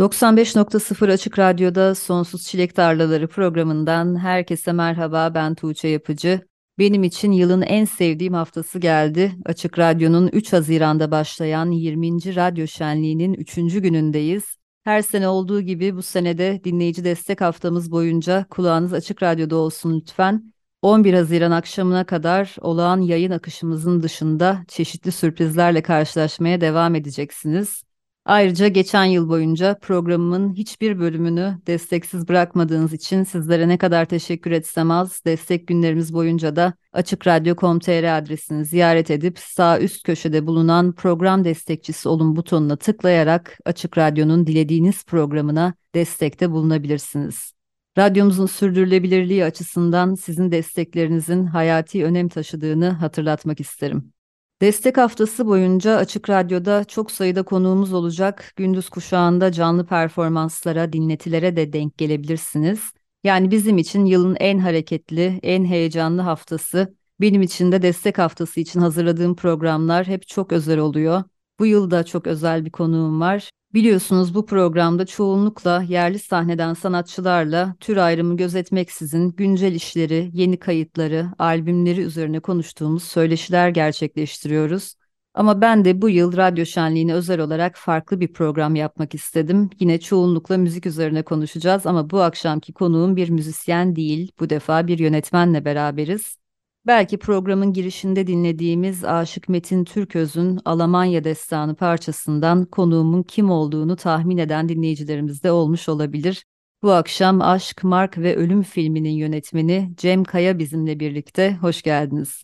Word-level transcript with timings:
95.0 0.00 1.12
Açık 1.12 1.38
Radyo'da 1.38 1.94
Sonsuz 1.94 2.46
Çilek 2.46 2.74
Tarlaları 2.74 3.28
programından 3.28 4.18
herkese 4.18 4.72
merhaba 4.72 5.34
ben 5.34 5.54
Tuğçe 5.54 5.88
Yapıcı. 5.88 6.40
Benim 6.78 7.04
için 7.04 7.32
yılın 7.32 7.62
en 7.62 7.84
sevdiğim 7.84 8.34
haftası 8.34 8.78
geldi. 8.78 9.32
Açık 9.44 9.78
Radyo'nun 9.78 10.28
3 10.32 10.52
Haziran'da 10.52 11.10
başlayan 11.10 11.70
20. 11.70 12.36
Radyo 12.36 12.66
Şenliği'nin 12.66 13.34
3. 13.34 13.54
günündeyiz. 13.54 14.44
Her 14.84 15.02
sene 15.02 15.28
olduğu 15.28 15.60
gibi 15.60 15.96
bu 15.96 16.02
senede 16.02 16.60
dinleyici 16.64 17.04
destek 17.04 17.40
haftamız 17.40 17.90
boyunca 17.90 18.46
kulağınız 18.50 18.92
Açık 18.92 19.22
Radyo'da 19.22 19.56
olsun 19.56 20.00
lütfen. 20.00 20.52
11 20.82 21.14
Haziran 21.14 21.50
akşamına 21.50 22.04
kadar 22.06 22.56
olağan 22.60 23.00
yayın 23.00 23.30
akışımızın 23.30 24.02
dışında 24.02 24.64
çeşitli 24.68 25.12
sürprizlerle 25.12 25.82
karşılaşmaya 25.82 26.60
devam 26.60 26.94
edeceksiniz. 26.94 27.89
Ayrıca 28.30 28.68
geçen 28.68 29.04
yıl 29.04 29.28
boyunca 29.28 29.78
programımın 29.78 30.54
hiçbir 30.54 30.98
bölümünü 30.98 31.58
desteksiz 31.66 32.28
bırakmadığınız 32.28 32.92
için 32.92 33.24
sizlere 33.24 33.68
ne 33.68 33.78
kadar 33.78 34.04
teşekkür 34.04 34.50
etsem 34.50 34.90
az, 34.90 35.22
destek 35.26 35.66
günlerimiz 35.66 36.14
boyunca 36.14 36.56
da 36.56 36.74
açıkradyo.com.tr 36.92 38.18
adresini 38.18 38.64
ziyaret 38.64 39.10
edip 39.10 39.38
sağ 39.38 39.80
üst 39.80 40.02
köşede 40.02 40.46
bulunan 40.46 40.92
program 40.92 41.44
destekçisi 41.44 42.08
olun 42.08 42.36
butonuna 42.36 42.76
tıklayarak 42.76 43.58
Açık 43.64 43.98
Radyo'nun 43.98 44.46
dilediğiniz 44.46 45.04
programına 45.04 45.74
destekte 45.94 46.50
bulunabilirsiniz. 46.50 47.52
Radyomuzun 47.98 48.46
sürdürülebilirliği 48.46 49.44
açısından 49.44 50.14
sizin 50.14 50.52
desteklerinizin 50.52 51.46
hayati 51.46 52.04
önem 52.04 52.28
taşıdığını 52.28 52.90
hatırlatmak 52.90 53.60
isterim. 53.60 54.12
Destek 54.60 54.96
haftası 54.98 55.46
boyunca 55.46 55.96
Açık 55.96 56.30
Radyo'da 56.30 56.84
çok 56.84 57.10
sayıda 57.10 57.42
konuğumuz 57.42 57.92
olacak. 57.92 58.52
Gündüz 58.56 58.88
kuşağında 58.88 59.52
canlı 59.52 59.86
performanslara, 59.86 60.92
dinletilere 60.92 61.56
de 61.56 61.72
denk 61.72 61.98
gelebilirsiniz. 61.98 62.80
Yani 63.24 63.50
bizim 63.50 63.78
için 63.78 64.04
yılın 64.04 64.36
en 64.40 64.58
hareketli, 64.58 65.40
en 65.42 65.64
heyecanlı 65.64 66.22
haftası. 66.22 66.94
Benim 67.20 67.42
için 67.42 67.72
de 67.72 67.82
destek 67.82 68.18
haftası 68.18 68.60
için 68.60 68.80
hazırladığım 68.80 69.36
programlar 69.36 70.06
hep 70.06 70.28
çok 70.28 70.52
özel 70.52 70.78
oluyor. 70.78 71.22
Bu 71.60 71.66
yıl 71.66 71.90
da 71.90 72.04
çok 72.04 72.26
özel 72.26 72.64
bir 72.64 72.70
konuğum 72.70 73.20
var. 73.20 73.50
Biliyorsunuz 73.74 74.34
bu 74.34 74.46
programda 74.46 75.06
çoğunlukla 75.06 75.82
yerli 75.88 76.18
sahneden 76.18 76.74
sanatçılarla 76.74 77.74
tür 77.80 77.96
ayrımı 77.96 78.36
gözetmeksizin 78.36 79.30
güncel 79.30 79.72
işleri, 79.72 80.30
yeni 80.32 80.58
kayıtları, 80.58 81.26
albümleri 81.38 82.00
üzerine 82.00 82.40
konuştuğumuz 82.40 83.02
söyleşiler 83.02 83.68
gerçekleştiriyoruz. 83.68 84.94
Ama 85.34 85.60
ben 85.60 85.84
de 85.84 86.02
bu 86.02 86.08
yıl 86.08 86.36
radyo 86.36 86.66
şenliğine 86.66 87.14
özel 87.14 87.40
olarak 87.40 87.76
farklı 87.76 88.20
bir 88.20 88.32
program 88.32 88.76
yapmak 88.76 89.14
istedim. 89.14 89.70
Yine 89.80 90.00
çoğunlukla 90.00 90.58
müzik 90.58 90.86
üzerine 90.86 91.22
konuşacağız 91.22 91.86
ama 91.86 92.10
bu 92.10 92.20
akşamki 92.20 92.72
konuğum 92.72 93.16
bir 93.16 93.28
müzisyen 93.28 93.96
değil, 93.96 94.32
bu 94.40 94.50
defa 94.50 94.86
bir 94.86 94.98
yönetmenle 94.98 95.64
beraberiz. 95.64 96.39
Belki 96.86 97.18
programın 97.18 97.72
girişinde 97.72 98.26
dinlediğimiz 98.26 99.04
Aşık 99.04 99.48
Metin 99.48 99.84
Türköz'ün 99.84 100.60
Alamanya 100.64 101.24
Destanı 101.24 101.74
parçasından 101.74 102.64
konuğumun 102.64 103.22
kim 103.22 103.50
olduğunu 103.50 103.96
tahmin 103.96 104.38
eden 104.38 104.68
dinleyicilerimiz 104.68 105.42
de 105.42 105.52
olmuş 105.52 105.88
olabilir. 105.88 106.44
Bu 106.82 106.92
akşam 106.92 107.40
Aşk, 107.42 107.84
Mark 107.84 108.18
ve 108.18 108.36
Ölüm 108.36 108.62
filminin 108.62 109.10
yönetmeni 109.10 109.90
Cem 109.96 110.24
Kaya 110.24 110.58
bizimle 110.58 111.00
birlikte. 111.00 111.54
Hoş 111.54 111.82
geldiniz. 111.82 112.42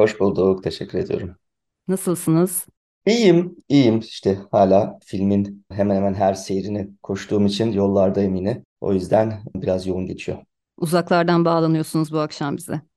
Hoş 0.00 0.20
bulduk, 0.20 0.64
teşekkür 0.64 0.98
ediyorum. 0.98 1.34
Nasılsınız? 1.88 2.66
İyiyim, 3.06 3.56
iyiyim. 3.68 3.98
İşte 3.98 4.38
hala 4.50 4.98
filmin 5.04 5.64
hemen 5.70 5.96
hemen 5.96 6.14
her 6.14 6.34
seyrini 6.34 6.88
koştuğum 7.02 7.46
için 7.46 7.72
yollardayım 7.72 8.34
yine. 8.34 8.64
O 8.80 8.92
yüzden 8.92 9.42
biraz 9.54 9.86
yoğun 9.86 10.06
geçiyor. 10.06 10.38
Uzaklardan 10.76 11.44
bağlanıyorsunuz 11.44 12.12
bu 12.12 12.18
akşam 12.18 12.56
bize. 12.56 12.91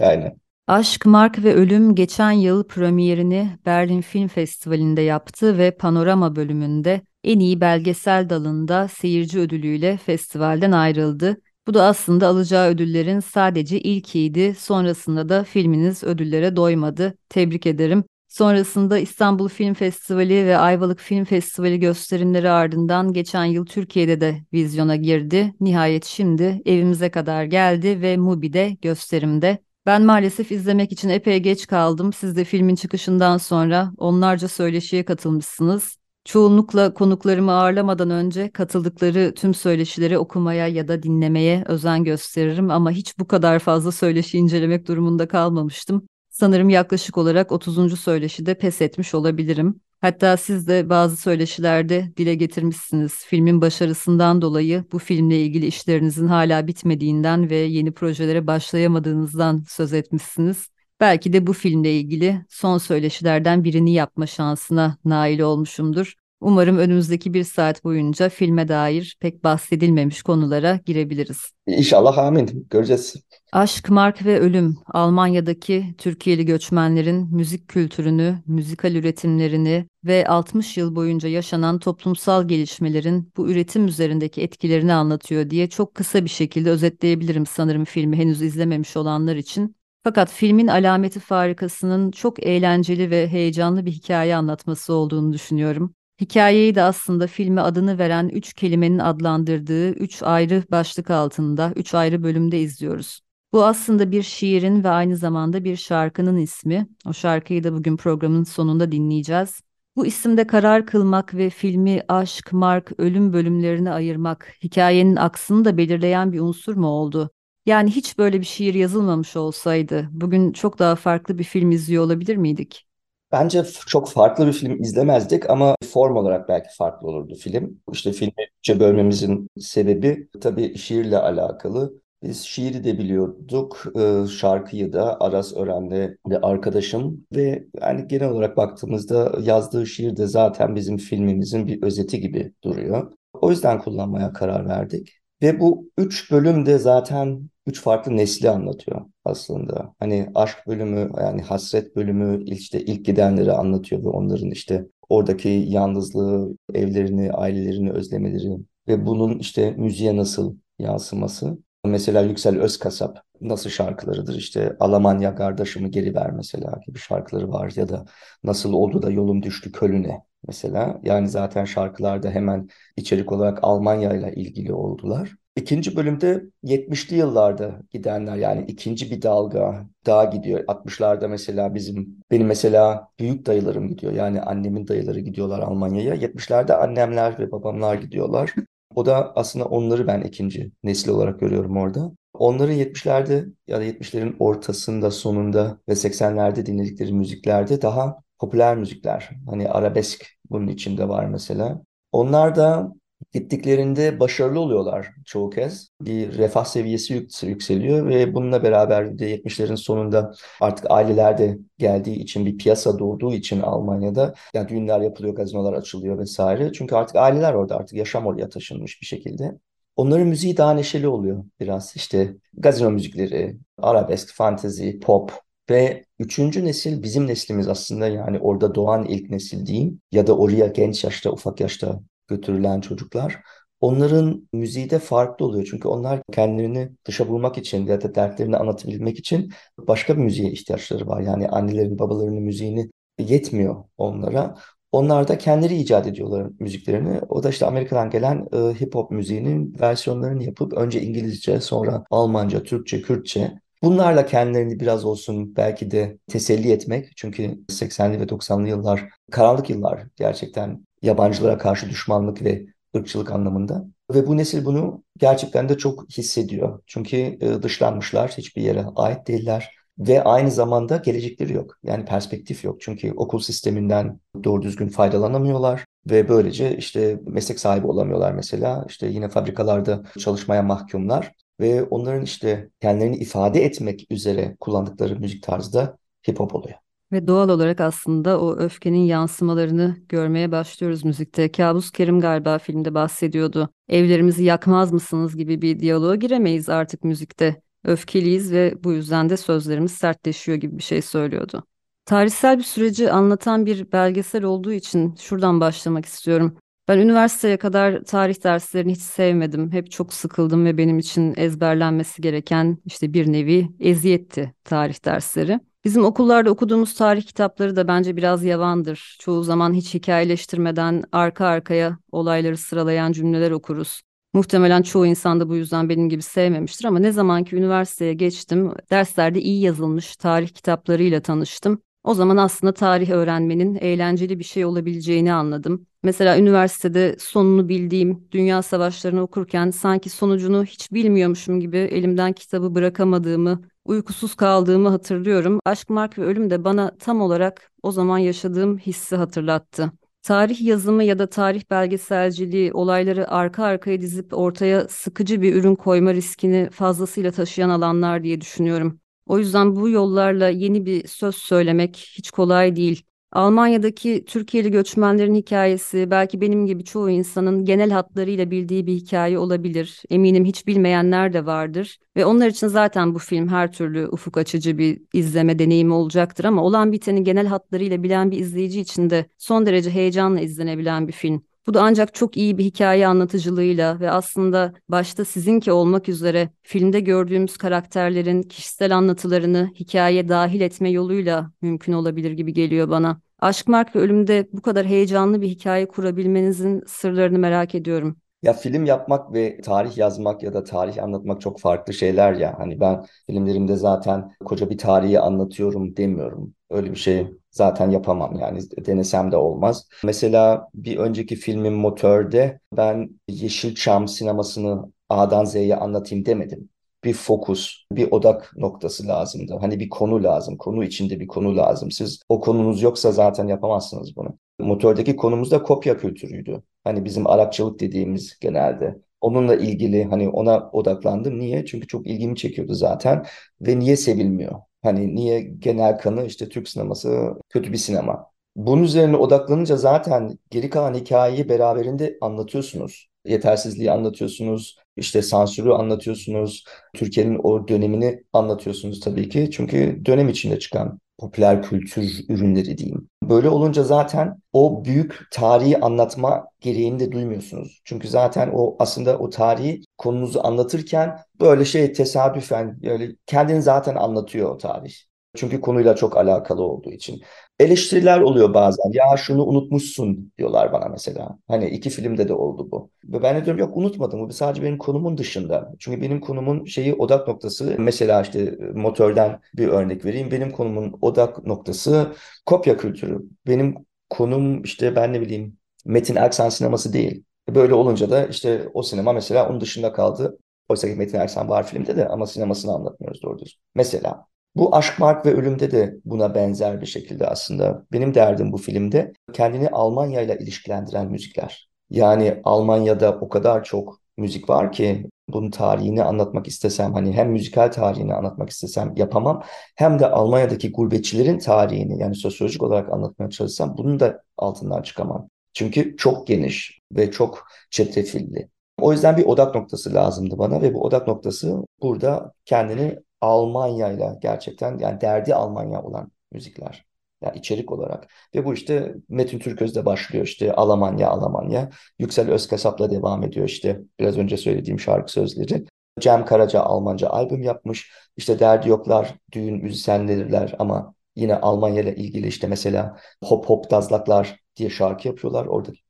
Aynen. 0.00 0.38
Aşk, 0.66 1.06
Mark 1.06 1.44
ve 1.44 1.54
Ölüm 1.54 1.94
geçen 1.94 2.30
yıl 2.30 2.64
premierini 2.64 3.58
Berlin 3.66 4.00
Film 4.00 4.28
Festivali'nde 4.28 5.00
yaptı 5.00 5.58
ve 5.58 5.70
Panorama 5.70 6.36
bölümünde 6.36 7.02
en 7.24 7.40
iyi 7.40 7.60
belgesel 7.60 8.30
dalında 8.30 8.88
seyirci 8.88 9.38
ödülüyle 9.38 9.96
festivalden 9.96 10.72
ayrıldı. 10.72 11.40
Bu 11.66 11.74
da 11.74 11.84
aslında 11.84 12.26
alacağı 12.28 12.68
ödüllerin 12.68 13.20
sadece 13.20 13.80
ilkiydi. 13.80 14.54
Sonrasında 14.58 15.28
da 15.28 15.44
filminiz 15.44 16.04
ödüllere 16.04 16.56
doymadı. 16.56 17.14
Tebrik 17.28 17.66
ederim. 17.66 18.04
Sonrasında 18.38 18.98
İstanbul 18.98 19.48
Film 19.48 19.74
Festivali 19.74 20.46
ve 20.46 20.56
Ayvalık 20.56 21.00
Film 21.00 21.24
Festivali 21.24 21.80
gösterimleri 21.80 22.50
ardından 22.50 23.12
geçen 23.12 23.44
yıl 23.44 23.66
Türkiye'de 23.66 24.20
de 24.20 24.42
vizyona 24.52 24.96
girdi. 24.96 25.54
Nihayet 25.60 26.04
şimdi 26.04 26.62
evimize 26.64 27.10
kadar 27.10 27.44
geldi 27.44 28.02
ve 28.02 28.16
Mubi'de 28.16 28.76
gösterimde. 28.82 29.58
Ben 29.86 30.02
maalesef 30.02 30.52
izlemek 30.52 30.92
için 30.92 31.08
epey 31.08 31.38
geç 31.38 31.66
kaldım. 31.66 32.12
Siz 32.12 32.36
de 32.36 32.44
filmin 32.44 32.74
çıkışından 32.74 33.38
sonra 33.38 33.92
onlarca 33.96 34.48
söyleşiye 34.48 35.04
katılmışsınız. 35.04 35.98
Çoğunlukla 36.24 36.94
konuklarımı 36.94 37.52
ağırlamadan 37.52 38.10
önce 38.10 38.50
katıldıkları 38.50 39.34
tüm 39.36 39.54
söyleşileri 39.54 40.18
okumaya 40.18 40.68
ya 40.68 40.88
da 40.88 41.02
dinlemeye 41.02 41.64
özen 41.66 42.04
gösteririm 42.04 42.70
ama 42.70 42.90
hiç 42.90 43.18
bu 43.18 43.28
kadar 43.28 43.58
fazla 43.58 43.92
söyleşi 43.92 44.38
incelemek 44.38 44.88
durumunda 44.88 45.28
kalmamıştım. 45.28 46.08
Sanırım 46.40 46.68
yaklaşık 46.68 47.18
olarak 47.18 47.52
30. 47.52 47.96
söyleşide 47.96 48.54
pes 48.54 48.80
etmiş 48.80 49.14
olabilirim. 49.14 49.80
Hatta 50.00 50.36
siz 50.36 50.68
de 50.68 50.88
bazı 50.88 51.16
söyleşilerde 51.16 52.12
dile 52.16 52.34
getirmişsiniz. 52.34 53.24
Filmin 53.26 53.60
başarısından 53.60 54.42
dolayı 54.42 54.84
bu 54.92 54.98
filmle 54.98 55.42
ilgili 55.42 55.66
işlerinizin 55.66 56.26
hala 56.26 56.66
bitmediğinden 56.66 57.50
ve 57.50 57.56
yeni 57.56 57.92
projelere 57.92 58.46
başlayamadığınızdan 58.46 59.64
söz 59.68 59.92
etmişsiniz. 59.92 60.68
Belki 61.00 61.32
de 61.32 61.46
bu 61.46 61.52
filmle 61.52 61.92
ilgili 61.98 62.44
son 62.48 62.78
söyleşilerden 62.78 63.64
birini 63.64 63.92
yapma 63.92 64.26
şansına 64.26 64.98
nail 65.04 65.40
olmuşumdur. 65.40 66.14
Umarım 66.40 66.78
önümüzdeki 66.78 67.34
bir 67.34 67.44
saat 67.44 67.84
boyunca 67.84 68.28
filme 68.28 68.68
dair 68.68 69.16
pek 69.20 69.44
bahsedilmemiş 69.44 70.22
konulara 70.22 70.80
girebiliriz. 70.86 71.52
İnşallah 71.66 72.18
amin. 72.18 72.66
Göreceğiz. 72.70 73.16
Aşk, 73.52 73.90
Mark 73.90 74.24
ve 74.24 74.40
Ölüm, 74.40 74.76
Almanya'daki 74.86 75.94
Türkiye'li 75.98 76.44
göçmenlerin 76.44 77.36
müzik 77.36 77.68
kültürünü, 77.68 78.42
müzikal 78.46 78.94
üretimlerini 78.94 79.86
ve 80.04 80.28
60 80.28 80.76
yıl 80.76 80.96
boyunca 80.96 81.28
yaşanan 81.28 81.78
toplumsal 81.78 82.48
gelişmelerin 82.48 83.32
bu 83.36 83.50
üretim 83.50 83.86
üzerindeki 83.86 84.42
etkilerini 84.42 84.92
anlatıyor 84.92 85.50
diye 85.50 85.68
çok 85.68 85.94
kısa 85.94 86.24
bir 86.24 86.30
şekilde 86.30 86.70
özetleyebilirim 86.70 87.46
sanırım 87.46 87.84
filmi 87.84 88.16
henüz 88.16 88.42
izlememiş 88.42 88.96
olanlar 88.96 89.36
için. 89.36 89.76
Fakat 90.04 90.30
filmin 90.30 90.66
alameti 90.66 91.20
farikasının 91.20 92.10
çok 92.10 92.42
eğlenceli 92.42 93.10
ve 93.10 93.28
heyecanlı 93.28 93.86
bir 93.86 93.92
hikaye 93.92 94.36
anlatması 94.36 94.92
olduğunu 94.92 95.32
düşünüyorum. 95.32 95.94
Hikayeyi 96.20 96.74
de 96.74 96.82
aslında 96.82 97.26
filme 97.26 97.60
adını 97.60 97.98
veren 97.98 98.28
üç 98.28 98.52
kelimenin 98.52 98.98
adlandırdığı 98.98 99.90
üç 99.90 100.22
ayrı 100.22 100.64
başlık 100.70 101.10
altında, 101.10 101.72
üç 101.76 101.94
ayrı 101.94 102.22
bölümde 102.22 102.60
izliyoruz. 102.60 103.20
Bu 103.52 103.64
aslında 103.64 104.10
bir 104.10 104.22
şiirin 104.22 104.84
ve 104.84 104.88
aynı 104.88 105.16
zamanda 105.16 105.64
bir 105.64 105.76
şarkının 105.76 106.36
ismi. 106.36 106.88
O 107.06 107.12
şarkıyı 107.12 107.64
da 107.64 107.72
bugün 107.72 107.96
programın 107.96 108.44
sonunda 108.44 108.92
dinleyeceğiz. 108.92 109.60
Bu 109.96 110.06
isimde 110.06 110.46
karar 110.46 110.86
kılmak 110.86 111.34
ve 111.34 111.50
filmi 111.50 112.02
aşk, 112.08 112.52
mark, 112.52 112.92
ölüm 112.98 113.32
bölümlerine 113.32 113.90
ayırmak, 113.90 114.54
hikayenin 114.62 115.16
aksını 115.16 115.64
da 115.64 115.76
belirleyen 115.76 116.32
bir 116.32 116.40
unsur 116.40 116.74
mu 116.76 116.86
oldu? 116.86 117.30
Yani 117.66 117.90
hiç 117.90 118.18
böyle 118.18 118.40
bir 118.40 118.46
şiir 118.46 118.74
yazılmamış 118.74 119.36
olsaydı 119.36 120.08
bugün 120.12 120.52
çok 120.52 120.78
daha 120.78 120.96
farklı 120.96 121.38
bir 121.38 121.44
film 121.44 121.70
izliyor 121.70 122.04
olabilir 122.04 122.36
miydik? 122.36 122.87
Bence 123.32 123.64
çok 123.86 124.08
farklı 124.08 124.46
bir 124.46 124.52
film 124.52 124.82
izlemezdik 124.82 125.50
ama 125.50 125.74
form 125.92 126.16
olarak 126.16 126.48
belki 126.48 126.68
farklı 126.78 127.08
olurdu 127.08 127.34
film. 127.34 127.80
İşte 127.92 128.12
filmi 128.12 128.32
üçe 128.58 128.80
bölmemizin 128.80 129.48
sebebi 129.60 130.28
tabii 130.40 130.78
şiirle 130.78 131.18
alakalı. 131.18 131.92
Biz 132.22 132.42
şiiri 132.42 132.84
de 132.84 132.98
biliyorduk, 132.98 133.84
e, 134.00 134.26
şarkıyı 134.28 134.92
da 134.92 135.20
Aras 135.20 135.56
Ören'le 135.56 136.16
ve 136.28 136.40
arkadaşım 136.42 137.26
ve 137.36 137.66
yani 137.82 138.08
genel 138.08 138.28
olarak 138.30 138.56
baktığımızda 138.56 139.32
yazdığı 139.42 139.86
şiir 139.86 140.16
de 140.16 140.26
zaten 140.26 140.76
bizim 140.76 140.96
filmimizin 140.96 141.66
bir 141.66 141.82
özeti 141.82 142.20
gibi 142.20 142.52
duruyor. 142.64 143.12
O 143.32 143.50
yüzden 143.50 143.78
kullanmaya 143.78 144.32
karar 144.32 144.68
verdik. 144.68 145.12
Ve 145.42 145.60
bu 145.60 145.90
üç 145.98 146.30
bölüm 146.32 146.66
de 146.66 146.78
zaten 146.78 147.50
üç 147.66 147.80
farklı 147.82 148.16
nesli 148.16 148.50
anlatıyor 148.50 149.00
aslında. 149.28 149.94
Hani 149.98 150.28
aşk 150.34 150.58
bölümü, 150.66 151.10
yani 151.20 151.42
hasret 151.42 151.96
bölümü 151.96 152.44
işte 152.44 152.80
ilk 152.80 153.04
gidenleri 153.04 153.52
anlatıyor 153.52 154.04
ve 154.04 154.08
onların 154.08 154.50
işte 154.50 154.86
oradaki 155.08 155.48
yalnızlığı, 155.48 156.56
evlerini, 156.74 157.32
ailelerini 157.32 157.90
özlemeleri 157.92 158.58
ve 158.88 159.06
bunun 159.06 159.38
işte 159.38 159.70
müziğe 159.70 160.16
nasıl 160.16 160.56
yansıması. 160.78 161.58
Mesela 161.84 162.22
Yüksel 162.22 162.60
Özkasap 162.60 163.18
nasıl 163.40 163.70
şarkılarıdır 163.70 164.36
işte 164.36 164.76
Alamanya 164.80 165.34
kardeşimi 165.34 165.90
geri 165.90 166.14
ver 166.14 166.30
mesela 166.30 166.80
gibi 166.86 166.98
şarkıları 166.98 167.52
var 167.52 167.72
ya 167.76 167.88
da 167.88 168.04
nasıl 168.44 168.72
oldu 168.72 169.02
da 169.02 169.10
yolum 169.10 169.42
düştü 169.42 169.72
Kölün'e 169.72 170.22
mesela. 170.46 171.00
Yani 171.04 171.28
zaten 171.28 171.64
şarkılarda 171.64 172.30
hemen 172.30 172.68
içerik 172.96 173.32
olarak 173.32 173.58
Almanya 173.62 174.14
ile 174.14 174.34
ilgili 174.34 174.72
oldular. 174.72 175.36
İkinci 175.58 175.96
bölümde 175.96 176.44
70'li 176.64 177.16
yıllarda 177.16 177.82
gidenler 177.90 178.36
yani 178.36 178.64
ikinci 178.68 179.10
bir 179.10 179.22
dalga 179.22 179.86
daha 180.06 180.24
gidiyor. 180.24 180.64
60'larda 180.68 181.28
mesela 181.28 181.74
bizim 181.74 182.16
benim 182.30 182.46
mesela 182.46 183.08
büyük 183.18 183.46
dayılarım 183.46 183.88
gidiyor. 183.88 184.12
Yani 184.12 184.40
annemin 184.42 184.88
dayıları 184.88 185.20
gidiyorlar 185.20 185.58
Almanya'ya. 185.58 186.14
70'lerde 186.14 186.74
annemler 186.74 187.38
ve 187.38 187.52
babamlar 187.52 187.94
gidiyorlar. 187.94 188.54
O 188.94 189.06
da 189.06 189.32
aslında 189.36 189.64
onları 189.64 190.06
ben 190.06 190.20
ikinci 190.20 190.72
nesil 190.82 191.10
olarak 191.10 191.40
görüyorum 191.40 191.76
orada. 191.76 192.12
Onların 192.34 192.74
70'lerde 192.74 193.52
ya 193.66 193.78
da 193.78 193.84
70'lerin 193.84 194.36
ortasında, 194.38 195.10
sonunda 195.10 195.78
ve 195.88 195.94
80'lerde 195.94 196.66
dinledikleri 196.66 197.12
müziklerde 197.12 197.82
daha 197.82 198.16
popüler 198.38 198.76
müzikler. 198.76 199.30
Hani 199.50 199.68
arabesk 199.68 200.26
bunun 200.50 200.68
içinde 200.68 201.08
var 201.08 201.24
mesela. 201.24 201.82
Onlar 202.12 202.56
da 202.56 202.92
gittiklerinde 203.32 204.20
başarılı 204.20 204.60
oluyorlar 204.60 205.08
çoğu 205.24 205.50
kez. 205.50 205.88
Bir 206.00 206.38
refah 206.38 206.64
seviyesi 206.64 207.26
yükseliyor 207.42 208.08
ve 208.08 208.34
bununla 208.34 208.62
beraber 208.62 209.18
de 209.18 209.30
70'lerin 209.30 209.76
sonunda 209.76 210.32
artık 210.60 210.86
aileler 210.90 211.38
de 211.38 211.58
geldiği 211.78 212.16
için 212.16 212.46
bir 212.46 212.58
piyasa 212.58 212.98
doğduğu 212.98 213.34
için 213.34 213.60
Almanya'da 213.60 214.34
yani 214.54 214.68
düğünler 214.68 215.00
yapılıyor, 215.00 215.34
gazinolar 215.34 215.72
açılıyor 215.72 216.18
vesaire. 216.18 216.72
Çünkü 216.72 216.94
artık 216.94 217.16
aileler 217.16 217.54
orada 217.54 217.76
artık 217.76 217.98
yaşam 217.98 218.26
oraya 218.26 218.48
taşınmış 218.48 219.00
bir 219.02 219.06
şekilde. 219.06 219.58
Onların 219.96 220.26
müziği 220.26 220.56
daha 220.56 220.74
neşeli 220.74 221.08
oluyor 221.08 221.44
biraz. 221.60 221.96
İşte 221.96 222.34
gazino 222.54 222.90
müzikleri, 222.90 223.56
arabesk, 223.78 224.34
fantezi, 224.34 225.00
pop 225.00 225.32
ve 225.70 226.04
üçüncü 226.18 226.64
nesil 226.64 227.02
bizim 227.02 227.26
neslimiz 227.26 227.68
aslında 227.68 228.08
yani 228.08 228.38
orada 228.38 228.74
doğan 228.74 229.04
ilk 229.04 229.30
nesil 229.30 229.66
diyeyim 229.66 230.00
ya 230.12 230.26
da 230.26 230.36
oraya 230.36 230.66
genç 230.66 231.04
yaşta, 231.04 231.32
ufak 231.32 231.60
yaşta 231.60 232.00
götürülen 232.28 232.80
çocuklar. 232.80 233.42
Onların 233.80 234.48
müziği 234.52 234.90
de 234.90 234.98
farklı 234.98 235.46
oluyor. 235.46 235.66
Çünkü 235.70 235.88
onlar 235.88 236.22
kendilerini 236.32 236.90
dışa 237.04 237.26
vurmak 237.26 237.58
için 237.58 237.86
ya 237.86 238.00
da 238.00 238.14
dertlerini 238.14 238.56
anlatabilmek 238.56 239.18
için 239.18 239.52
başka 239.78 240.16
bir 240.16 240.22
müziğe 240.22 240.52
ihtiyaçları 240.52 241.06
var. 241.06 241.20
Yani 241.20 241.48
annelerin, 241.48 241.98
babalarının 241.98 242.42
müziğini 242.42 242.90
yetmiyor 243.18 243.84
onlara. 243.98 244.54
Onlar 244.92 245.28
da 245.28 245.38
kendileri 245.38 245.76
icat 245.76 246.06
ediyorlar 246.06 246.46
müziklerini. 246.60 247.20
O 247.28 247.42
da 247.42 247.50
işte 247.50 247.66
Amerika'dan 247.66 248.10
gelen 248.10 248.46
e, 248.52 248.58
hip 248.80 248.94
hop 248.94 249.10
müziğinin 249.10 249.76
versiyonlarını 249.80 250.44
yapıp 250.44 250.72
önce 250.72 251.02
İngilizce, 251.02 251.60
sonra 251.60 252.04
Almanca, 252.10 252.62
Türkçe, 252.62 253.02
Kürtçe 253.02 253.58
Bunlarla 253.82 254.26
kendilerini 254.26 254.80
biraz 254.80 255.04
olsun 255.04 255.56
belki 255.56 255.90
de 255.90 256.18
teselli 256.26 256.72
etmek. 256.72 257.12
Çünkü 257.16 257.58
80'li 257.68 258.20
ve 258.20 258.28
90'lı 258.28 258.68
yıllar 258.68 259.08
karanlık 259.30 259.70
yıllar 259.70 260.06
gerçekten 260.16 260.86
yabancılara 261.02 261.58
karşı 261.58 261.90
düşmanlık 261.90 262.42
ve 262.42 262.66
ırkçılık 262.96 263.32
anlamında. 263.32 263.84
Ve 264.14 264.26
bu 264.26 264.36
nesil 264.36 264.64
bunu 264.64 265.04
gerçekten 265.18 265.68
de 265.68 265.78
çok 265.78 266.10
hissediyor. 266.10 266.82
Çünkü 266.86 267.16
e, 267.16 267.62
dışlanmışlar, 267.62 268.30
hiçbir 268.30 268.62
yere 268.62 268.84
ait 268.96 269.26
değiller. 269.28 269.78
Ve 269.98 270.24
aynı 270.24 270.50
zamanda 270.50 270.96
gelecekleri 270.96 271.52
yok. 271.52 271.78
Yani 271.82 272.04
perspektif 272.04 272.64
yok. 272.64 272.80
Çünkü 272.80 273.12
okul 273.12 273.38
sisteminden 273.38 274.20
doğru 274.44 274.62
düzgün 274.62 274.88
faydalanamıyorlar. 274.88 275.84
Ve 276.10 276.28
böylece 276.28 276.76
işte 276.76 277.20
meslek 277.26 277.60
sahibi 277.60 277.86
olamıyorlar 277.86 278.32
mesela. 278.32 278.84
İşte 278.88 279.06
yine 279.06 279.28
fabrikalarda 279.28 280.02
çalışmaya 280.18 280.62
mahkumlar. 280.62 281.32
Ve 281.60 281.82
onların 281.82 282.24
işte 282.24 282.70
kendilerini 282.80 283.16
ifade 283.16 283.64
etmek 283.64 284.06
üzere 284.10 284.56
kullandıkları 284.60 285.20
müzik 285.20 285.42
tarzı 285.42 285.72
da 285.72 285.98
hip 286.28 286.40
hop 286.40 286.54
oluyor. 286.54 286.78
Ve 287.12 287.26
doğal 287.26 287.48
olarak 287.48 287.80
aslında 287.80 288.40
o 288.40 288.56
öfkenin 288.56 289.04
yansımalarını 289.04 289.96
görmeye 290.08 290.52
başlıyoruz 290.52 291.04
müzikte. 291.04 291.52
Kabus 291.52 291.90
Kerim 291.90 292.20
galiba 292.20 292.58
filmde 292.58 292.94
bahsediyordu. 292.94 293.68
Evlerimizi 293.88 294.44
yakmaz 294.44 294.92
mısınız 294.92 295.36
gibi 295.36 295.62
bir 295.62 295.80
diyaloğa 295.80 296.14
giremeyiz 296.14 296.68
artık 296.68 297.04
müzikte. 297.04 297.62
Öfkeliyiz 297.84 298.52
ve 298.52 298.74
bu 298.84 298.92
yüzden 298.92 299.30
de 299.30 299.36
sözlerimiz 299.36 299.92
sertleşiyor 299.92 300.58
gibi 300.58 300.78
bir 300.78 300.82
şey 300.82 301.02
söylüyordu. 301.02 301.64
Tarihsel 302.04 302.58
bir 302.58 302.62
süreci 302.62 303.12
anlatan 303.12 303.66
bir 303.66 303.92
belgesel 303.92 304.44
olduğu 304.44 304.72
için 304.72 305.14
şuradan 305.14 305.60
başlamak 305.60 306.04
istiyorum. 306.06 306.58
Ben 306.88 306.98
üniversiteye 306.98 307.56
kadar 307.56 308.02
tarih 308.04 308.44
derslerini 308.44 308.92
hiç 308.92 309.00
sevmedim. 309.00 309.72
Hep 309.72 309.90
çok 309.90 310.12
sıkıldım 310.12 310.64
ve 310.64 310.78
benim 310.78 310.98
için 310.98 311.34
ezberlenmesi 311.36 312.22
gereken 312.22 312.78
işte 312.84 313.12
bir 313.12 313.32
nevi 313.32 313.68
eziyetti 313.80 314.54
tarih 314.64 315.04
dersleri. 315.04 315.60
Bizim 315.84 316.04
okullarda 316.04 316.50
okuduğumuz 316.50 316.94
tarih 316.94 317.22
kitapları 317.22 317.76
da 317.76 317.88
bence 317.88 318.16
biraz 318.16 318.44
yavandır. 318.44 319.16
Çoğu 319.20 319.42
zaman 319.42 319.74
hiç 319.74 319.94
hikayeleştirmeden 319.94 321.02
arka 321.12 321.46
arkaya 321.46 321.98
olayları 322.12 322.56
sıralayan 322.56 323.12
cümleler 323.12 323.50
okuruz. 323.50 324.02
Muhtemelen 324.34 324.82
çoğu 324.82 325.06
insan 325.06 325.40
da 325.40 325.48
bu 325.48 325.56
yüzden 325.56 325.88
benim 325.88 326.08
gibi 326.08 326.22
sevmemiştir 326.22 326.84
ama 326.84 326.98
ne 326.98 327.12
zaman 327.12 327.44
ki 327.44 327.56
üniversiteye 327.56 328.14
geçtim, 328.14 328.72
derslerde 328.90 329.40
iyi 329.40 329.60
yazılmış 329.60 330.16
tarih 330.16 330.48
kitaplarıyla 330.48 331.20
tanıştım. 331.20 331.82
O 332.08 332.14
zaman 332.14 332.36
aslında 332.36 332.74
tarih 332.74 333.10
öğrenmenin 333.10 333.74
eğlenceli 333.74 334.38
bir 334.38 334.44
şey 334.44 334.64
olabileceğini 334.64 335.32
anladım. 335.32 335.86
Mesela 336.02 336.38
üniversitede 336.38 337.16
sonunu 337.18 337.68
bildiğim 337.68 338.28
dünya 338.30 338.62
savaşlarını 338.62 339.22
okurken 339.22 339.70
sanki 339.70 340.10
sonucunu 340.10 340.64
hiç 340.64 340.92
bilmiyormuşum 340.92 341.60
gibi 341.60 341.76
elimden 341.76 342.32
kitabı 342.32 342.74
bırakamadığımı, 342.74 343.62
uykusuz 343.84 344.34
kaldığımı 344.34 344.88
hatırlıyorum. 344.88 345.60
Aşk, 345.64 345.90
Mark 345.90 346.18
ve 346.18 346.24
Ölüm 346.24 346.50
de 346.50 346.64
bana 346.64 346.96
tam 346.98 347.20
olarak 347.20 347.70
o 347.82 347.92
zaman 347.92 348.18
yaşadığım 348.18 348.78
hissi 348.78 349.16
hatırlattı. 349.16 349.92
Tarih 350.22 350.62
yazımı 350.62 351.04
ya 351.04 351.18
da 351.18 351.26
tarih 351.26 351.62
belgeselciliği 351.70 352.72
olayları 352.72 353.30
arka 353.30 353.64
arkaya 353.64 354.00
dizip 354.00 354.38
ortaya 354.38 354.88
sıkıcı 354.88 355.42
bir 355.42 355.54
ürün 355.54 355.74
koyma 355.74 356.14
riskini 356.14 356.70
fazlasıyla 356.70 357.30
taşıyan 357.32 357.70
alanlar 357.70 358.24
diye 358.24 358.40
düşünüyorum. 358.40 359.00
O 359.28 359.38
yüzden 359.38 359.76
bu 359.76 359.88
yollarla 359.88 360.48
yeni 360.48 360.86
bir 360.86 361.08
söz 361.08 361.34
söylemek 361.36 361.96
hiç 361.96 362.30
kolay 362.30 362.76
değil. 362.76 363.02
Almanya'daki 363.32 364.24
Türkiye'li 364.26 364.70
göçmenlerin 364.70 365.34
hikayesi 365.34 366.10
belki 366.10 366.40
benim 366.40 366.66
gibi 366.66 366.84
çoğu 366.84 367.10
insanın 367.10 367.64
genel 367.64 367.90
hatlarıyla 367.90 368.50
bildiği 368.50 368.86
bir 368.86 368.92
hikaye 368.94 369.38
olabilir. 369.38 370.02
Eminim 370.10 370.44
hiç 370.44 370.66
bilmeyenler 370.66 371.32
de 371.32 371.46
vardır 371.46 371.98
ve 372.16 372.24
onlar 372.24 372.46
için 372.48 372.68
zaten 372.68 373.14
bu 373.14 373.18
film 373.18 373.48
her 373.48 373.72
türlü 373.72 374.08
ufuk 374.08 374.36
açıcı 374.36 374.78
bir 374.78 375.02
izleme 375.12 375.58
deneyimi 375.58 375.92
olacaktır 375.92 376.44
ama 376.44 376.62
olan 376.62 376.92
biteni 376.92 377.24
genel 377.24 377.46
hatlarıyla 377.46 378.02
bilen 378.02 378.30
bir 378.30 378.38
izleyici 378.38 378.80
için 378.80 379.10
de 379.10 379.26
son 379.38 379.66
derece 379.66 379.90
heyecanla 379.90 380.40
izlenebilen 380.40 381.08
bir 381.08 381.12
film. 381.12 381.47
Bu 381.68 381.74
da 381.74 381.82
ancak 381.82 382.14
çok 382.14 382.36
iyi 382.36 382.58
bir 382.58 382.64
hikaye 382.64 383.06
anlatıcılığıyla 383.06 384.00
ve 384.00 384.10
aslında 384.10 384.72
başta 384.88 385.24
sizinki 385.24 385.72
olmak 385.72 386.08
üzere 386.08 386.50
filmde 386.62 387.00
gördüğümüz 387.00 387.56
karakterlerin 387.56 388.42
kişisel 388.42 388.96
anlatılarını 388.96 389.70
hikayeye 389.74 390.28
dahil 390.28 390.60
etme 390.60 390.90
yoluyla 390.90 391.52
mümkün 391.62 391.92
olabilir 391.92 392.30
gibi 392.32 392.52
geliyor 392.52 392.90
bana. 392.90 393.20
Aşk, 393.38 393.68
Mark 393.68 393.96
ve 393.96 394.00
Ölüm'de 394.00 394.48
bu 394.52 394.62
kadar 394.62 394.86
heyecanlı 394.86 395.42
bir 395.42 395.48
hikaye 395.48 395.88
kurabilmenizin 395.88 396.82
sırlarını 396.86 397.38
merak 397.38 397.74
ediyorum. 397.74 398.16
Ya 398.42 398.52
film 398.52 398.84
yapmak 398.86 399.32
ve 399.32 399.60
tarih 399.60 399.96
yazmak 399.98 400.42
ya 400.42 400.52
da 400.54 400.64
tarih 400.64 401.02
anlatmak 401.02 401.40
çok 401.40 401.60
farklı 401.60 401.92
şeyler 401.94 402.32
ya. 402.32 402.58
Hani 402.58 402.80
ben 402.80 403.04
filmlerimde 403.26 403.76
zaten 403.76 404.32
koca 404.44 404.70
bir 404.70 404.78
tarihi 404.78 405.20
anlatıyorum 405.20 405.96
demiyorum. 405.96 406.54
Öyle 406.70 406.90
bir 406.90 406.96
şey 406.96 407.26
zaten 407.50 407.90
yapamam 407.90 408.36
yani 408.40 408.60
denesem 408.86 409.32
de 409.32 409.36
olmaz. 409.36 409.88
Mesela 410.04 410.68
bir 410.74 410.96
önceki 410.96 411.36
filmim 411.36 411.74
Motör'de 411.74 412.60
ben 412.76 413.10
Yeşilçam 413.28 414.08
sinemasını 414.08 414.92
A'dan 415.08 415.44
Z'ye 415.44 415.76
anlatayım 415.76 416.26
demedim. 416.26 416.68
Bir 417.04 417.14
fokus, 417.14 417.84
bir 417.92 418.12
odak 418.12 418.52
noktası 418.56 419.06
lazımdı. 419.08 419.56
Hani 419.60 419.80
bir 419.80 419.88
konu 419.88 420.22
lazım. 420.24 420.56
Konu 420.56 420.84
içinde 420.84 421.20
bir 421.20 421.26
konu 421.26 421.56
lazım. 421.56 421.90
Siz 421.90 422.20
o 422.28 422.40
konunuz 422.40 422.82
yoksa 422.82 423.12
zaten 423.12 423.46
yapamazsınız 423.48 424.16
bunu. 424.16 424.38
Motördeki 424.58 425.16
konumuz 425.16 425.50
da 425.50 425.62
kopya 425.62 425.96
kültürüydü. 425.96 426.62
Hani 426.84 427.04
bizim 427.04 427.26
Arapçılık 427.26 427.80
dediğimiz 427.80 428.38
genelde. 428.40 428.98
Onunla 429.20 429.54
ilgili 429.56 430.04
hani 430.04 430.28
ona 430.28 430.70
odaklandım. 430.70 431.38
Niye? 431.38 431.64
Çünkü 431.66 431.86
çok 431.86 432.06
ilgimi 432.06 432.36
çekiyordu 432.36 432.74
zaten. 432.74 433.26
Ve 433.60 433.78
niye 433.78 433.96
sevilmiyor? 433.96 434.60
Hani 434.82 435.14
niye 435.14 435.40
genel 435.40 435.98
kanı 435.98 436.24
işte 436.26 436.48
Türk 436.48 436.68
sineması 436.68 437.34
kötü 437.48 437.72
bir 437.72 437.78
sinema. 437.78 438.26
Bunun 438.56 438.82
üzerine 438.82 439.16
odaklanınca 439.16 439.76
zaten 439.76 440.38
geri 440.50 440.70
kalan 440.70 440.94
hikayeyi 440.94 441.48
beraberinde 441.48 442.18
anlatıyorsunuz. 442.20 443.08
Yetersizliği 443.24 443.90
anlatıyorsunuz, 443.90 444.76
işte 444.96 445.22
sansürü 445.22 445.70
anlatıyorsunuz, 445.70 446.64
Türkiye'nin 446.94 447.40
o 447.42 447.68
dönemini 447.68 448.24
anlatıyorsunuz 448.32 449.00
tabii 449.00 449.28
ki. 449.28 449.50
Çünkü 449.52 450.02
dönem 450.04 450.28
içinde 450.28 450.58
çıkan 450.58 451.00
popüler 451.18 451.62
kültür 451.62 452.24
ürünleri 452.28 452.78
diyeyim. 452.78 453.08
Böyle 453.22 453.48
olunca 453.48 453.82
zaten 453.82 454.42
o 454.52 454.84
büyük 454.84 455.26
tarihi 455.32 455.80
anlatma 455.80 456.46
gereğini 456.60 457.00
de 457.00 457.12
duymuyorsunuz. 457.12 457.80
Çünkü 457.84 458.08
zaten 458.08 458.50
o 458.54 458.76
aslında 458.78 459.18
o 459.18 459.30
tarihi 459.30 459.82
konunuzu 459.98 460.40
anlatırken 460.44 461.18
böyle 461.40 461.64
şey 461.64 461.92
tesadüfen 461.92 462.82
böyle 462.82 463.12
kendini 463.26 463.62
zaten 463.62 463.94
anlatıyor 463.94 464.50
o 464.50 464.56
tarih. 464.58 464.94
Çünkü 465.36 465.60
konuyla 465.60 465.96
çok 465.96 466.16
alakalı 466.16 466.62
olduğu 466.62 466.90
için. 466.90 467.22
Eleştiriler 467.58 468.20
oluyor 468.20 468.54
bazen. 468.54 468.90
Ya 468.92 469.16
şunu 469.16 469.44
unutmuşsun 469.46 470.32
diyorlar 470.38 470.72
bana 470.72 470.88
mesela. 470.88 471.38
Hani 471.48 471.68
iki 471.70 471.90
filmde 471.90 472.28
de 472.28 472.34
oldu 472.34 472.68
bu. 472.70 472.90
Ve 473.04 473.22
ben 473.22 473.36
de 473.36 473.44
diyorum 473.44 473.60
yok 473.60 473.76
unutmadım. 473.76 474.28
Bu 474.28 474.32
sadece 474.32 474.62
benim 474.62 474.78
konumun 474.78 475.18
dışında. 475.18 475.72
Çünkü 475.78 476.02
benim 476.02 476.20
konumun 476.20 476.64
şeyi 476.64 476.94
odak 476.94 477.28
noktası 477.28 477.74
mesela 477.78 478.22
işte 478.22 478.58
motörden 478.74 479.40
bir 479.56 479.68
örnek 479.68 480.04
vereyim. 480.04 480.30
Benim 480.30 480.50
konumun 480.52 480.98
odak 481.00 481.46
noktası 481.46 482.12
kopya 482.46 482.76
kültürü. 482.76 483.18
Benim 483.46 483.74
konum 484.10 484.62
işte 484.62 484.96
ben 484.96 485.12
ne 485.12 485.20
bileyim 485.20 485.56
Metin 485.84 486.16
Erksan 486.16 486.48
sineması 486.48 486.92
değil. 486.92 487.24
Böyle 487.48 487.74
olunca 487.74 488.10
da 488.10 488.26
işte 488.26 488.68
o 488.74 488.82
sinema 488.82 489.12
mesela 489.12 489.48
onun 489.50 489.60
dışında 489.60 489.92
kaldı. 489.92 490.38
Oysa 490.68 490.88
ki 490.88 490.94
Metin 490.94 491.18
Erksan 491.18 491.48
var 491.48 491.66
filmde 491.66 491.96
de 491.96 492.08
ama 492.08 492.26
sinemasını 492.26 492.72
anlatmıyoruz 492.72 493.22
doğru 493.22 493.38
düzgün. 493.38 493.60
Mesela 493.74 494.26
bu 494.56 494.76
Aşk, 494.76 494.98
Mark 494.98 495.26
ve 495.26 495.34
Ölüm'de 495.34 495.70
de 495.70 495.96
buna 496.04 496.34
benzer 496.34 496.80
bir 496.80 496.86
şekilde 496.86 497.26
aslında. 497.26 497.86
Benim 497.92 498.14
derdim 498.14 498.52
bu 498.52 498.56
filmde 498.56 499.12
kendini 499.32 499.68
Almanya 499.68 500.20
ile 500.20 500.38
ilişkilendiren 500.38 501.10
müzikler. 501.10 501.68
Yani 501.90 502.40
Almanya'da 502.44 503.18
o 503.20 503.28
kadar 503.28 503.64
çok 503.64 504.00
müzik 504.16 504.48
var 504.48 504.72
ki 504.72 505.10
bunun 505.28 505.50
tarihini 505.50 506.02
anlatmak 506.02 506.46
istesem 506.46 506.94
hani 506.94 507.12
hem 507.12 507.30
müzikal 507.30 507.72
tarihini 507.72 508.14
anlatmak 508.14 508.50
istesem 508.50 508.92
yapamam 508.96 509.42
hem 509.76 509.98
de 509.98 510.06
Almanya'daki 510.06 510.72
gurbetçilerin 510.72 511.38
tarihini 511.38 512.00
yani 512.02 512.14
sosyolojik 512.14 512.62
olarak 512.62 512.92
anlatmaya 512.92 513.30
çalışsam 513.30 513.78
bunun 513.78 514.00
da 514.00 514.22
altından 514.36 514.82
çıkamam. 514.82 515.28
Çünkü 515.52 515.96
çok 515.96 516.26
geniş 516.26 516.80
ve 516.92 517.10
çok 517.10 517.46
çetrefilli. 517.70 518.48
O 518.80 518.92
yüzden 518.92 519.16
bir 519.16 519.24
odak 519.24 519.54
noktası 519.54 519.94
lazımdı 519.94 520.38
bana 520.38 520.62
ve 520.62 520.74
bu 520.74 520.82
odak 520.82 521.08
noktası 521.08 521.56
burada 521.82 522.32
kendini 522.44 522.98
Almanya 523.20 523.92
ile 523.92 524.18
gerçekten 524.22 524.78
yani 524.78 525.00
derdi 525.00 525.34
Almanya 525.34 525.82
olan 525.82 526.10
müzikler. 526.32 526.86
Yani 527.22 527.38
içerik 527.38 527.72
olarak. 527.72 528.08
Ve 528.34 528.44
bu 528.44 528.54
işte 528.54 528.94
Metin 529.08 529.38
Türköz'de 529.38 529.86
başlıyor 529.86 530.24
işte 530.24 530.52
Alamanya 530.52 531.08
Alamanya. 531.08 531.70
Yüksel 531.98 532.30
Özkasap'la 532.30 532.90
devam 532.90 533.22
ediyor 533.22 533.46
işte 533.48 533.80
biraz 534.00 534.18
önce 534.18 534.36
söylediğim 534.36 534.80
şarkı 534.80 535.12
sözleri. 535.12 535.64
Cem 536.00 536.24
Karaca 536.24 536.60
Almanca 536.60 537.08
albüm 537.08 537.42
yapmış. 537.42 537.92
İşte 538.16 538.38
derdi 538.38 538.68
yoklar, 538.68 539.14
düğün 539.32 539.62
müzisyenleriler 539.62 540.54
ama 540.58 540.94
yine 541.16 541.34
Almanya 541.36 541.82
ile 541.82 541.96
ilgili 541.96 542.26
işte 542.28 542.46
mesela 542.46 542.96
Hop 543.24 543.46
Hop 543.46 543.70
Dazlaklar 543.70 544.40
diye 544.56 544.70
şarkı 544.70 545.08
yapıyorlar 545.08 545.46
oradaki 545.46 545.80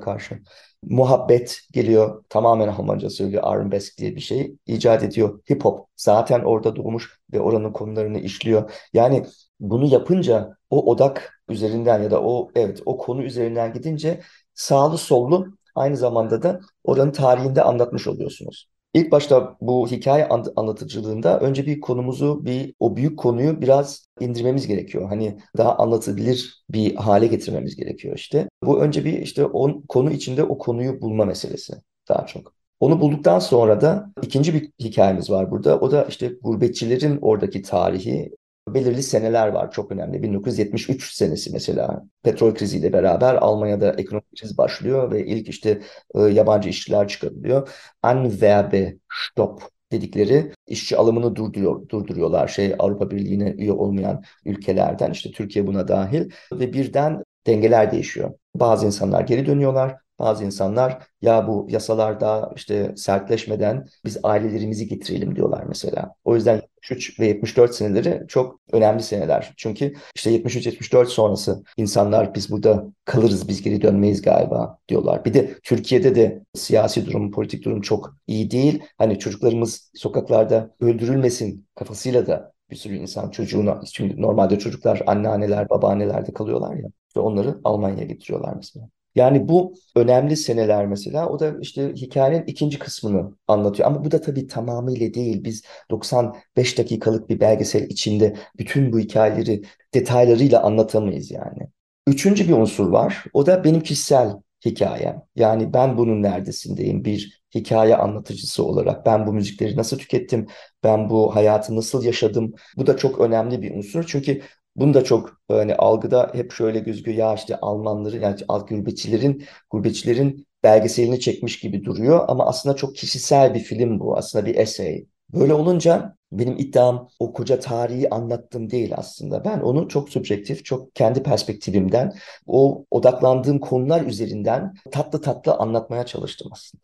karşı. 0.00 0.42
Muhabbet 0.82 1.60
geliyor 1.72 2.24
tamamen 2.28 2.68
Almanca 2.68 3.10
söylüyor. 3.10 3.42
Arabesk 3.46 3.98
diye 3.98 4.16
bir 4.16 4.20
şey 4.20 4.56
icat 4.66 5.02
ediyor. 5.02 5.40
Hip 5.50 5.64
hop 5.64 5.88
zaten 5.96 6.40
orada 6.40 6.76
doğmuş 6.76 7.20
ve 7.32 7.40
oranın 7.40 7.72
konularını 7.72 8.18
işliyor. 8.18 8.70
Yani 8.92 9.26
bunu 9.60 9.86
yapınca 9.86 10.56
o 10.70 10.90
odak 10.90 11.42
üzerinden 11.48 12.02
ya 12.02 12.10
da 12.10 12.22
o 12.22 12.50
evet 12.54 12.80
o 12.86 12.98
konu 12.98 13.22
üzerinden 13.22 13.72
gidince 13.72 14.20
sağlı 14.54 14.98
sollu 14.98 15.46
aynı 15.74 15.96
zamanda 15.96 16.42
da 16.42 16.60
oranın 16.84 17.12
tarihinde 17.12 17.62
anlatmış 17.62 18.06
oluyorsunuz. 18.06 18.68
İlk 18.94 19.12
başta 19.12 19.56
bu 19.60 19.88
hikaye 19.88 20.28
anlatıcılığında 20.56 21.40
önce 21.40 21.66
bir 21.66 21.80
konumuzu, 21.80 22.44
bir 22.44 22.74
o 22.80 22.96
büyük 22.96 23.18
konuyu 23.18 23.60
biraz 23.60 24.06
indirmemiz 24.20 24.66
gerekiyor. 24.66 25.08
Hani 25.08 25.38
daha 25.56 25.76
anlatabilir 25.76 26.64
bir 26.70 26.94
hale 26.94 27.26
getirmemiz 27.26 27.76
gerekiyor 27.76 28.16
işte. 28.16 28.48
Bu 28.64 28.80
önce 28.80 29.04
bir 29.04 29.12
işte 29.12 29.44
on, 29.44 29.84
konu 29.88 30.10
içinde 30.10 30.44
o 30.44 30.58
konuyu 30.58 31.00
bulma 31.00 31.24
meselesi 31.24 31.74
daha 32.08 32.26
çok. 32.26 32.52
Onu 32.80 33.00
bulduktan 33.00 33.38
sonra 33.38 33.80
da 33.80 34.12
ikinci 34.22 34.54
bir 34.54 34.70
hikayemiz 34.80 35.30
var 35.30 35.50
burada. 35.50 35.80
O 35.80 35.90
da 35.90 36.04
işte 36.04 36.32
gurbetçilerin 36.42 37.18
oradaki 37.22 37.62
tarihi, 37.62 38.30
belirli 38.74 39.02
seneler 39.02 39.48
var 39.48 39.70
çok 39.70 39.92
önemli. 39.92 40.22
1973 40.22 41.12
senesi 41.12 41.52
mesela 41.52 42.04
petrol 42.22 42.54
kriziyle 42.54 42.92
beraber 42.92 43.34
Almanya'da 43.34 43.92
ekonomik 43.92 44.36
kriz 44.40 44.58
başlıyor 44.58 45.12
ve 45.12 45.26
ilk 45.26 45.48
işte 45.48 45.82
e, 46.14 46.20
yabancı 46.20 46.68
işçiler 46.68 47.08
çıkarılıyor. 47.08 47.68
Anwerbestopp 48.02 49.62
dedikleri 49.92 50.52
işçi 50.66 50.96
alımını 50.96 51.36
durduruyor, 51.36 51.88
durduruyorlar. 51.88 52.48
Şey 52.48 52.74
Avrupa 52.78 53.10
Birliği'ne 53.10 53.50
üye 53.50 53.72
olmayan 53.72 54.22
ülkelerden 54.44 55.10
işte 55.10 55.30
Türkiye 55.30 55.66
buna 55.66 55.88
dahil 55.88 56.30
ve 56.52 56.72
birden 56.72 57.22
dengeler 57.46 57.92
değişiyor. 57.92 58.34
Bazı 58.54 58.86
insanlar 58.86 59.20
geri 59.22 59.46
dönüyorlar, 59.46 59.96
bazı 60.18 60.44
insanlar 60.44 61.02
ya 61.22 61.48
bu 61.48 61.66
yasalarda 61.70 62.52
işte 62.56 62.92
sertleşmeden 62.96 63.86
biz 64.04 64.18
ailelerimizi 64.22 64.88
getirelim 64.88 65.36
diyorlar 65.36 65.64
mesela. 65.68 66.14
O 66.24 66.34
yüzden 66.34 66.62
73 66.90 67.20
ve 67.20 67.26
74 67.26 67.74
seneleri 67.74 68.24
çok 68.28 68.60
önemli 68.72 69.02
seneler. 69.02 69.52
Çünkü 69.56 69.94
işte 70.14 70.30
73-74 70.30 71.06
sonrası 71.06 71.64
insanlar 71.76 72.34
biz 72.34 72.50
burada 72.50 72.86
kalırız, 73.04 73.48
biz 73.48 73.62
geri 73.62 73.82
dönmeyiz 73.82 74.22
galiba 74.22 74.78
diyorlar. 74.88 75.24
Bir 75.24 75.34
de 75.34 75.54
Türkiye'de 75.62 76.14
de 76.14 76.44
siyasi 76.54 77.06
durum, 77.06 77.30
politik 77.30 77.64
durum 77.64 77.80
çok 77.80 78.16
iyi 78.26 78.50
değil. 78.50 78.82
Hani 78.98 79.18
çocuklarımız 79.18 79.90
sokaklarda 79.94 80.74
öldürülmesin 80.80 81.66
kafasıyla 81.74 82.26
da 82.26 82.52
bir 82.70 82.76
sürü 82.76 82.96
insan 82.96 83.30
çocuğuna, 83.30 83.80
çünkü 83.92 84.22
normalde 84.22 84.58
çocuklar 84.58 85.02
anneanneler, 85.06 85.70
babaannelerde 85.70 86.32
kalıyorlar 86.32 86.76
ya 86.76 86.88
ve 87.16 87.20
onları 87.20 87.60
Almanya'ya 87.64 88.06
getiriyorlar 88.06 88.54
mesela. 88.56 88.88
Yani 89.14 89.48
bu 89.48 89.74
önemli 89.96 90.36
seneler 90.36 90.86
mesela. 90.86 91.28
O 91.28 91.40
da 91.40 91.54
işte 91.60 91.92
hikayenin 91.94 92.44
ikinci 92.46 92.78
kısmını 92.78 93.36
anlatıyor. 93.48 93.88
Ama 93.88 94.04
bu 94.04 94.10
da 94.10 94.20
tabii 94.20 94.46
tamamıyla 94.46 95.14
değil. 95.14 95.44
Biz 95.44 95.62
95 95.90 96.78
dakikalık 96.78 97.28
bir 97.28 97.40
belgesel 97.40 97.82
içinde 97.82 98.36
bütün 98.58 98.92
bu 98.92 98.98
hikayeleri 98.98 99.62
detaylarıyla 99.94 100.62
anlatamayız 100.62 101.30
yani. 101.30 101.68
Üçüncü 102.06 102.48
bir 102.48 102.52
unsur 102.52 102.88
var. 102.88 103.24
O 103.32 103.46
da 103.46 103.64
benim 103.64 103.80
kişisel 103.80 104.32
hikayem. 104.64 105.22
Yani 105.36 105.72
ben 105.74 105.98
bunun 105.98 106.22
neredesindeyim 106.22 107.04
bir 107.04 107.42
hikaye 107.54 107.96
anlatıcısı 107.96 108.64
olarak. 108.64 109.06
Ben 109.06 109.26
bu 109.26 109.32
müzikleri 109.32 109.76
nasıl 109.76 109.98
tükettim? 109.98 110.46
Ben 110.84 111.10
bu 111.10 111.36
hayatı 111.36 111.76
nasıl 111.76 112.04
yaşadım? 112.04 112.52
Bu 112.76 112.86
da 112.86 112.96
çok 112.96 113.20
önemli 113.20 113.62
bir 113.62 113.74
unsur. 113.74 114.04
Çünkü 114.08 114.42
bunu 114.80 114.94
da 114.94 115.04
çok 115.04 115.40
hani 115.48 115.74
algıda 115.74 116.30
hep 116.34 116.52
şöyle 116.52 116.78
gözüküyor 116.78 117.18
ya 117.18 117.34
işte 117.34 117.56
Almanları 117.60 118.16
yani 118.16 118.36
gurbetçilerin 118.68 119.44
gurbetçilerin 119.70 120.46
belgeselini 120.62 121.20
çekmiş 121.20 121.58
gibi 121.60 121.84
duruyor 121.84 122.24
ama 122.28 122.46
aslında 122.46 122.76
çok 122.76 122.96
kişisel 122.96 123.54
bir 123.54 123.60
film 123.60 124.00
bu 124.00 124.16
aslında 124.16 124.46
bir 124.46 124.54
essay. 124.54 125.06
Böyle 125.34 125.54
olunca 125.54 126.16
benim 126.32 126.58
iddiam 126.58 127.08
o 127.18 127.32
koca 127.32 127.60
tarihi 127.60 128.10
anlattım 128.10 128.70
değil 128.70 128.92
aslında. 128.96 129.44
Ben 129.44 129.60
onu 129.60 129.88
çok 129.88 130.08
subjektif, 130.08 130.64
çok 130.64 130.94
kendi 130.94 131.22
perspektifimden, 131.22 132.12
o 132.46 132.84
odaklandığım 132.90 133.58
konular 133.58 134.04
üzerinden 134.04 134.74
tatlı 134.92 135.20
tatlı 135.20 135.54
anlatmaya 135.54 136.06
çalıştım 136.06 136.48
aslında. 136.52 136.82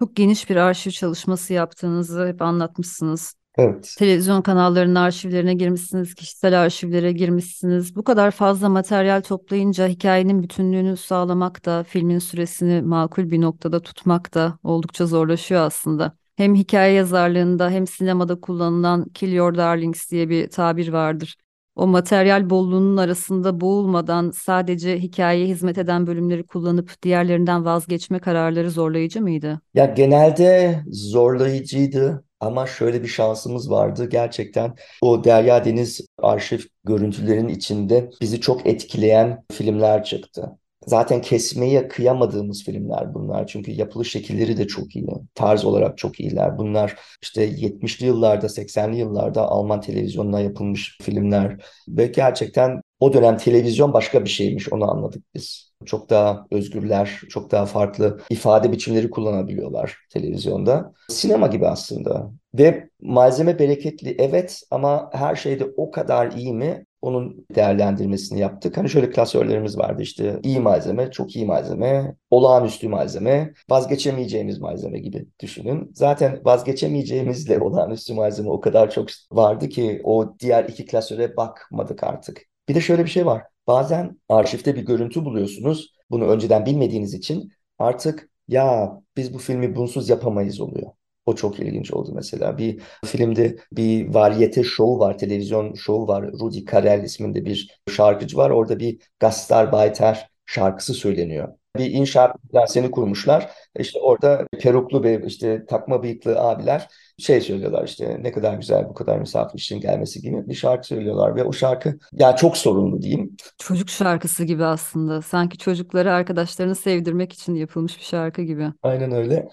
Çok 0.00 0.16
geniş 0.16 0.50
bir 0.50 0.56
arşiv 0.56 0.90
çalışması 0.90 1.52
yaptığınızı 1.52 2.26
hep 2.26 2.42
anlatmışsınız. 2.42 3.34
Evet. 3.58 3.94
Televizyon 3.98 4.42
kanallarının 4.42 4.94
arşivlerine 4.94 5.54
girmişsiniz, 5.54 6.14
kişisel 6.14 6.62
arşivlere 6.62 7.12
girmişsiniz. 7.12 7.96
Bu 7.96 8.04
kadar 8.04 8.30
fazla 8.30 8.68
materyal 8.68 9.20
toplayınca 9.20 9.88
hikayenin 9.88 10.42
bütünlüğünü 10.42 10.96
sağlamak 10.96 11.64
da, 11.64 11.82
filmin 11.82 12.18
süresini 12.18 12.82
makul 12.82 13.30
bir 13.30 13.40
noktada 13.40 13.80
tutmak 13.80 14.34
da 14.34 14.58
oldukça 14.62 15.06
zorlaşıyor 15.06 15.60
aslında. 15.60 16.16
Hem 16.36 16.54
hikaye 16.54 16.94
yazarlığında 16.94 17.70
hem 17.70 17.86
sinemada 17.86 18.40
kullanılan 18.40 19.04
kill 19.04 19.32
your 19.32 19.54
darlings 19.54 20.10
diye 20.10 20.28
bir 20.28 20.50
tabir 20.50 20.88
vardır. 20.88 21.36
O 21.76 21.86
materyal 21.86 22.50
bolluğunun 22.50 22.96
arasında 22.96 23.60
boğulmadan 23.60 24.30
sadece 24.30 24.98
hikayeye 24.98 25.46
hizmet 25.46 25.78
eden 25.78 26.06
bölümleri 26.06 26.46
kullanıp 26.46 27.02
diğerlerinden 27.02 27.64
vazgeçme 27.64 28.18
kararları 28.18 28.70
zorlayıcı 28.70 29.22
mıydı? 29.22 29.60
Ya 29.74 29.86
genelde 29.86 30.80
zorlayıcıydı 30.90 32.24
ama 32.42 32.66
şöyle 32.66 33.02
bir 33.02 33.08
şansımız 33.08 33.70
vardı. 33.70 34.08
Gerçekten 34.10 34.74
o 35.02 35.24
Derya 35.24 35.64
Deniz 35.64 36.00
arşiv 36.18 36.60
görüntülerin 36.84 37.48
içinde 37.48 38.10
bizi 38.20 38.40
çok 38.40 38.66
etkileyen 38.66 39.44
filmler 39.52 40.04
çıktı. 40.04 40.58
Zaten 40.86 41.20
kesmeye 41.20 41.88
kıyamadığımız 41.88 42.64
filmler 42.64 43.14
bunlar. 43.14 43.46
Çünkü 43.46 43.70
yapılış 43.70 44.12
şekilleri 44.12 44.56
de 44.56 44.66
çok 44.66 44.96
iyi. 44.96 45.06
Tarz 45.34 45.64
olarak 45.64 45.98
çok 45.98 46.20
iyiler. 46.20 46.58
Bunlar 46.58 46.96
işte 47.22 47.48
70'li 47.48 48.06
yıllarda, 48.06 48.48
80'li 48.48 48.96
yıllarda 48.96 49.42
Alman 49.42 49.80
televizyonuna 49.80 50.40
yapılmış 50.40 50.98
filmler. 51.02 51.64
Ve 51.88 52.06
gerçekten 52.06 52.80
o 53.00 53.12
dönem 53.12 53.36
televizyon 53.36 53.92
başka 53.92 54.24
bir 54.24 54.30
şeymiş. 54.30 54.72
Onu 54.72 54.90
anladık 54.90 55.22
biz. 55.34 55.71
Çok 55.84 56.10
daha 56.10 56.46
özgürler, 56.50 57.20
çok 57.30 57.50
daha 57.50 57.66
farklı 57.66 58.20
ifade 58.30 58.72
biçimleri 58.72 59.10
kullanabiliyorlar 59.10 59.98
televizyonda. 60.10 60.92
Sinema 61.08 61.46
gibi 61.46 61.66
aslında. 61.68 62.30
Ve 62.54 62.88
malzeme 63.00 63.58
bereketli 63.58 64.16
evet 64.18 64.62
ama 64.70 65.10
her 65.12 65.36
şeyde 65.36 65.64
o 65.76 65.90
kadar 65.90 66.32
iyi 66.32 66.52
mi? 66.52 66.86
Onun 67.02 67.46
değerlendirmesini 67.54 68.40
yaptık. 68.40 68.76
Hani 68.76 68.90
şöyle 68.90 69.10
klasörlerimiz 69.10 69.78
vardı 69.78 70.02
işte 70.02 70.40
iyi 70.42 70.60
malzeme, 70.60 71.10
çok 71.10 71.36
iyi 71.36 71.46
malzeme, 71.46 72.16
olağanüstü 72.30 72.88
malzeme, 72.88 73.52
vazgeçemeyeceğimiz 73.70 74.58
malzeme 74.58 74.98
gibi 74.98 75.26
düşünün. 75.40 75.90
Zaten 75.94 76.40
vazgeçemeyeceğimizle 76.44 77.60
olağanüstü 77.60 78.14
malzeme 78.14 78.50
o 78.50 78.60
kadar 78.60 78.90
çok 78.90 79.08
vardı 79.32 79.68
ki 79.68 80.00
o 80.04 80.34
diğer 80.38 80.64
iki 80.64 80.86
klasöre 80.86 81.36
bakmadık 81.36 82.04
artık. 82.04 82.51
Bir 82.68 82.74
de 82.74 82.80
şöyle 82.80 83.04
bir 83.04 83.10
şey 83.10 83.26
var. 83.26 83.42
Bazen 83.66 84.20
arşivde 84.28 84.74
bir 84.74 84.82
görüntü 84.82 85.24
buluyorsunuz. 85.24 85.94
Bunu 86.10 86.26
önceden 86.26 86.66
bilmediğiniz 86.66 87.14
için 87.14 87.52
artık 87.78 88.30
ya 88.48 88.92
biz 89.16 89.34
bu 89.34 89.38
filmi 89.38 89.76
bunsuz 89.76 90.08
yapamayız 90.08 90.60
oluyor. 90.60 90.90
O 91.26 91.34
çok 91.34 91.60
ilginç 91.60 91.92
oldu 91.92 92.12
mesela. 92.14 92.58
Bir 92.58 92.80
filmde 93.04 93.56
bir 93.72 94.14
variyete 94.14 94.64
show 94.64 95.04
var, 95.06 95.18
televizyon 95.18 95.74
show 95.74 96.12
var. 96.12 96.32
Rudy 96.32 96.64
Karel 96.64 97.04
isminde 97.04 97.44
bir 97.44 97.80
şarkıcı 97.90 98.36
var. 98.36 98.50
Orada 98.50 98.78
bir 98.80 98.98
Gastar 99.20 99.72
Bayter 99.72 100.28
şarkısı 100.46 100.94
söyleniyor. 100.94 101.48
Bir 101.78 101.90
inşaat 101.90 102.36
seni 102.66 102.90
kurmuşlar. 102.90 103.50
İşte 103.78 103.98
orada 104.00 104.46
peruklu 104.60 105.02
ve 105.02 105.22
işte 105.26 105.66
takma 105.66 106.02
bıyıklı 106.02 106.40
abiler 106.40 106.88
şey 107.18 107.40
söylüyorlar 107.40 107.84
işte 107.84 108.18
ne 108.22 108.32
kadar 108.32 108.54
güzel 108.54 108.88
bu 108.88 108.94
kadar 108.94 109.18
misafir 109.18 109.58
için 109.58 109.80
gelmesi 109.80 110.20
gibi 110.20 110.48
bir 110.48 110.54
şarkı 110.54 110.86
söylüyorlar 110.86 111.36
ve 111.36 111.44
o 111.44 111.52
şarkı 111.52 111.98
ya 112.12 112.36
çok 112.36 112.56
sorunlu 112.56 113.02
diyeyim. 113.02 113.36
Çocuk 113.58 113.88
şarkısı 113.90 114.44
gibi 114.44 114.64
aslında. 114.64 115.22
Sanki 115.22 115.58
çocukları 115.58 116.12
arkadaşlarını 116.12 116.74
sevdirmek 116.74 117.32
için 117.32 117.54
yapılmış 117.54 117.98
bir 117.98 118.04
şarkı 118.04 118.42
gibi. 118.42 118.72
Aynen 118.82 119.12
öyle. 119.12 119.48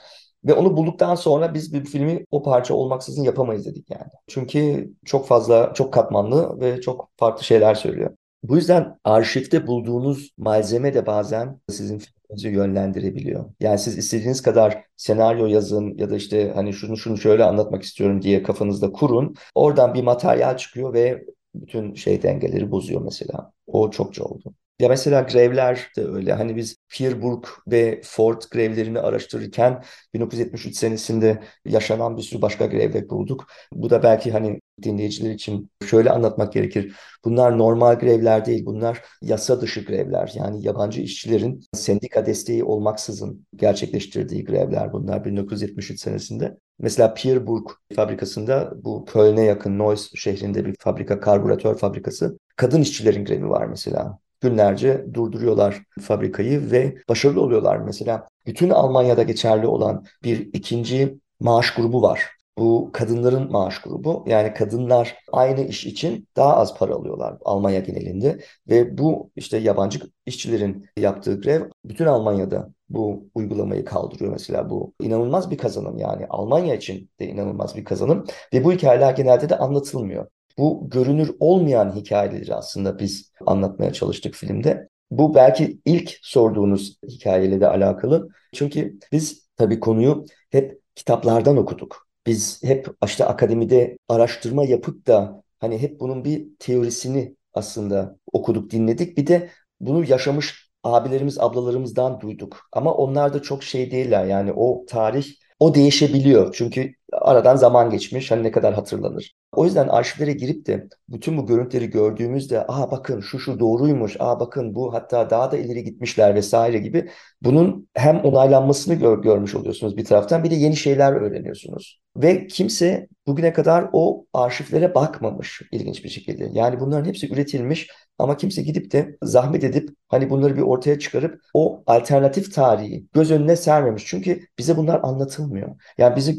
Ve 0.45 0.53
onu 0.53 0.77
bulduktan 0.77 1.15
sonra 1.15 1.53
biz 1.53 1.73
bir 1.73 1.85
filmi 1.85 2.25
o 2.31 2.43
parça 2.43 2.73
olmaksızın 2.73 3.23
yapamayız 3.23 3.65
dedik 3.65 3.91
yani. 3.91 4.11
Çünkü 4.27 4.89
çok 5.05 5.27
fazla, 5.27 5.73
çok 5.73 5.93
katmanlı 5.93 6.59
ve 6.59 6.81
çok 6.81 7.09
farklı 7.17 7.43
şeyler 7.43 7.75
söylüyor. 7.75 8.15
Bu 8.43 8.55
yüzden 8.55 8.99
arşivde 9.03 9.67
bulduğunuz 9.67 10.31
malzeme 10.37 10.93
de 10.93 11.05
bazen 11.05 11.59
sizin 11.69 12.01
yönlendirebiliyor. 12.37 13.45
Yani 13.59 13.79
siz 13.79 13.97
istediğiniz 13.97 14.41
kadar 14.41 14.83
senaryo 14.97 15.45
yazın 15.45 15.97
ya 15.97 16.09
da 16.09 16.15
işte 16.15 16.51
hani 16.55 16.73
şunu 16.73 16.97
şunu 16.97 17.17
şöyle 17.17 17.43
anlatmak 17.43 17.83
istiyorum 17.83 18.21
diye 18.21 18.43
kafanızda 18.43 18.91
kurun. 18.91 19.35
Oradan 19.55 19.93
bir 19.93 20.03
materyal 20.03 20.57
çıkıyor 20.57 20.93
ve 20.93 21.25
bütün 21.55 21.93
şey 21.93 22.21
dengeleri 22.21 22.71
bozuyor 22.71 23.01
mesela. 23.01 23.51
O 23.67 23.91
çokça 23.91 24.23
oldu. 24.23 24.53
Ya 24.79 24.89
mesela 24.89 25.21
grevler 25.21 25.87
de 25.97 26.05
öyle. 26.05 26.33
Hani 26.33 26.55
biz 26.55 26.75
Pierburg 26.89 27.45
ve 27.67 28.01
Ford 28.03 28.41
grevlerini 28.51 28.99
araştırırken 28.99 29.83
1973 30.13 30.75
senesinde 30.77 31.43
yaşanan 31.65 32.17
bir 32.17 32.21
sürü 32.21 32.41
başka 32.41 32.65
grevler 32.65 33.09
bulduk. 33.09 33.47
Bu 33.73 33.89
da 33.89 34.03
belki 34.03 34.31
hani 34.31 34.59
dinleyiciler 34.83 35.31
için 35.31 35.71
şöyle 35.85 36.09
anlatmak 36.11 36.53
gerekir. 36.53 36.95
Bunlar 37.25 37.57
normal 37.57 37.99
grevler 37.99 38.45
değil. 38.45 38.65
Bunlar 38.65 39.01
yasa 39.21 39.61
dışı 39.61 39.81
grevler. 39.85 40.31
Yani 40.35 40.65
yabancı 40.65 41.01
işçilerin 41.01 41.61
sendika 41.73 42.25
desteği 42.25 42.63
olmaksızın 42.63 43.45
gerçekleştirdiği 43.55 44.45
grevler 44.45 44.93
bunlar 44.93 45.25
1973 45.25 45.99
senesinde. 46.01 46.57
Mesela 46.79 47.13
Pierburg 47.13 47.69
fabrikasında 47.95 48.71
bu 48.83 49.05
Köln'e 49.05 49.43
yakın 49.43 49.79
Neuss 49.79 50.11
şehrinde 50.15 50.65
bir 50.65 50.75
fabrika, 50.79 51.19
karbüratör 51.19 51.77
fabrikası. 51.77 52.39
Kadın 52.55 52.81
işçilerin 52.81 53.25
grevi 53.25 53.49
var 53.49 53.65
mesela 53.65 54.19
günlerce 54.41 55.05
durduruyorlar 55.13 55.83
fabrikayı 56.01 56.71
ve 56.71 56.95
başarılı 57.09 57.41
oluyorlar. 57.41 57.77
Mesela 57.77 58.29
bütün 58.45 58.69
Almanya'da 58.69 59.23
geçerli 59.23 59.67
olan 59.67 60.05
bir 60.23 60.49
ikinci 60.53 61.19
maaş 61.39 61.73
grubu 61.73 62.01
var. 62.01 62.39
Bu 62.57 62.89
kadınların 62.93 63.51
maaş 63.51 63.81
grubu. 63.81 64.23
Yani 64.27 64.53
kadınlar 64.53 65.17
aynı 65.31 65.61
iş 65.61 65.85
için 65.85 66.27
daha 66.35 66.55
az 66.57 66.77
para 66.77 66.93
alıyorlar 66.93 67.37
Almanya 67.45 67.79
genelinde. 67.79 68.39
Ve 68.69 68.97
bu 68.97 69.31
işte 69.35 69.57
yabancı 69.57 69.99
işçilerin 70.25 70.85
yaptığı 70.97 71.41
grev 71.41 71.69
bütün 71.85 72.05
Almanya'da 72.05 72.69
bu 72.89 73.29
uygulamayı 73.35 73.85
kaldırıyor 73.85 74.31
mesela. 74.31 74.69
Bu 74.69 74.93
inanılmaz 75.01 75.51
bir 75.51 75.57
kazanım 75.57 75.97
yani 75.97 76.25
Almanya 76.29 76.75
için 76.75 77.09
de 77.19 77.27
inanılmaz 77.27 77.75
bir 77.75 77.85
kazanım. 77.85 78.25
Ve 78.53 78.63
bu 78.63 78.71
hikayeler 78.73 79.13
genelde 79.13 79.49
de 79.49 79.57
anlatılmıyor. 79.57 80.27
Bu 80.59 80.89
görünür 80.89 81.31
olmayan 81.39 81.95
hikayeleri 81.95 82.55
aslında 82.55 82.99
biz 82.99 83.31
anlatmaya 83.45 83.93
çalıştık 83.93 84.35
filmde. 84.35 84.89
Bu 85.11 85.35
belki 85.35 85.79
ilk 85.85 86.19
sorduğunuz 86.21 86.97
hikayeyle 87.07 87.61
de 87.61 87.67
alakalı. 87.67 88.29
Çünkü 88.53 88.99
biz 89.11 89.47
tabii 89.57 89.79
konuyu 89.79 90.25
hep 90.49 90.81
kitaplardan 90.95 91.57
okuduk. 91.57 92.07
Biz 92.27 92.63
hep 92.63 92.87
işte 93.05 93.25
akademide 93.25 93.97
araştırma 94.09 94.65
yapıp 94.65 95.07
da 95.07 95.43
hani 95.59 95.81
hep 95.81 95.99
bunun 95.99 96.25
bir 96.25 96.47
teorisini 96.59 97.35
aslında 97.53 98.17
okuduk, 98.33 98.71
dinledik. 98.71 99.17
Bir 99.17 99.27
de 99.27 99.49
bunu 99.79 100.05
yaşamış 100.05 100.69
abilerimiz, 100.83 101.39
ablalarımızdan 101.39 102.21
duyduk. 102.21 102.69
Ama 102.71 102.93
onlar 102.93 103.33
da 103.33 103.41
çok 103.41 103.63
şey 103.63 103.91
değiller. 103.91 104.25
Yani 104.25 104.53
o 104.53 104.85
tarih 104.85 105.25
o 105.59 105.75
değişebiliyor. 105.75 106.53
Çünkü 106.57 106.93
aradan 107.11 107.55
zaman 107.55 107.89
geçmiş. 107.89 108.31
Hani 108.31 108.43
ne 108.43 108.51
kadar 108.51 108.73
hatırlanır. 108.73 109.33
O 109.51 109.65
yüzden 109.65 109.87
arşivlere 109.87 110.33
girip 110.33 110.65
de 110.65 110.87
bütün 111.09 111.37
bu 111.37 111.45
görüntüleri 111.45 111.89
gördüğümüzde 111.89 112.65
aa 112.67 112.91
bakın 112.91 113.19
şu 113.19 113.39
şu 113.39 113.59
doğruymuş, 113.59 114.15
aa 114.19 114.39
bakın 114.39 114.75
bu 114.75 114.93
hatta 114.93 115.29
daha 115.29 115.51
da 115.51 115.57
ileri 115.57 115.83
gitmişler 115.83 116.35
vesaire 116.35 116.77
gibi 116.77 117.09
bunun 117.41 117.87
hem 117.93 118.19
onaylanmasını 118.19 118.95
gör, 118.95 119.21
görmüş 119.21 119.55
oluyorsunuz 119.55 119.97
bir 119.97 120.05
taraftan 120.05 120.43
bir 120.43 120.51
de 120.51 120.55
yeni 120.55 120.75
şeyler 120.75 121.13
öğreniyorsunuz. 121.13 121.99
Ve 122.17 122.47
kimse 122.47 123.07
bugüne 123.27 123.53
kadar 123.53 123.89
o 123.93 124.25
arşivlere 124.33 124.95
bakmamış 124.95 125.61
ilginç 125.71 126.03
bir 126.03 126.09
şekilde. 126.09 126.49
Yani 126.53 126.79
bunların 126.79 127.05
hepsi 127.05 127.33
üretilmiş 127.33 127.89
ama 128.19 128.37
kimse 128.37 128.61
gidip 128.61 128.91
de 128.91 129.17
zahmet 129.23 129.63
edip 129.63 129.89
hani 130.07 130.29
bunları 130.29 130.55
bir 130.57 130.61
ortaya 130.61 130.99
çıkarıp 130.99 131.41
o 131.53 131.83
alternatif 131.87 132.55
tarihi 132.55 133.05
göz 133.13 133.31
önüne 133.31 133.55
sermemiş. 133.55 134.05
Çünkü 134.05 134.39
bize 134.59 134.77
bunlar 134.77 134.99
anlatılmıyor. 135.03 135.75
Yani 135.97 136.15
bizi 136.15 136.37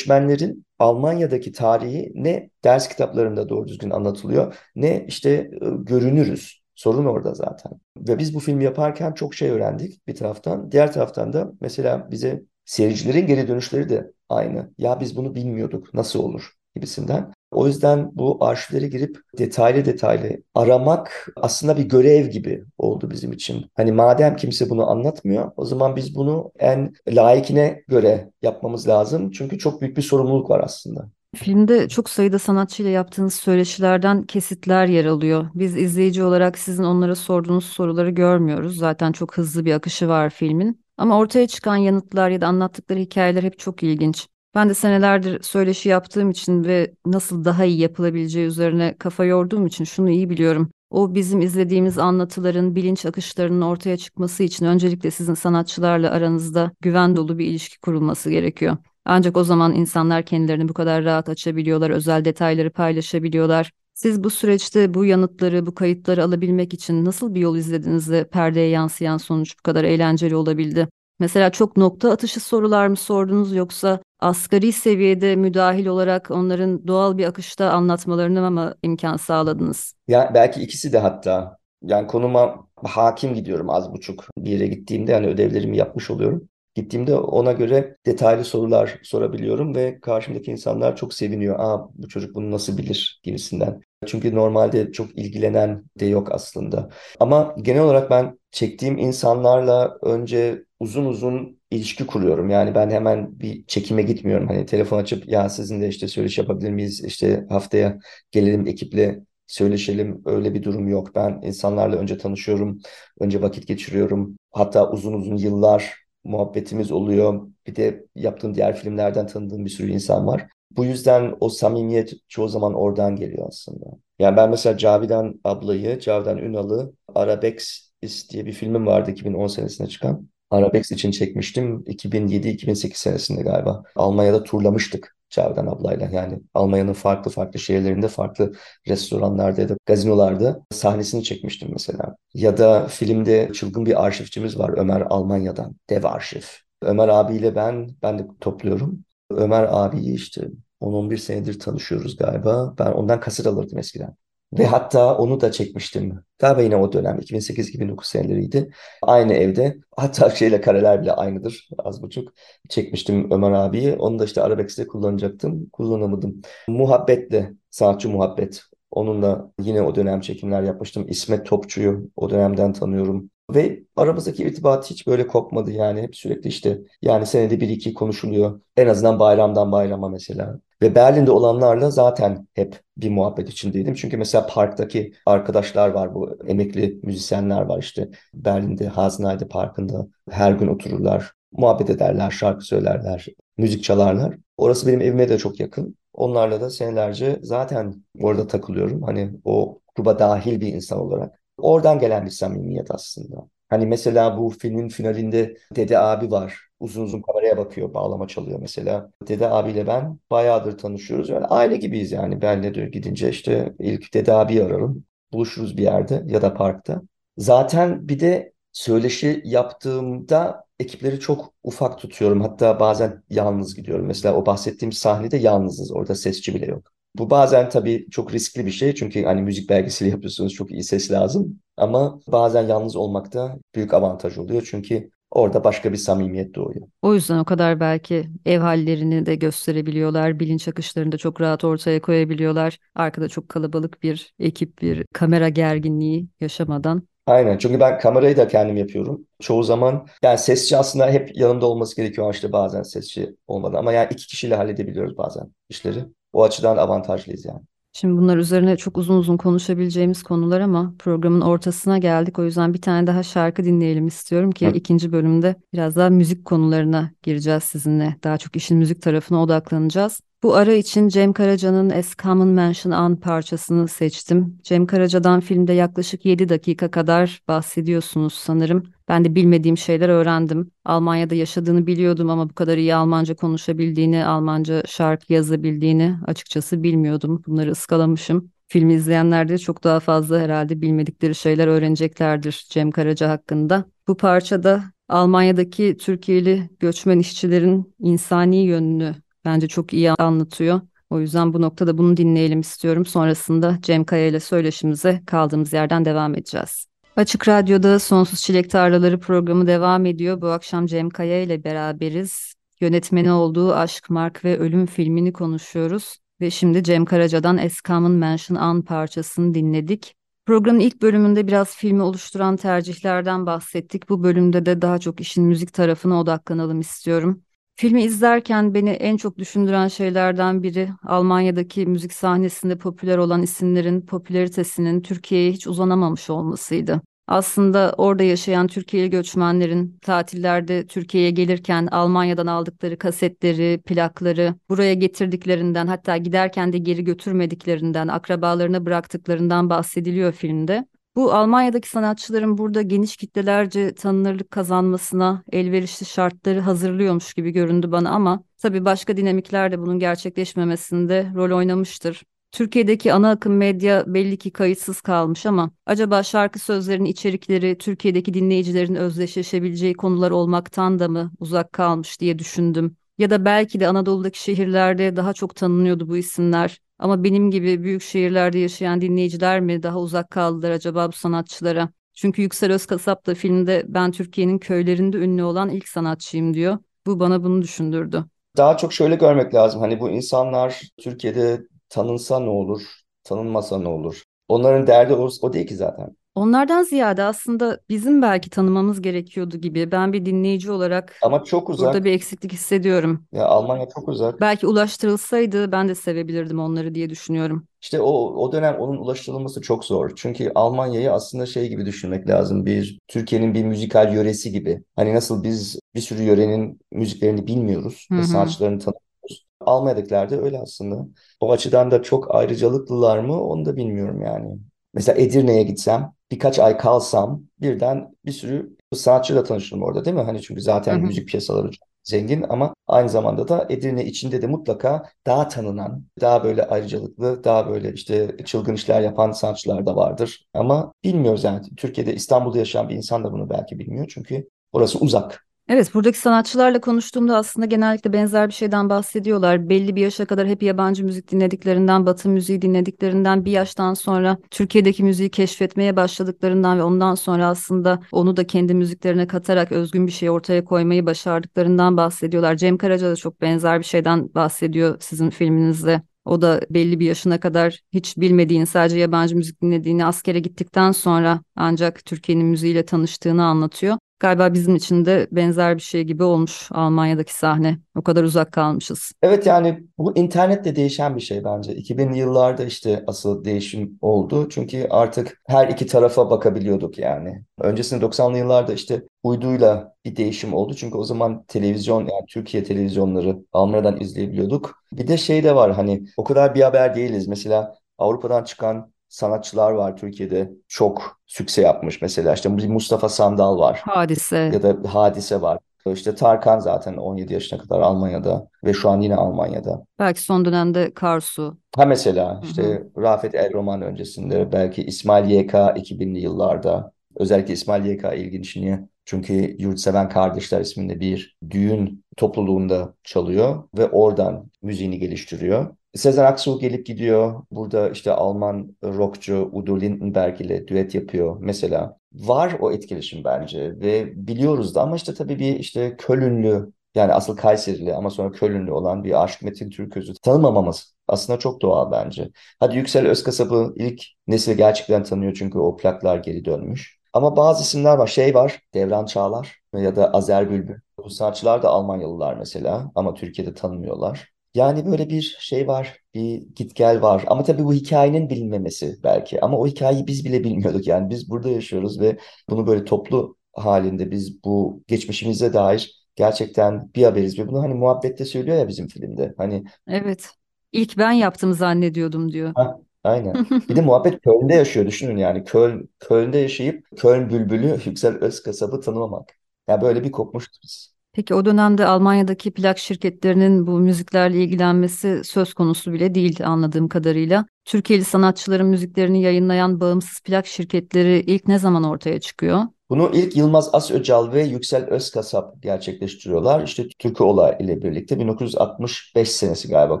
göçmenlerin 0.42 0.64
Almanya'daki 0.78 1.52
tarihi 1.52 2.12
ne 2.14 2.50
ders 2.64 2.88
kitaplarında 2.88 3.48
doğru 3.48 3.68
düzgün 3.68 3.90
anlatılıyor 3.90 4.54
ne 4.76 5.04
işte 5.08 5.30
e, 5.30 5.50
görünürüz. 5.78 6.62
Sorun 6.74 7.04
orada 7.06 7.34
zaten. 7.34 7.72
Ve 7.96 8.18
biz 8.18 8.34
bu 8.34 8.40
filmi 8.40 8.64
yaparken 8.64 9.12
çok 9.12 9.34
şey 9.34 9.50
öğrendik 9.50 10.06
bir 10.06 10.14
taraftan. 10.14 10.72
Diğer 10.72 10.92
taraftan 10.92 11.32
da 11.32 11.52
mesela 11.60 12.10
bize 12.10 12.42
seyircilerin 12.64 13.26
geri 13.26 13.48
dönüşleri 13.48 13.88
de 13.88 14.12
aynı. 14.28 14.70
Ya 14.78 15.00
biz 15.00 15.16
bunu 15.16 15.34
bilmiyorduk 15.34 15.94
nasıl 15.94 16.18
olur 16.20 16.61
gibisinden. 16.74 17.32
O 17.50 17.66
yüzden 17.66 18.10
bu 18.12 18.44
arşivlere 18.44 18.88
girip 18.88 19.18
detaylı 19.38 19.84
detaylı 19.84 20.36
aramak 20.54 21.28
aslında 21.36 21.76
bir 21.76 21.82
görev 21.82 22.26
gibi 22.26 22.64
oldu 22.78 23.10
bizim 23.10 23.32
için. 23.32 23.66
Hani 23.74 23.92
madem 23.92 24.36
kimse 24.36 24.70
bunu 24.70 24.90
anlatmıyor 24.90 25.52
o 25.56 25.64
zaman 25.64 25.96
biz 25.96 26.14
bunu 26.14 26.52
en 26.58 26.92
layıkine 27.08 27.82
göre 27.88 28.30
yapmamız 28.42 28.88
lazım. 28.88 29.30
Çünkü 29.30 29.58
çok 29.58 29.80
büyük 29.80 29.96
bir 29.96 30.02
sorumluluk 30.02 30.50
var 30.50 30.60
aslında. 30.64 31.08
Filmde 31.36 31.88
çok 31.88 32.10
sayıda 32.10 32.38
sanatçıyla 32.38 32.90
yaptığınız 32.90 33.34
söyleşilerden 33.34 34.22
kesitler 34.22 34.86
yer 34.86 35.04
alıyor. 35.04 35.50
Biz 35.54 35.76
izleyici 35.76 36.22
olarak 36.22 36.58
sizin 36.58 36.84
onlara 36.84 37.14
sorduğunuz 37.14 37.64
soruları 37.64 38.10
görmüyoruz. 38.10 38.76
Zaten 38.76 39.12
çok 39.12 39.36
hızlı 39.36 39.64
bir 39.64 39.72
akışı 39.72 40.08
var 40.08 40.30
filmin. 40.30 40.82
Ama 40.96 41.18
ortaya 41.18 41.46
çıkan 41.46 41.76
yanıtlar 41.76 42.30
ya 42.30 42.40
da 42.40 42.46
anlattıkları 42.46 42.98
hikayeler 42.98 43.42
hep 43.42 43.58
çok 43.58 43.82
ilginç. 43.82 44.28
Ben 44.54 44.68
de 44.68 44.74
senelerdir 44.74 45.42
söyleşi 45.42 45.88
yaptığım 45.88 46.30
için 46.30 46.64
ve 46.64 46.94
nasıl 47.06 47.44
daha 47.44 47.64
iyi 47.64 47.78
yapılabileceği 47.78 48.46
üzerine 48.46 48.96
kafa 48.98 49.24
yorduğum 49.24 49.66
için 49.66 49.84
şunu 49.84 50.10
iyi 50.10 50.30
biliyorum. 50.30 50.70
O 50.90 51.14
bizim 51.14 51.40
izlediğimiz 51.40 51.98
anlatıların, 51.98 52.74
bilinç 52.74 53.06
akışlarının 53.06 53.60
ortaya 53.60 53.96
çıkması 53.96 54.42
için 54.42 54.66
öncelikle 54.66 55.10
sizin 55.10 55.34
sanatçılarla 55.34 56.10
aranızda 56.10 56.72
güven 56.80 57.16
dolu 57.16 57.38
bir 57.38 57.46
ilişki 57.46 57.80
kurulması 57.80 58.30
gerekiyor. 58.30 58.76
Ancak 59.04 59.36
o 59.36 59.44
zaman 59.44 59.74
insanlar 59.74 60.22
kendilerini 60.26 60.68
bu 60.68 60.74
kadar 60.74 61.04
rahat 61.04 61.28
açabiliyorlar, 61.28 61.90
özel 61.90 62.24
detayları 62.24 62.70
paylaşabiliyorlar. 62.70 63.72
Siz 63.94 64.24
bu 64.24 64.30
süreçte 64.30 64.94
bu 64.94 65.04
yanıtları, 65.04 65.66
bu 65.66 65.74
kayıtları 65.74 66.24
alabilmek 66.24 66.74
için 66.74 67.04
nasıl 67.04 67.34
bir 67.34 67.40
yol 67.40 67.56
izlediniz 67.56 68.10
de 68.10 68.28
perdeye 68.28 68.68
yansıyan 68.68 69.16
sonuç 69.16 69.58
bu 69.58 69.62
kadar 69.62 69.84
eğlenceli 69.84 70.36
olabildi? 70.36 70.88
Mesela 71.18 71.50
çok 71.50 71.76
nokta 71.76 72.10
atışı 72.10 72.40
sorular 72.40 72.86
mı 72.86 72.96
sordunuz 72.96 73.54
yoksa 73.54 74.00
asgari 74.22 74.72
seviyede 74.72 75.36
müdahil 75.36 75.86
olarak 75.86 76.30
onların 76.30 76.86
doğal 76.86 77.18
bir 77.18 77.24
akışta 77.24 77.70
anlatmalarını 77.70 78.50
mı 78.50 78.74
imkan 78.82 79.16
sağladınız? 79.16 79.94
Ya 80.08 80.30
belki 80.34 80.62
ikisi 80.62 80.92
de 80.92 80.98
hatta. 80.98 81.56
Yani 81.82 82.06
konuma 82.06 82.66
hakim 82.76 83.34
gidiyorum 83.34 83.70
az 83.70 83.92
buçuk 83.92 84.24
bir 84.38 84.50
yere 84.50 84.66
gittiğimde 84.66 85.14
hani 85.14 85.26
ödevlerimi 85.26 85.76
yapmış 85.76 86.10
oluyorum. 86.10 86.48
Gittiğimde 86.74 87.16
ona 87.16 87.52
göre 87.52 87.96
detaylı 88.06 88.44
sorular 88.44 88.98
sorabiliyorum 89.02 89.74
ve 89.74 90.00
karşımdaki 90.00 90.50
insanlar 90.50 90.96
çok 90.96 91.14
seviniyor. 91.14 91.56
Aa 91.58 91.88
bu 91.94 92.08
çocuk 92.08 92.34
bunu 92.34 92.50
nasıl 92.50 92.78
bilir 92.78 93.20
gibisinden. 93.22 93.80
Çünkü 94.06 94.34
normalde 94.34 94.92
çok 94.92 95.18
ilgilenen 95.18 95.84
de 96.00 96.06
yok 96.06 96.32
aslında. 96.32 96.88
Ama 97.20 97.54
genel 97.62 97.82
olarak 97.82 98.10
ben 98.10 98.38
çektiğim 98.50 98.98
insanlarla 98.98 99.98
önce 100.02 100.64
uzun 100.80 101.04
uzun 101.04 101.60
ilişki 101.70 102.06
kuruyorum. 102.06 102.50
Yani 102.50 102.74
ben 102.74 102.90
hemen 102.90 103.40
bir 103.40 103.66
çekime 103.66 104.02
gitmiyorum. 104.02 104.48
Hani 104.48 104.66
telefon 104.66 104.98
açıp 104.98 105.28
ya 105.28 105.48
sizinle 105.48 105.88
işte 105.88 106.08
söyleşi 106.08 106.40
yapabilir 106.40 106.70
miyiz? 106.70 107.04
İşte 107.04 107.46
haftaya 107.48 107.98
gelelim 108.30 108.66
ekiple 108.66 109.20
söyleşelim. 109.46 110.22
Öyle 110.26 110.54
bir 110.54 110.62
durum 110.62 110.88
yok. 110.88 111.14
Ben 111.14 111.40
insanlarla 111.42 111.96
önce 111.96 112.18
tanışıyorum. 112.18 112.78
Önce 113.20 113.42
vakit 113.42 113.66
geçiriyorum. 113.68 114.36
Hatta 114.52 114.90
uzun 114.90 115.12
uzun 115.12 115.36
yıllar 115.36 115.94
muhabbetimiz 116.24 116.92
oluyor. 116.92 117.48
Bir 117.66 117.76
de 117.76 118.06
yaptığım 118.14 118.54
diğer 118.54 118.76
filmlerden 118.76 119.26
tanıdığım 119.26 119.64
bir 119.64 119.70
sürü 119.70 119.90
insan 119.92 120.26
var. 120.26 120.46
Bu 120.76 120.84
yüzden 120.84 121.34
o 121.40 121.48
samimiyet 121.48 122.12
çoğu 122.28 122.48
zaman 122.48 122.74
oradan 122.74 123.16
geliyor 123.16 123.48
aslında. 123.48 123.86
Yani 124.18 124.36
ben 124.36 124.50
mesela 124.50 124.78
Cavidan 124.78 125.40
ablayı, 125.44 125.98
Cavidan 125.98 126.38
Ünal'ı 126.38 126.92
Arabex 127.14 127.90
diye 128.30 128.46
bir 128.46 128.52
filmim 128.52 128.86
vardı 128.86 129.10
2010 129.10 129.46
senesinde 129.46 129.88
çıkan. 129.88 130.28
Arabex 130.50 130.92
için 130.92 131.10
çekmiştim 131.10 131.84
2007-2008 131.86 132.98
senesinde 132.98 133.42
galiba. 133.42 133.82
Almanya'da 133.96 134.42
turlamıştık 134.44 135.16
Cavidan 135.30 135.66
ablayla. 135.66 136.08
Yani 136.12 136.40
Almanya'nın 136.54 136.92
farklı 136.92 137.30
farklı 137.30 137.58
şehirlerinde, 137.60 138.08
farklı 138.08 138.52
restoranlarda 138.88 139.60
ya 139.60 139.68
da 139.68 139.76
gazinolarda 139.86 140.66
sahnesini 140.70 141.24
çekmiştim 141.24 141.68
mesela. 141.72 142.16
Ya 142.34 142.58
da 142.58 142.88
filmde 142.88 143.50
çılgın 143.52 143.86
bir 143.86 144.04
arşivçimiz 144.04 144.58
var 144.58 144.70
Ömer 144.76 145.00
Almanya'dan. 145.10 145.76
Dev 145.90 146.04
arşiv. 146.04 146.42
Ömer 146.82 147.08
abiyle 147.08 147.54
ben, 147.54 147.90
ben 148.02 148.18
de 148.18 148.26
topluyorum. 148.40 149.04
Ömer 149.36 149.66
abiyi 149.70 150.14
işte 150.14 150.48
10-11 150.80 151.16
senedir 151.16 151.58
tanışıyoruz 151.58 152.16
galiba. 152.16 152.74
Ben 152.78 152.92
ondan 152.92 153.20
kaset 153.20 153.46
alırdım 153.46 153.78
eskiden. 153.78 154.16
Ve 154.58 154.66
hatta 154.66 155.16
onu 155.16 155.40
da 155.40 155.52
çekmiştim. 155.52 156.24
Galiba 156.38 156.62
yine 156.62 156.76
o 156.76 156.92
dönem 156.92 157.18
2008-2009 157.18 158.08
seneleriydi. 158.08 158.70
Aynı 159.02 159.34
evde. 159.34 159.76
Hatta 159.96 160.30
şeyle 160.36 160.60
kareler 160.60 161.02
bile 161.02 161.12
aynıdır 161.12 161.68
az 161.78 162.02
buçuk. 162.02 162.32
Çekmiştim 162.68 163.30
Ömer 163.30 163.52
abiyi. 163.52 163.94
Onu 163.94 164.18
da 164.18 164.24
işte 164.24 164.42
Arabex'te 164.42 164.86
kullanacaktım. 164.86 165.68
Kullanamadım. 165.72 166.42
Muhabbetle, 166.68 167.52
sanatçı 167.70 168.08
muhabbet. 168.08 168.62
Onunla 168.90 169.52
yine 169.60 169.82
o 169.82 169.94
dönem 169.94 170.20
çekimler 170.20 170.62
yapmıştım. 170.62 171.06
İsmet 171.08 171.46
Topçu'yu 171.46 172.10
o 172.16 172.30
dönemden 172.30 172.72
tanıyorum. 172.72 173.30
Ve 173.54 173.82
aramızdaki 173.96 174.42
irtibat 174.42 174.90
hiç 174.90 175.06
böyle 175.06 175.26
kopmadı 175.26 175.70
yani. 175.70 176.02
Hep 176.02 176.16
sürekli 176.16 176.48
işte 176.48 176.78
yani 177.02 177.26
senede 177.26 177.60
bir 177.60 177.68
iki 177.68 177.94
konuşuluyor. 177.94 178.60
En 178.76 178.86
azından 178.86 179.20
bayramdan 179.20 179.72
bayrama 179.72 180.08
mesela. 180.08 180.60
Ve 180.82 180.94
Berlin'de 180.94 181.30
olanlarla 181.30 181.90
zaten 181.90 182.48
hep 182.54 182.80
bir 182.96 183.10
muhabbet 183.10 183.48
içindeydim. 183.48 183.94
Çünkü 183.94 184.16
mesela 184.16 184.46
parktaki 184.46 185.12
arkadaşlar 185.26 185.88
var, 185.88 186.14
bu 186.14 186.38
emekli 186.46 187.00
müzisyenler 187.02 187.62
var 187.62 187.78
işte. 187.82 188.08
Berlin'de 188.34 188.88
Hasenheide 188.88 189.48
Parkı'nda 189.48 190.06
her 190.30 190.52
gün 190.52 190.66
otururlar, 190.66 191.32
muhabbet 191.52 191.90
ederler, 191.90 192.30
şarkı 192.30 192.64
söylerler, 192.64 193.26
müzik 193.58 193.84
çalarlar. 193.84 194.36
Orası 194.56 194.86
benim 194.86 195.00
evime 195.00 195.28
de 195.28 195.38
çok 195.38 195.60
yakın. 195.60 195.96
Onlarla 196.14 196.60
da 196.60 196.70
senelerce 196.70 197.38
zaten 197.42 198.04
orada 198.20 198.46
takılıyorum. 198.46 199.02
Hani 199.02 199.30
o 199.44 199.80
gruba 199.94 200.18
dahil 200.18 200.60
bir 200.60 200.68
insan 200.68 200.98
olarak. 200.98 201.41
Oradan 201.62 201.98
gelen 201.98 202.24
bir 202.26 202.30
samimiyet 202.30 202.90
aslında. 202.90 203.48
Hani 203.68 203.86
mesela 203.86 204.38
bu 204.38 204.50
filmin 204.50 204.88
finalinde 204.88 205.56
Dede 205.76 205.98
abi 205.98 206.30
var. 206.30 206.60
Uzun 206.80 207.02
uzun 207.04 207.22
kameraya 207.22 207.56
bakıyor, 207.56 207.94
bağlama 207.94 208.28
çalıyor 208.28 208.58
mesela. 208.60 209.10
Dede 209.28 209.48
abiyle 209.50 209.86
ben 209.86 210.18
bayağıdır 210.30 210.78
tanışıyoruz. 210.78 211.28
Yani 211.28 211.46
aile 211.46 211.76
gibiyiz 211.76 212.12
yani. 212.12 212.42
Benle 212.42 212.74
de 212.74 212.86
gidince 212.86 213.30
işte 213.30 213.74
ilk 213.78 214.14
Dede 214.14 214.32
abi 214.32 214.62
ararım. 214.62 215.04
Buluşuruz 215.32 215.76
bir 215.76 215.82
yerde 215.82 216.22
ya 216.26 216.42
da 216.42 216.54
parkta. 216.54 217.02
Zaten 217.38 218.08
bir 218.08 218.20
de 218.20 218.52
söyleşi 218.72 219.42
yaptığımda 219.44 220.64
ekipleri 220.78 221.20
çok 221.20 221.54
ufak 221.62 221.98
tutuyorum. 221.98 222.40
Hatta 222.40 222.80
bazen 222.80 223.22
yalnız 223.30 223.74
gidiyorum. 223.74 224.06
Mesela 224.06 224.34
o 224.36 224.46
bahsettiğim 224.46 224.92
sahnede 224.92 225.36
yalnızız. 225.36 225.92
Orada 225.92 226.14
sesçi 226.14 226.54
bile 226.54 226.66
yok. 226.66 226.91
Bu 227.18 227.30
bazen 227.30 227.68
tabii 227.68 228.06
çok 228.10 228.32
riskli 228.32 228.66
bir 228.66 228.70
şey 228.70 228.94
çünkü 228.94 229.24
hani 229.24 229.42
müzik 229.42 229.70
belgeseli 229.70 230.08
yapıyorsunuz 230.10 230.52
çok 230.54 230.70
iyi 230.70 230.84
ses 230.84 231.10
lazım. 231.10 231.60
Ama 231.76 232.20
bazen 232.26 232.62
yalnız 232.68 232.96
olmak 232.96 233.32
da 233.34 233.58
büyük 233.74 233.94
avantaj 233.94 234.38
oluyor 234.38 234.66
çünkü 234.70 235.10
orada 235.30 235.64
başka 235.64 235.92
bir 235.92 235.96
samimiyet 235.96 236.54
doğuyor. 236.54 236.88
O 237.02 237.14
yüzden 237.14 237.38
o 237.38 237.44
kadar 237.44 237.80
belki 237.80 238.30
ev 238.46 238.58
hallerini 238.60 239.26
de 239.26 239.34
gösterebiliyorlar, 239.34 240.40
bilinç 240.40 240.68
akışlarını 240.68 241.12
da 241.12 241.18
çok 241.18 241.40
rahat 241.40 241.64
ortaya 241.64 242.00
koyabiliyorlar. 242.00 242.78
Arkada 242.94 243.28
çok 243.28 243.48
kalabalık 243.48 244.02
bir 244.02 244.34
ekip, 244.38 244.82
bir 244.82 245.04
kamera 245.12 245.48
gerginliği 245.48 246.28
yaşamadan. 246.40 247.08
Aynen 247.26 247.58
çünkü 247.58 247.80
ben 247.80 247.98
kamerayı 247.98 248.36
da 248.36 248.48
kendim 248.48 248.76
yapıyorum. 248.76 249.26
Çoğu 249.40 249.62
zaman 249.62 250.06
yani 250.22 250.38
sesçi 250.38 250.76
aslında 250.76 251.10
hep 251.10 251.36
yanımda 251.36 251.66
olması 251.66 251.96
gerekiyor 251.96 252.34
işte 252.34 252.52
bazen 252.52 252.82
sesçi 252.82 253.36
olmadan 253.46 253.78
ama 253.78 253.92
yani 253.92 254.08
iki 254.12 254.26
kişiyle 254.26 254.54
halledebiliyoruz 254.54 255.16
bazen 255.18 255.52
işleri. 255.68 256.04
O 256.32 256.42
açıdan 256.44 256.76
avantajlıyız 256.76 257.44
yani. 257.44 257.60
Şimdi 257.94 258.16
bunlar 258.16 258.36
üzerine 258.36 258.76
çok 258.76 258.98
uzun 258.98 259.16
uzun 259.16 259.36
konuşabileceğimiz 259.36 260.22
konular 260.22 260.60
ama 260.60 260.94
programın 260.98 261.40
ortasına 261.40 261.98
geldik. 261.98 262.38
O 262.38 262.44
yüzden 262.44 262.74
bir 262.74 262.80
tane 262.80 263.06
daha 263.06 263.22
şarkı 263.22 263.64
dinleyelim 263.64 264.06
istiyorum 264.06 264.50
ki 264.50 264.66
Hı. 264.66 264.70
ikinci 264.70 265.12
bölümde 265.12 265.56
biraz 265.72 265.96
daha 265.96 266.10
müzik 266.10 266.44
konularına 266.44 267.10
gireceğiz 267.22 267.64
sizinle. 267.64 268.16
Daha 268.24 268.38
çok 268.38 268.56
işin 268.56 268.78
müzik 268.78 269.02
tarafına 269.02 269.42
odaklanacağız. 269.42 270.20
Bu 270.42 270.54
ara 270.54 270.72
için 270.72 271.08
Cem 271.08 271.32
Karaca'nın 271.32 271.90
As 271.90 272.16
Common 272.16 272.48
Mention 272.48 272.92
An 272.92 273.16
parçasını 273.16 273.88
seçtim. 273.88 274.58
Cem 274.62 274.86
Karaca'dan 274.86 275.40
filmde 275.40 275.72
yaklaşık 275.72 276.24
7 276.24 276.48
dakika 276.48 276.90
kadar 276.90 277.42
bahsediyorsunuz 277.48 278.34
sanırım. 278.34 278.82
Ben 279.12 279.24
de 279.24 279.34
bilmediğim 279.34 279.78
şeyler 279.78 280.08
öğrendim. 280.08 280.70
Almanya'da 280.84 281.34
yaşadığını 281.34 281.86
biliyordum 281.86 282.30
ama 282.30 282.48
bu 282.48 282.54
kadar 282.54 282.78
iyi 282.78 282.94
Almanca 282.94 283.36
konuşabildiğini, 283.36 284.24
Almanca 284.26 284.82
şarkı 284.86 285.32
yazabildiğini 285.32 286.16
açıkçası 286.26 286.82
bilmiyordum. 286.82 287.42
Bunları 287.46 287.70
ıskalamışım. 287.70 288.50
Filmi 288.68 288.94
izleyenler 288.94 289.48
de 289.48 289.58
çok 289.58 289.84
daha 289.84 290.00
fazla 290.00 290.40
herhalde 290.40 290.80
bilmedikleri 290.80 291.34
şeyler 291.34 291.68
öğreneceklerdir 291.68 292.66
Cem 292.70 292.90
Karaca 292.90 293.28
hakkında. 293.30 293.84
Bu 294.08 294.16
parçada 294.16 294.82
Almanya'daki 295.08 295.96
Türkiye'li 296.00 296.70
göçmen 296.80 297.18
işçilerin 297.18 297.94
insani 297.98 298.56
yönünü 298.56 299.14
bence 299.44 299.68
çok 299.68 299.92
iyi 299.92 300.10
anlatıyor. 300.10 300.80
O 301.10 301.20
yüzden 301.20 301.52
bu 301.52 301.60
noktada 301.60 301.98
bunu 301.98 302.16
dinleyelim 302.16 302.60
istiyorum. 302.60 303.06
Sonrasında 303.06 303.78
Cem 303.82 304.04
Kaya 304.04 304.26
ile 304.26 304.40
söyleşimize 304.40 305.22
kaldığımız 305.26 305.72
yerden 305.72 306.04
devam 306.04 306.34
edeceğiz. 306.34 306.91
Açık 307.16 307.48
Radyo'da 307.48 307.98
Sonsuz 307.98 308.40
Çilek 308.40 308.70
Tarlaları 308.70 309.20
programı 309.20 309.66
devam 309.66 310.06
ediyor. 310.06 310.40
Bu 310.40 310.48
akşam 310.48 310.86
Cem 310.86 311.10
Kaya 311.10 311.42
ile 311.42 311.64
beraberiz. 311.64 312.54
Yönetmeni 312.80 313.32
olduğu 313.32 313.74
Aşk, 313.74 314.10
Mark 314.10 314.44
ve 314.44 314.58
Ölüm 314.58 314.86
filmini 314.86 315.32
konuşuyoruz. 315.32 316.18
Ve 316.40 316.50
şimdi 316.50 316.84
Cem 316.84 317.04
Karaca'dan 317.04 317.56
As 317.56 317.82
Common 317.84 318.12
Mention 318.12 318.56
An 318.56 318.82
parçasını 318.82 319.54
dinledik. 319.54 320.14
Programın 320.46 320.80
ilk 320.80 321.02
bölümünde 321.02 321.46
biraz 321.46 321.76
filmi 321.76 322.02
oluşturan 322.02 322.56
tercihlerden 322.56 323.46
bahsettik. 323.46 324.08
Bu 324.08 324.22
bölümde 324.22 324.66
de 324.66 324.82
daha 324.82 324.98
çok 324.98 325.20
işin 325.20 325.44
müzik 325.44 325.72
tarafına 325.72 326.20
odaklanalım 326.20 326.80
istiyorum. 326.80 327.42
Filmi 327.74 328.02
izlerken 328.02 328.74
beni 328.74 328.90
en 328.90 329.16
çok 329.16 329.38
düşündüren 329.38 329.88
şeylerden 329.88 330.62
biri 330.62 330.88
Almanya'daki 331.02 331.86
müzik 331.86 332.12
sahnesinde 332.12 332.78
popüler 332.78 333.18
olan 333.18 333.42
isimlerin 333.42 334.00
popülaritesinin 334.00 335.00
Türkiye'ye 335.00 335.52
hiç 335.52 335.66
uzanamamış 335.66 336.30
olmasıydı. 336.30 337.00
Aslında 337.26 337.94
orada 337.98 338.22
yaşayan 338.22 338.66
Türkiye'li 338.66 339.10
göçmenlerin 339.10 339.98
tatillerde 340.02 340.86
Türkiye'ye 340.86 341.30
gelirken 341.30 341.86
Almanya'dan 341.86 342.46
aldıkları 342.46 342.98
kasetleri, 342.98 343.80
plakları 343.86 344.54
buraya 344.68 344.94
getirdiklerinden 344.94 345.86
hatta 345.86 346.16
giderken 346.16 346.72
de 346.72 346.78
geri 346.78 347.04
götürmediklerinden, 347.04 348.08
akrabalarına 348.08 348.86
bıraktıklarından 348.86 349.70
bahsediliyor 349.70 350.32
filmde. 350.32 350.86
Bu 351.16 351.32
Almanya'daki 351.32 351.88
sanatçıların 351.88 352.58
burada 352.58 352.82
geniş 352.82 353.16
kitlelerce 353.16 353.94
tanınırlık 353.94 354.50
kazanmasına 354.50 355.42
elverişli 355.52 356.06
şartları 356.06 356.60
hazırlıyormuş 356.60 357.34
gibi 357.34 357.50
göründü 357.50 357.92
bana 357.92 358.10
ama 358.10 358.44
tabii 358.58 358.84
başka 358.84 359.16
dinamikler 359.16 359.72
de 359.72 359.78
bunun 359.78 359.98
gerçekleşmemesinde 359.98 361.32
rol 361.34 361.56
oynamıştır. 361.56 362.22
Türkiye'deki 362.52 363.12
ana 363.12 363.30
akım 363.30 363.56
medya 363.56 364.04
belli 364.06 364.38
ki 364.38 364.50
kayıtsız 364.50 365.00
kalmış 365.00 365.46
ama 365.46 365.70
acaba 365.86 366.22
şarkı 366.22 366.58
sözlerinin 366.58 367.04
içerikleri 367.04 367.78
Türkiye'deki 367.78 368.34
dinleyicilerin 368.34 368.94
özdeşleşebileceği 368.94 369.94
konular 369.94 370.30
olmaktan 370.30 370.98
da 370.98 371.08
mı 371.08 371.32
uzak 371.38 371.72
kalmış 371.72 372.20
diye 372.20 372.38
düşündüm. 372.38 372.96
Ya 373.18 373.30
da 373.30 373.44
belki 373.44 373.80
de 373.80 373.88
Anadolu'daki 373.88 374.42
şehirlerde 374.42 375.16
daha 375.16 375.32
çok 375.32 375.56
tanınıyordu 375.56 376.08
bu 376.08 376.16
isimler. 376.16 376.80
Ama 377.02 377.24
benim 377.24 377.50
gibi 377.50 377.82
büyük 377.82 378.02
şehirlerde 378.02 378.58
yaşayan 378.58 379.00
dinleyiciler 379.00 379.60
mi 379.60 379.82
daha 379.82 379.98
uzak 380.00 380.30
kaldılar 380.30 380.70
acaba 380.70 381.08
bu 381.08 381.12
sanatçılara? 381.12 381.88
Çünkü 382.14 382.42
Yüksel 382.42 382.72
Özkasap 382.72 383.26
da 383.26 383.34
filmde 383.34 383.84
ben 383.88 384.12
Türkiye'nin 384.12 384.58
köylerinde 384.58 385.16
ünlü 385.16 385.42
olan 385.42 385.68
ilk 385.70 385.88
sanatçıyım 385.88 386.54
diyor. 386.54 386.78
Bu 387.06 387.20
bana 387.20 387.44
bunu 387.44 387.62
düşündürdü. 387.62 388.24
Daha 388.56 388.76
çok 388.76 388.92
şöyle 388.92 389.14
görmek 389.14 389.54
lazım. 389.54 389.80
Hani 389.80 390.00
bu 390.00 390.10
insanlar 390.10 390.82
Türkiye'de 391.00 391.60
tanınsa 391.88 392.40
ne 392.40 392.50
olur, 392.50 392.82
tanınmasa 393.24 393.78
ne 393.78 393.88
olur? 393.88 394.22
Onların 394.48 394.86
derdi 394.86 395.14
o, 395.14 395.28
o 395.42 395.52
değil 395.52 395.66
ki 395.66 395.76
zaten. 395.76 396.16
Onlardan 396.34 396.82
ziyade 396.82 397.22
aslında 397.22 397.80
bizim 397.88 398.22
belki 398.22 398.50
tanımamız 398.50 399.02
gerekiyordu 399.02 399.56
gibi. 399.56 399.90
Ben 399.92 400.12
bir 400.12 400.26
dinleyici 400.26 400.70
olarak 400.70 401.16
Ama 401.22 401.44
çok 401.44 401.70
uzak. 401.70 401.86
burada 401.86 402.04
bir 402.04 402.12
eksiklik 402.12 402.52
hissediyorum. 402.52 403.26
Ya 403.32 403.46
Almanya 403.46 403.88
çok 403.88 404.08
uzak. 404.08 404.40
Belki 404.40 404.66
ulaştırılsaydı 404.66 405.72
ben 405.72 405.88
de 405.88 405.94
sevebilirdim 405.94 406.58
onları 406.60 406.94
diye 406.94 407.10
düşünüyorum. 407.10 407.66
İşte 407.82 408.00
o 408.00 408.10
o 408.12 408.52
dönem 408.52 408.74
onun 408.74 408.96
ulaştırılması 408.96 409.60
çok 409.60 409.84
zor. 409.84 410.10
Çünkü 410.16 410.52
Almanya'yı 410.54 411.12
aslında 411.12 411.46
şey 411.46 411.68
gibi 411.68 411.86
düşünmek 411.86 412.28
lazım. 412.28 412.66
Bir 412.66 412.98
Türkiye'nin 413.08 413.54
bir 413.54 413.64
müzikal 413.64 414.14
yöresi 414.14 414.52
gibi. 414.52 414.84
Hani 414.96 415.14
nasıl 415.14 415.42
biz 415.42 415.78
bir 415.94 416.00
sürü 416.00 416.22
yörenin 416.22 416.80
müziklerini 416.92 417.46
bilmiyoruz 417.46 418.08
Hı 418.10 418.14
ve 418.16 418.22
sanatçılarını 418.22 418.78
tanımıyoruz. 418.78 419.46
Almanya'dakiler 419.60 420.30
de 420.30 420.36
öyle 420.40 420.58
aslında. 420.58 421.06
O 421.40 421.52
açıdan 421.52 421.90
da 421.90 422.02
çok 422.02 422.34
ayrıcalıklılar 422.34 423.18
mı 423.18 423.42
onu 423.44 423.64
da 423.64 423.76
bilmiyorum 423.76 424.22
yani. 424.22 424.58
Mesela 424.94 425.18
Edirne'ye 425.20 425.62
gitsem, 425.62 426.12
birkaç 426.32 426.58
ay 426.58 426.78
kalsam 426.78 427.42
birden 427.60 428.16
bir 428.24 428.32
sürü 428.32 428.76
sanatçıyla 428.94 429.44
tanışırım 429.44 429.82
orada 429.82 430.04
değil 430.04 430.16
mi? 430.16 430.22
Hani 430.22 430.42
çünkü 430.42 430.60
zaten 430.60 430.94
hı 430.94 430.98
hı. 430.98 431.02
müzik 431.02 431.28
piyasaları 431.28 431.70
çok 431.70 431.88
zengin 432.04 432.44
ama 432.48 432.74
aynı 432.86 433.08
zamanda 433.08 433.48
da 433.48 433.66
Edirne 433.70 434.04
içinde 434.04 434.42
de 434.42 434.46
mutlaka 434.46 435.02
daha 435.26 435.48
tanınan, 435.48 436.04
daha 436.20 436.44
böyle 436.44 436.66
ayrıcalıklı, 436.66 437.44
daha 437.44 437.70
böyle 437.70 437.92
işte 437.92 438.36
çılgın 438.44 438.74
işler 438.74 439.00
yapan 439.00 439.32
sanatçılar 439.32 439.86
da 439.86 439.96
vardır. 439.96 440.46
Ama 440.54 440.92
bilmiyoruz 441.04 441.44
yani. 441.44 441.66
Türkiye'de 441.76 442.14
İstanbul'da 442.14 442.58
yaşayan 442.58 442.88
bir 442.88 442.96
insan 442.96 443.24
da 443.24 443.32
bunu 443.32 443.50
belki 443.50 443.78
bilmiyor 443.78 444.06
çünkü 444.14 444.48
orası 444.72 444.98
uzak. 444.98 445.46
Evet, 445.68 445.94
buradaki 445.94 446.18
sanatçılarla 446.18 446.80
konuştuğumda 446.80 447.36
aslında 447.36 447.66
genellikle 447.66 448.12
benzer 448.12 448.48
bir 448.48 448.52
şeyden 448.54 448.88
bahsediyorlar. 448.90 449.68
Belli 449.68 449.96
bir 449.96 450.00
yaşa 450.00 450.24
kadar 450.24 450.48
hep 450.48 450.62
yabancı 450.62 451.04
müzik 451.04 451.30
dinlediklerinden, 451.30 452.06
batı 452.06 452.28
müziği 452.28 452.62
dinlediklerinden, 452.62 453.44
bir 453.44 453.52
yaştan 453.52 453.94
sonra 453.94 454.38
Türkiye'deki 454.50 455.04
müziği 455.04 455.30
keşfetmeye 455.30 455.96
başladıklarından 455.96 456.78
ve 456.78 456.82
ondan 456.82 457.14
sonra 457.14 457.46
aslında 457.46 458.00
onu 458.12 458.36
da 458.36 458.46
kendi 458.46 458.74
müziklerine 458.74 459.26
katarak 459.26 459.72
özgün 459.72 460.06
bir 460.06 460.12
şey 460.12 460.30
ortaya 460.30 460.64
koymayı 460.64 461.06
başardıklarından 461.06 461.96
bahsediyorlar. 461.96 462.56
Cem 462.56 462.78
Karaca 462.78 463.10
da 463.10 463.16
çok 463.16 463.40
benzer 463.40 463.78
bir 463.78 463.84
şeyden 463.84 464.34
bahsediyor 464.34 464.96
sizin 465.00 465.30
filminizde. 465.30 466.02
O 466.24 466.42
da 466.42 466.60
belli 466.70 467.00
bir 467.00 467.06
yaşına 467.06 467.40
kadar 467.40 467.80
hiç 467.92 468.16
bilmediğini, 468.16 468.66
sadece 468.66 468.98
yabancı 468.98 469.36
müzik 469.36 469.62
dinlediğini, 469.62 470.04
askere 470.06 470.38
gittikten 470.38 470.92
sonra 470.92 471.40
ancak 471.56 472.04
Türkiye'nin 472.04 472.46
müziğiyle 472.46 472.84
tanıştığını 472.84 473.44
anlatıyor. 473.44 473.96
Galiba 474.22 474.54
bizim 474.54 474.76
için 474.76 475.04
de 475.04 475.28
benzer 475.32 475.76
bir 475.76 475.82
şey 475.82 476.04
gibi 476.04 476.22
olmuş 476.22 476.68
Almanya'daki 476.70 477.34
sahne. 477.34 477.78
O 477.96 478.02
kadar 478.02 478.24
uzak 478.24 478.52
kalmışız. 478.52 479.12
Evet 479.22 479.46
yani 479.46 479.82
bu 479.98 480.16
internetle 480.16 480.76
değişen 480.76 481.16
bir 481.16 481.20
şey 481.20 481.44
bence. 481.44 481.72
2000'li 481.72 482.18
yıllarda 482.18 482.64
işte 482.64 483.04
asıl 483.06 483.44
değişim 483.44 483.98
oldu. 484.00 484.48
Çünkü 484.48 484.86
artık 484.90 485.40
her 485.46 485.68
iki 485.68 485.86
tarafa 485.86 486.30
bakabiliyorduk 486.30 486.98
yani. 486.98 487.44
Öncesinde 487.60 488.04
90'lı 488.04 488.38
yıllarda 488.38 488.72
işte 488.72 489.02
uyduyla 489.22 489.94
bir 490.04 490.16
değişim 490.16 490.54
oldu. 490.54 490.74
Çünkü 490.74 490.98
o 490.98 491.04
zaman 491.04 491.44
televizyon 491.48 492.00
yani 492.00 492.26
Türkiye 492.28 492.64
televizyonları 492.64 493.36
Almanya'dan 493.52 494.00
izleyebiliyorduk. 494.00 494.82
Bir 494.92 495.08
de 495.08 495.16
şey 495.16 495.44
de 495.44 495.54
var 495.54 495.72
hani 495.72 496.04
o 496.16 496.24
kadar 496.24 496.54
bir 496.54 496.62
haber 496.62 496.94
değiliz. 496.96 497.28
Mesela 497.28 497.74
Avrupa'dan 497.98 498.44
çıkan 498.44 498.91
sanatçılar 499.12 499.70
var 499.70 499.96
Türkiye'de 499.96 500.50
çok 500.68 501.20
sükse 501.26 501.62
yapmış 501.62 502.02
mesela 502.02 502.34
işte 502.34 502.48
Mustafa 502.48 503.08
Sandal 503.08 503.58
var. 503.58 503.80
Hadise. 503.84 504.36
Ya 504.36 504.62
da 504.62 504.94
Hadise 504.94 505.40
var. 505.40 505.58
İşte 505.92 506.14
Tarkan 506.14 506.58
zaten 506.58 506.96
17 506.96 507.32
yaşına 507.32 507.58
kadar 507.58 507.80
Almanya'da 507.80 508.48
ve 508.64 508.72
şu 508.72 508.90
an 508.90 509.00
yine 509.00 509.16
Almanya'da. 509.16 509.84
Belki 509.98 510.22
son 510.22 510.44
dönemde 510.44 510.94
Karsu. 510.94 511.56
Ha 511.76 511.84
mesela 511.86 512.40
işte 512.44 512.62
Hı-hı. 512.62 513.02
Rafet 513.02 513.34
El 513.34 513.52
Roman 513.52 513.82
öncesinde 513.82 514.52
belki 514.52 514.82
İsmail 514.82 515.30
YK 515.30 515.54
2000'li 515.54 516.20
yıllarda 516.20 516.92
özellikle 517.16 517.54
İsmail 517.54 517.84
YK 517.84 518.04
ilginç 518.16 518.56
niye? 518.56 518.88
Çünkü 519.04 519.56
Yurtseven 519.58 520.08
Kardeşler 520.08 520.60
isminde 520.60 521.00
bir 521.00 521.36
düğün 521.50 522.04
topluluğunda 522.16 522.94
çalıyor 523.04 523.62
ve 523.78 523.88
oradan 523.88 524.50
müziğini 524.62 524.98
geliştiriyor. 524.98 525.76
Sezen 525.94 526.24
Aksu 526.24 526.58
gelip 526.58 526.86
gidiyor. 526.86 527.42
Burada 527.50 527.90
işte 527.90 528.12
Alman 528.12 528.76
rockçu 528.84 529.50
Udo 529.52 529.80
Lindenberg 529.80 530.40
ile 530.40 530.68
düet 530.68 530.94
yapıyor 530.94 531.36
mesela. 531.40 531.96
Var 532.12 532.56
o 532.60 532.72
etkileşim 532.72 533.24
bence 533.24 533.80
ve 533.80 534.12
biliyoruz 534.26 534.74
da 534.74 534.82
ama 534.82 534.96
işte 534.96 535.14
tabii 535.14 535.38
bir 535.38 535.56
işte 535.58 535.96
Kölünlü 535.96 536.72
yani 536.94 537.12
asıl 537.12 537.36
Kayserili 537.36 537.94
ama 537.94 538.10
sonra 538.10 538.30
Kölünlü 538.32 538.72
olan 538.72 539.04
bir 539.04 539.22
Aşk 539.24 539.42
Metin 539.42 539.70
Türköz'ü 539.70 540.12
tanımamamız 540.22 540.94
aslında 541.08 541.38
çok 541.38 541.62
doğal 541.62 541.90
bence. 541.92 542.30
Hadi 542.60 542.76
Yüksel 542.76 543.06
Özkasap'ı 543.06 543.72
ilk 543.76 544.02
nesil 544.26 544.56
gerçekten 544.56 545.02
tanıyor 545.04 545.34
çünkü 545.34 545.58
o 545.58 545.76
plaklar 545.76 546.16
geri 546.16 546.44
dönmüş. 546.44 546.98
Ama 547.12 547.36
bazı 547.36 547.62
isimler 547.62 547.96
var. 547.96 548.06
Şey 548.06 548.34
var, 548.34 548.60
Devran 548.74 549.06
Çağlar 549.06 549.60
ya 549.74 549.96
da 549.96 550.12
Azer 550.12 550.50
Bülbül. 550.50 550.76
Bu 550.98 551.10
sanatçılar 551.10 551.62
da 551.62 551.68
Almanyalılar 551.68 552.34
mesela 552.34 552.92
ama 552.94 553.14
Türkiye'de 553.14 553.54
tanımıyorlar. 553.54 554.31
Yani 554.54 554.86
böyle 554.86 555.08
bir 555.10 555.36
şey 555.40 555.68
var, 555.68 555.98
bir 556.14 556.42
git 556.56 556.74
gel 556.76 557.02
var. 557.02 557.24
Ama 557.26 557.42
tabii 557.42 557.64
bu 557.64 557.72
hikayenin 557.74 558.30
bilinmemesi 558.30 558.96
belki. 559.04 559.40
Ama 559.40 559.58
o 559.58 559.66
hikayeyi 559.66 560.06
biz 560.06 560.24
bile 560.24 560.44
bilmiyorduk. 560.44 560.86
Yani 560.86 561.10
biz 561.10 561.30
burada 561.30 561.48
yaşıyoruz 561.48 562.00
ve 562.00 562.18
bunu 562.50 562.66
böyle 562.66 562.84
toplu 562.84 563.36
halinde 563.52 564.10
biz 564.10 564.44
bu 564.44 564.82
geçmişimize 564.88 565.52
dair 565.52 566.02
gerçekten 566.16 566.90
bir 566.94 567.02
haberiz. 567.04 567.38
Ve 567.38 567.48
bunu 567.48 567.62
hani 567.62 567.74
muhabbette 567.74 568.24
söylüyor 568.24 568.56
ya 568.56 568.68
bizim 568.68 568.88
filmde. 568.88 569.34
Hani 569.36 569.64
Evet. 569.86 570.30
İlk 570.72 570.98
ben 570.98 571.12
yaptım 571.12 571.52
zannediyordum 571.54 572.32
diyor. 572.32 572.54
Heh, 572.56 572.66
aynen. 573.04 573.44
Bir 573.68 573.76
de 573.76 573.80
muhabbet 573.80 574.20
Köln'de 574.22 574.54
yaşıyor 574.54 574.86
düşünün 574.86 575.16
yani. 575.16 575.44
Köln, 575.44 575.88
Köln'de 575.98 576.38
yaşayıp 576.38 576.86
Köln 576.96 577.30
bülbülü 577.30 577.78
Yüksel 577.84 578.14
Özkasap'ı 578.16 578.80
tanımamak. 578.80 579.32
Ya 579.68 579.80
böyle 579.82 580.04
bir 580.04 580.12
kopmuşuz 580.12 580.58
biz. 580.64 580.94
Peki 581.14 581.34
o 581.34 581.44
dönemde 581.44 581.86
Almanya'daki 581.86 582.50
plak 582.50 582.78
şirketlerinin 582.78 583.66
bu 583.66 583.78
müziklerle 583.78 584.44
ilgilenmesi 584.44 585.24
söz 585.24 585.54
konusu 585.54 585.92
bile 585.92 586.14
değil 586.14 586.46
anladığım 586.46 586.88
kadarıyla. 586.88 587.46
Türkiye'li 587.64 588.04
sanatçıların 588.04 588.66
müziklerini 588.66 589.22
yayınlayan 589.22 589.80
bağımsız 589.80 590.20
plak 590.20 590.46
şirketleri 590.46 591.24
ilk 591.26 591.48
ne 591.48 591.58
zaman 591.58 591.84
ortaya 591.84 592.20
çıkıyor? 592.20 592.62
Bunu 592.90 593.10
ilk 593.14 593.36
Yılmaz 593.36 593.70
Asöcal 593.72 594.32
ve 594.32 594.42
Yüksel 594.42 594.84
Özkasap 594.84 595.62
gerçekleştiriyorlar. 595.62 596.64
İşte 596.64 596.88
Türkoğla 596.98 597.52
ile 597.52 597.82
birlikte 597.82 598.18
1965 598.18 599.30
senesi 599.30 599.68
galiba 599.68 600.00